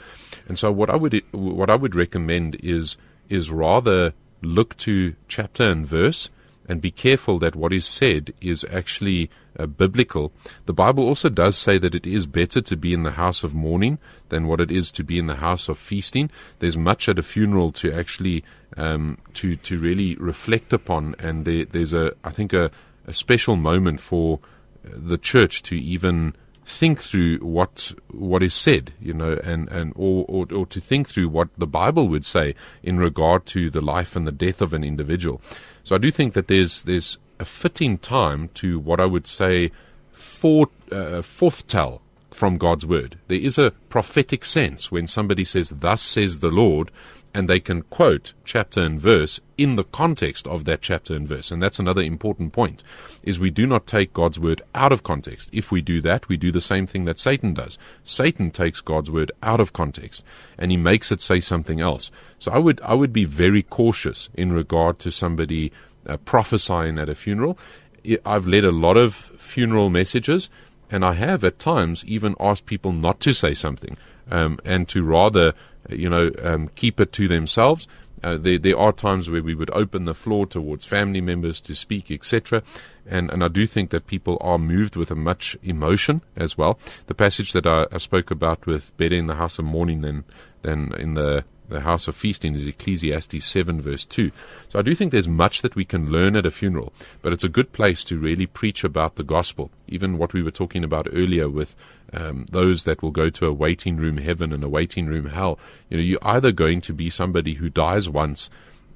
And 0.47 0.57
so 0.57 0.71
what 0.71 0.89
I 0.89 0.95
would, 0.95 1.21
what 1.31 1.69
I 1.69 1.75
would 1.75 1.93
recommend 1.93 2.55
is, 2.63 2.97
is 3.29 3.51
rather 3.51 4.15
look 4.41 4.75
to 4.77 5.13
chapter 5.27 5.69
and 5.69 5.85
verse 5.85 6.31
and 6.67 6.81
be 6.81 6.91
careful 6.91 7.39
that 7.39 7.55
what 7.55 7.73
is 7.73 7.85
said 7.85 8.33
is 8.41 8.65
actually 8.71 9.29
uh, 9.57 9.65
biblical. 9.65 10.31
The 10.65 10.73
Bible 10.73 11.03
also 11.03 11.29
does 11.29 11.57
say 11.57 11.77
that 11.77 11.95
it 11.95 12.05
is 12.05 12.25
better 12.25 12.61
to 12.61 12.75
be 12.75 12.93
in 12.93 13.03
the 13.03 13.11
house 13.11 13.43
of 13.43 13.53
mourning 13.53 13.97
than 14.29 14.47
what 14.47 14.61
it 14.61 14.71
is 14.71 14.91
to 14.93 15.03
be 15.03 15.17
in 15.17 15.27
the 15.27 15.35
house 15.35 15.69
of 15.69 15.77
feasting. 15.77 16.29
There's 16.59 16.77
much 16.77 17.09
at 17.09 17.19
a 17.19 17.23
funeral 17.23 17.71
to 17.73 17.91
actually 17.91 18.43
um, 18.75 19.17
to 19.35 19.55
to 19.55 19.79
really 19.79 20.15
reflect 20.15 20.73
upon, 20.73 21.15
and 21.19 21.45
there, 21.45 21.65
there's 21.65 21.93
a 21.93 22.11
I 22.23 22.31
think 22.31 22.53
a, 22.53 22.69
a 23.05 23.13
special 23.13 23.55
moment 23.55 23.99
for 23.99 24.39
the 24.83 25.17
church 25.17 25.63
to 25.63 25.75
even 25.75 26.35
think 26.65 27.01
through 27.01 27.37
what 27.39 27.93
what 28.09 28.43
is 28.43 28.53
said, 28.53 28.93
you 28.99 29.13
know, 29.13 29.39
and 29.43 29.69
and 29.69 29.93
or, 29.95 30.25
or 30.27 30.45
or 30.53 30.65
to 30.67 30.81
think 30.81 31.07
through 31.07 31.29
what 31.29 31.49
the 31.57 31.67
Bible 31.67 32.09
would 32.09 32.25
say 32.25 32.55
in 32.83 32.99
regard 32.99 33.45
to 33.47 33.69
the 33.69 33.81
life 33.81 34.15
and 34.15 34.27
the 34.27 34.31
death 34.31 34.61
of 34.61 34.73
an 34.73 34.83
individual. 34.83 35.41
So 35.87 35.95
I 35.95 35.99
do 35.99 36.11
think 36.11 36.33
that 36.33 36.49
there's 36.49 36.83
there's 36.83 37.17
a 37.39 37.45
fitting 37.45 37.97
time 37.97 38.49
to 38.55 38.77
what 38.77 38.99
I 38.99 39.05
would 39.05 39.25
say 39.25 39.71
fore, 40.11 40.67
uh, 40.91 41.21
tell 41.65 42.01
from 42.29 42.57
God's 42.57 42.85
word. 42.85 43.17
There 43.29 43.39
is 43.39 43.57
a 43.57 43.71
prophetic 43.87 44.43
sense 44.43 44.91
when 44.91 45.07
somebody 45.07 45.45
says, 45.45 45.69
"Thus 45.69 46.01
says 46.01 46.41
the 46.41 46.49
Lord," 46.49 46.91
and 47.33 47.47
they 47.47 47.61
can 47.61 47.83
quote 47.83 48.33
chapter 48.43 48.81
and 48.81 48.99
verse 48.99 49.39
in 49.57 49.75
the 49.75 49.83
context 49.83 50.47
of 50.47 50.65
that 50.65 50.81
chapter 50.81 51.15
and 51.15 51.27
verse. 51.27 51.51
And 51.51 51.61
that's 51.61 51.79
another 51.79 52.01
important 52.01 52.53
point 52.53 52.83
is 53.23 53.39
we 53.39 53.49
do 53.49 53.65
not 53.65 53.87
take 53.87 54.13
God's 54.13 54.39
word 54.39 54.61
out 54.75 54.91
of 54.91 55.03
context. 55.03 55.49
If 55.51 55.71
we 55.71 55.81
do 55.81 56.01
that, 56.01 56.29
we 56.29 56.37
do 56.37 56.51
the 56.51 56.61
same 56.61 56.85
thing 56.85 57.05
that 57.05 57.17
Satan 57.17 57.53
does. 57.53 57.77
Satan 58.03 58.51
takes 58.51 58.81
God's 58.81 59.09
word 59.09 59.31
out 59.41 59.59
of 59.59 59.73
context 59.73 60.23
and 60.57 60.71
he 60.71 60.77
makes 60.77 61.11
it 61.11 61.21
say 61.21 61.39
something 61.39 61.81
else. 61.81 62.11
So 62.39 62.51
I 62.51 62.59
would 62.59 62.79
I 62.81 62.93
would 62.93 63.13
be 63.13 63.25
very 63.25 63.63
cautious 63.63 64.29
in 64.33 64.53
regard 64.53 64.99
to 64.99 65.11
somebody 65.11 65.71
uh, 66.05 66.17
prophesying 66.17 66.99
at 66.99 67.09
a 67.09 67.15
funeral. 67.15 67.57
I've 68.25 68.47
led 68.47 68.63
a 68.63 68.71
lot 68.71 68.95
of 68.95 69.15
funeral 69.37 69.89
messages 69.89 70.49
and 70.89 71.03
I 71.03 71.13
have 71.13 71.43
at 71.43 71.59
times 71.59 72.05
even 72.05 72.35
asked 72.39 72.65
people 72.65 72.93
not 72.93 73.19
to 73.21 73.33
say 73.33 73.53
something 73.53 73.97
um, 74.31 74.59
and 74.63 74.87
to 74.89 75.03
rather 75.03 75.53
you 75.89 76.09
know, 76.09 76.31
um, 76.43 76.69
keep 76.75 76.99
it 76.99 77.13
to 77.13 77.27
themselves. 77.27 77.87
Uh, 78.23 78.37
there, 78.37 78.57
there 78.57 78.77
are 78.77 78.91
times 78.91 79.29
where 79.29 79.43
we 79.43 79.55
would 79.55 79.69
open 79.71 80.05
the 80.05 80.13
floor 80.13 80.45
towards 80.45 80.85
family 80.85 81.21
members 81.21 81.61
to 81.61 81.75
speak, 81.75 82.09
etc. 82.09 82.63
And, 83.05 83.29
and 83.29 83.43
I 83.43 83.47
do 83.47 83.65
think 83.65 83.91
that 83.91 84.07
people 84.07 84.37
are 84.41 84.57
moved 84.57 84.95
with 84.95 85.11
a 85.11 85.15
much 85.15 85.55
emotion 85.63 86.21
as 86.35 86.57
well. 86.57 86.79
The 87.05 87.13
passage 87.13 87.53
that 87.53 87.65
I, 87.65 87.85
I 87.91 87.97
spoke 87.97 88.31
about 88.31 88.65
with 88.65 88.95
better 88.97 89.15
in 89.15 89.27
the 89.27 89.35
house 89.35 89.59
of 89.59 89.65
mourning 89.65 90.01
than, 90.01 90.23
than 90.63 90.93
in 90.95 91.13
the 91.13 91.45
the 91.69 91.81
house 91.81 92.07
of 92.07 92.15
feasting 92.15 92.55
is 92.55 92.65
Ecclesiastes 92.65 93.43
7, 93.43 93.81
verse 93.81 94.05
2. 94.05 94.31
So 94.69 94.79
I 94.79 94.81
do 94.81 94.95
think 94.95 95.11
there's 95.11 95.27
much 95.27 95.61
that 95.61 95.75
we 95.75 95.85
can 95.85 96.11
learn 96.11 96.35
at 96.35 96.45
a 96.45 96.51
funeral, 96.51 96.93
but 97.21 97.33
it's 97.33 97.43
a 97.43 97.49
good 97.49 97.73
place 97.73 98.03
to 98.05 98.17
really 98.17 98.45
preach 98.45 98.83
about 98.83 99.15
the 99.15 99.23
gospel. 99.23 99.69
Even 99.87 100.17
what 100.17 100.33
we 100.33 100.41
were 100.41 100.51
talking 100.51 100.83
about 100.83 101.07
earlier 101.11 101.49
with 101.49 101.75
um, 102.13 102.45
those 102.51 102.85
that 102.85 103.01
will 103.01 103.11
go 103.11 103.29
to 103.29 103.47
a 103.47 103.53
waiting 103.53 103.97
room 103.97 104.17
heaven 104.17 104.53
and 104.53 104.63
a 104.63 104.69
waiting 104.69 105.07
room 105.07 105.27
hell. 105.27 105.59
You 105.89 105.97
know, 105.97 106.03
you're 106.03 106.19
either 106.21 106.51
going 106.51 106.81
to 106.81 106.93
be 106.93 107.09
somebody 107.09 107.55
who 107.55 107.69
dies 107.69 108.07
once 108.07 108.49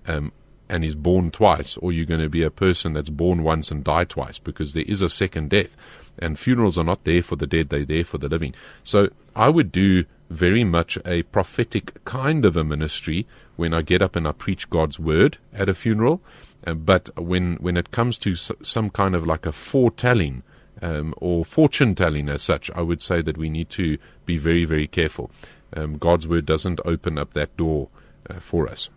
um, 0.07 0.32
and 0.69 0.86
is 0.86 0.95
born 0.95 1.32
twice, 1.32 1.76
or 1.78 1.91
you're 1.91 2.05
going 2.05 2.22
to 2.22 2.30
be 2.30 2.43
a 2.43 2.49
person 2.49 2.93
that's 2.93 3.09
born 3.09 3.43
once 3.43 3.72
and 3.72 3.84
die 3.84 4.05
twice, 4.05 4.39
because 4.39 4.74
there 4.74 4.86
is 4.88 5.01
a 5.01 5.09
second 5.09 5.49
death. 5.49 5.76
And 6.19 6.39
funerals 6.39 6.78
are 6.78 6.84
not 6.84 7.03
there 7.03 7.22
for 7.22 7.36
the 7.36 7.47
dead, 7.47 7.69
they're 7.69 7.86
there 7.86 8.05
for 8.05 8.17
the 8.17 8.30
living. 8.30 8.53
So 8.84 9.09
I 9.36 9.49
would 9.49 9.72
do 9.72 10.05
very 10.32 10.63
much 10.63 10.97
a 11.05 11.23
prophetic 11.23 12.03
kind 12.05 12.45
of 12.45 12.55
a 12.55 12.63
ministry 12.63 13.27
when 13.57 13.73
I 13.73 13.82
get 13.82 14.01
up 14.01 14.15
and 14.15 14.27
I 14.27 14.32
preach 14.32 14.69
God's 14.69 14.99
word 14.99 15.38
at 15.53 15.69
a 15.69 15.73
funeral. 15.73 16.21
Uh, 16.65 16.73
but 16.73 17.09
when 17.17 17.55
when 17.55 17.77
it 17.77 17.91
comes 17.91 18.17
to 18.19 18.36
some 18.36 18.89
kind 18.89 19.15
of 19.15 19.27
like 19.27 19.45
a 19.45 19.51
foretelling 19.51 20.43
um, 20.82 21.13
or 21.17 21.45
fortune 21.45 21.95
telling 21.95 22.29
as 22.29 22.41
such, 22.41 22.71
I 22.71 22.82
would 22.82 23.01
say 23.01 23.21
that 23.21 23.38
we 23.38 23.49
need 23.49 23.69
to 23.71 23.97
be 24.25 24.38
very, 24.38 24.65
very 24.65 24.88
careful. 24.88 25.32
Um, 25.75 25.97
God's 25.97 26.27
word 26.27 26.45
doesn't 26.45 26.79
open 26.86 27.17
up 27.17 27.34
that 27.34 27.55
door 27.57 27.89
uh, 28.29 28.39
for 28.39 28.67
us. 28.67 28.89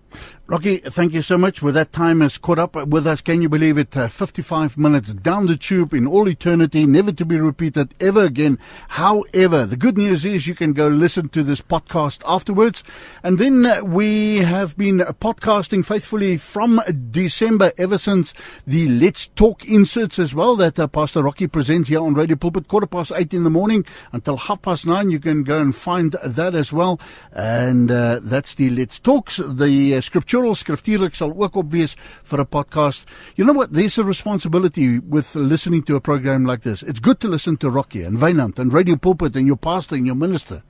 Rocky, 0.46 0.76
thank 0.76 1.14
you 1.14 1.22
so 1.22 1.38
much. 1.38 1.62
With 1.62 1.72
that 1.72 1.90
time 1.90 2.20
has 2.20 2.36
caught 2.36 2.58
up 2.58 2.76
with 2.76 3.06
us, 3.06 3.22
can 3.22 3.40
you 3.40 3.48
believe 3.48 3.78
it? 3.78 3.96
Uh, 3.96 4.08
55 4.08 4.76
minutes 4.76 5.14
down 5.14 5.46
the 5.46 5.56
tube 5.56 5.94
in 5.94 6.06
all 6.06 6.28
eternity, 6.28 6.84
never 6.84 7.12
to 7.12 7.24
be 7.24 7.40
repeated 7.40 7.94
ever 7.98 8.24
again. 8.24 8.58
However, 8.88 9.64
the 9.64 9.78
good 9.78 9.96
news 9.96 10.26
is 10.26 10.46
you 10.46 10.54
can 10.54 10.74
go 10.74 10.88
listen 10.88 11.30
to 11.30 11.42
this 11.42 11.62
podcast 11.62 12.20
afterwards. 12.26 12.84
And 13.22 13.38
then 13.38 13.64
uh, 13.64 13.84
we 13.84 14.36
have 14.40 14.76
been 14.76 14.98
podcasting 14.98 15.82
faithfully 15.82 16.36
from 16.36 16.82
December 17.10 17.72
ever 17.78 17.96
since 17.96 18.34
the 18.66 18.86
Let's 18.86 19.28
Talk 19.28 19.64
inserts 19.64 20.18
as 20.18 20.34
well 20.34 20.56
that 20.56 20.78
uh, 20.78 20.88
Pastor 20.88 21.22
Rocky 21.22 21.46
presents 21.46 21.88
here 21.88 22.02
on 22.02 22.12
Radio 22.12 22.36
Pulpit, 22.36 22.68
quarter 22.68 22.86
past 22.86 23.12
eight 23.16 23.32
in 23.32 23.44
the 23.44 23.50
morning 23.50 23.86
until 24.12 24.36
half 24.36 24.60
past 24.60 24.84
nine. 24.84 25.10
You 25.10 25.20
can 25.20 25.42
go 25.42 25.58
and 25.58 25.74
find 25.74 26.12
that 26.22 26.54
as 26.54 26.70
well. 26.70 27.00
And 27.32 27.90
uh, 27.90 28.20
that's 28.22 28.54
the 28.54 28.68
Let's 28.68 28.98
Talks, 28.98 29.38
the 29.38 29.94
uh, 29.94 30.02
scriptural 30.34 30.56
skriftuurlik 30.58 31.14
sal 31.14 31.30
ook 31.38 31.56
op 31.60 31.70
wees 31.70 31.94
vir 32.26 32.40
'n 32.40 32.46
podcast. 32.46 33.04
You 33.36 33.46
know 33.46 33.54
what? 33.56 33.72
There's 33.72 33.98
a 33.98 34.02
responsibility 34.02 34.98
with 34.98 35.34
listening 35.34 35.84
to 35.84 35.94
a 35.94 36.00
program 36.00 36.44
like 36.44 36.62
this. 36.62 36.82
It's 36.82 36.98
good 36.98 37.20
to 37.20 37.28
listen 37.28 37.56
to 37.58 37.70
Rocky 37.70 38.02
and 38.02 38.18
Wynand 38.18 38.58
and 38.58 38.72
Radio 38.72 38.96
Pulpit 38.96 39.36
and 39.36 39.46
your 39.46 39.56
pastor 39.56 39.94
and 39.94 40.06
your 40.06 40.16
minister. 40.16 40.64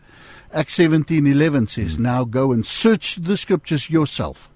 Acts 0.53 0.75
17:11 0.75 1.67
says, 1.67 1.99
"Now 1.99 2.25
go 2.25 2.53
and 2.53 2.67
search 2.67 3.17
the 3.23 3.37
scriptures 3.37 3.89
yourself 3.89 4.51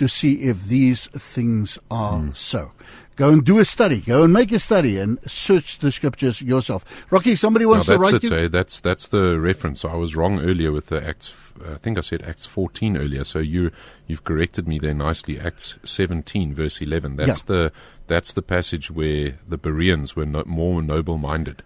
to 0.00 0.08
see 0.08 0.42
if 0.42 0.64
these 0.64 1.06
things 1.08 1.78
are 1.90 2.18
mm. 2.18 2.36
so." 2.36 2.72
Go 3.20 3.28
and 3.28 3.44
do 3.44 3.58
a 3.58 3.66
study. 3.66 4.00
Go 4.00 4.22
and 4.22 4.32
make 4.32 4.50
a 4.50 4.58
study 4.58 4.96
and 4.96 5.18
search 5.26 5.80
the 5.80 5.92
scriptures 5.92 6.40
yourself. 6.40 6.86
Rocky, 7.10 7.36
somebody 7.36 7.66
wants 7.66 7.86
no, 7.86 7.92
to 7.92 7.98
write 8.00 8.14
it, 8.14 8.22
you. 8.22 8.34
Eh? 8.34 8.48
That's 8.48 8.80
that's 8.80 9.08
the 9.08 9.38
reference. 9.38 9.84
I 9.84 9.94
was 9.94 10.16
wrong 10.16 10.40
earlier 10.40 10.72
with 10.72 10.86
the 10.86 11.06
Acts. 11.06 11.30
I 11.70 11.74
think 11.74 11.98
I 11.98 12.00
said 12.00 12.22
Acts 12.22 12.46
14 12.46 12.96
earlier. 12.96 13.24
So 13.24 13.38
you 13.38 13.72
you've 14.06 14.24
corrected 14.24 14.66
me 14.66 14.78
there 14.78 14.94
nicely. 14.94 15.38
Acts 15.38 15.78
17 15.84 16.54
verse 16.54 16.80
11. 16.80 17.16
That's 17.16 17.40
yeah. 17.40 17.44
the 17.46 17.72
that's 18.06 18.32
the 18.32 18.40
passage 18.40 18.90
where 18.90 19.38
the 19.46 19.58
Bereans 19.58 20.16
were 20.16 20.24
no, 20.24 20.42
more 20.46 20.80
noble 20.80 21.18
minded 21.18 21.62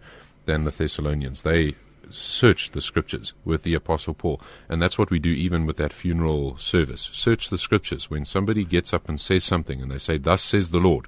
than 0.47 0.65
the 0.65 0.73
Thessalonians. 0.73 1.43
They 1.43 1.77
searched 2.15 2.73
the 2.73 2.81
scriptures 2.81 3.33
with 3.45 3.63
the 3.63 3.75
apostle 3.75 4.15
Paul. 4.15 4.41
And 4.69 4.81
that's 4.81 4.99
what 4.99 5.11
we 5.11 5.19
do 5.19 5.31
even 5.31 5.67
with 5.67 5.77
that 5.79 5.93
funeral 5.93 6.57
service. 6.57 7.11
Search 7.13 7.51
the 7.51 7.59
scriptures. 7.59 8.11
When 8.11 8.25
somebody 8.25 8.65
gets 8.65 8.93
up 8.93 9.09
and 9.09 9.21
says 9.21 9.45
something 9.45 9.81
and 9.81 9.91
they 9.91 9.99
say, 9.99 10.19
Thus 10.19 10.43
says 10.43 10.71
the 10.71 10.79
Lord, 10.79 11.07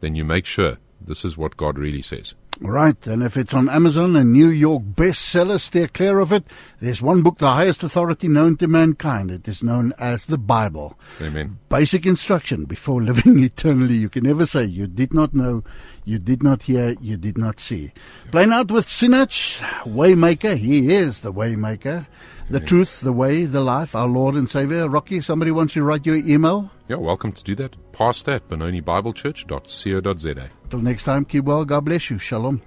then 0.00 0.14
you 0.14 0.24
make 0.24 0.46
sure 0.46 0.78
this 1.00 1.24
is 1.24 1.36
what 1.36 1.56
God 1.56 1.78
really 1.78 2.02
says. 2.02 2.34
Right, 2.58 3.06
and 3.06 3.22
if 3.22 3.36
it's 3.36 3.52
on 3.52 3.68
Amazon 3.68 4.16
and 4.16 4.32
New 4.32 4.48
York 4.48 4.82
bestseller, 4.82 5.60
steer 5.60 5.88
clear 5.88 6.20
of 6.20 6.32
it. 6.32 6.46
There's 6.80 7.02
one 7.02 7.22
book, 7.22 7.36
the 7.36 7.50
highest 7.50 7.82
authority 7.82 8.28
known 8.28 8.56
to 8.56 8.66
mankind. 8.66 9.30
It 9.30 9.46
is 9.46 9.62
known 9.62 9.92
as 9.98 10.24
the 10.24 10.38
Bible. 10.38 10.98
Amen. 11.20 11.58
Basic 11.68 12.06
instruction 12.06 12.64
before 12.64 13.02
living 13.02 13.40
eternally. 13.40 13.96
You 13.96 14.08
can 14.08 14.24
never 14.24 14.46
say 14.46 14.64
you 14.64 14.86
did 14.86 15.12
not 15.12 15.34
know, 15.34 15.64
you 16.06 16.18
did 16.18 16.42
not 16.42 16.62
hear, 16.62 16.96
you 17.00 17.18
did 17.18 17.36
not 17.36 17.60
see. 17.60 17.92
Playing 18.30 18.52
out 18.52 18.70
with 18.70 18.86
Sinach, 18.86 19.58
Waymaker. 19.82 20.56
He 20.56 20.94
is 20.94 21.20
the 21.20 21.32
Waymaker. 21.32 22.06
The 22.48 22.60
truth, 22.60 23.00
the 23.00 23.12
way, 23.12 23.44
the 23.44 23.60
life, 23.60 23.96
our 23.96 24.06
Lord 24.06 24.36
and 24.36 24.48
Savior. 24.48 24.88
Rocky, 24.88 25.20
somebody 25.20 25.50
wants 25.50 25.74
to 25.74 25.82
write 25.82 26.06
you 26.06 26.14
an 26.14 26.30
email? 26.30 26.70
Yeah, 26.86 26.96
welcome 26.96 27.32
to 27.32 27.42
do 27.42 27.56
that. 27.56 27.74
Past 27.92 28.24
that, 28.26 28.48
BenoniBibleChurch.co.za. 28.48 30.50
Till 30.70 30.78
next 30.78 31.02
time, 31.02 31.24
keep 31.24 31.44
well. 31.44 31.64
God 31.64 31.84
bless 31.84 32.08
you. 32.08 32.18
Shalom. 32.18 32.62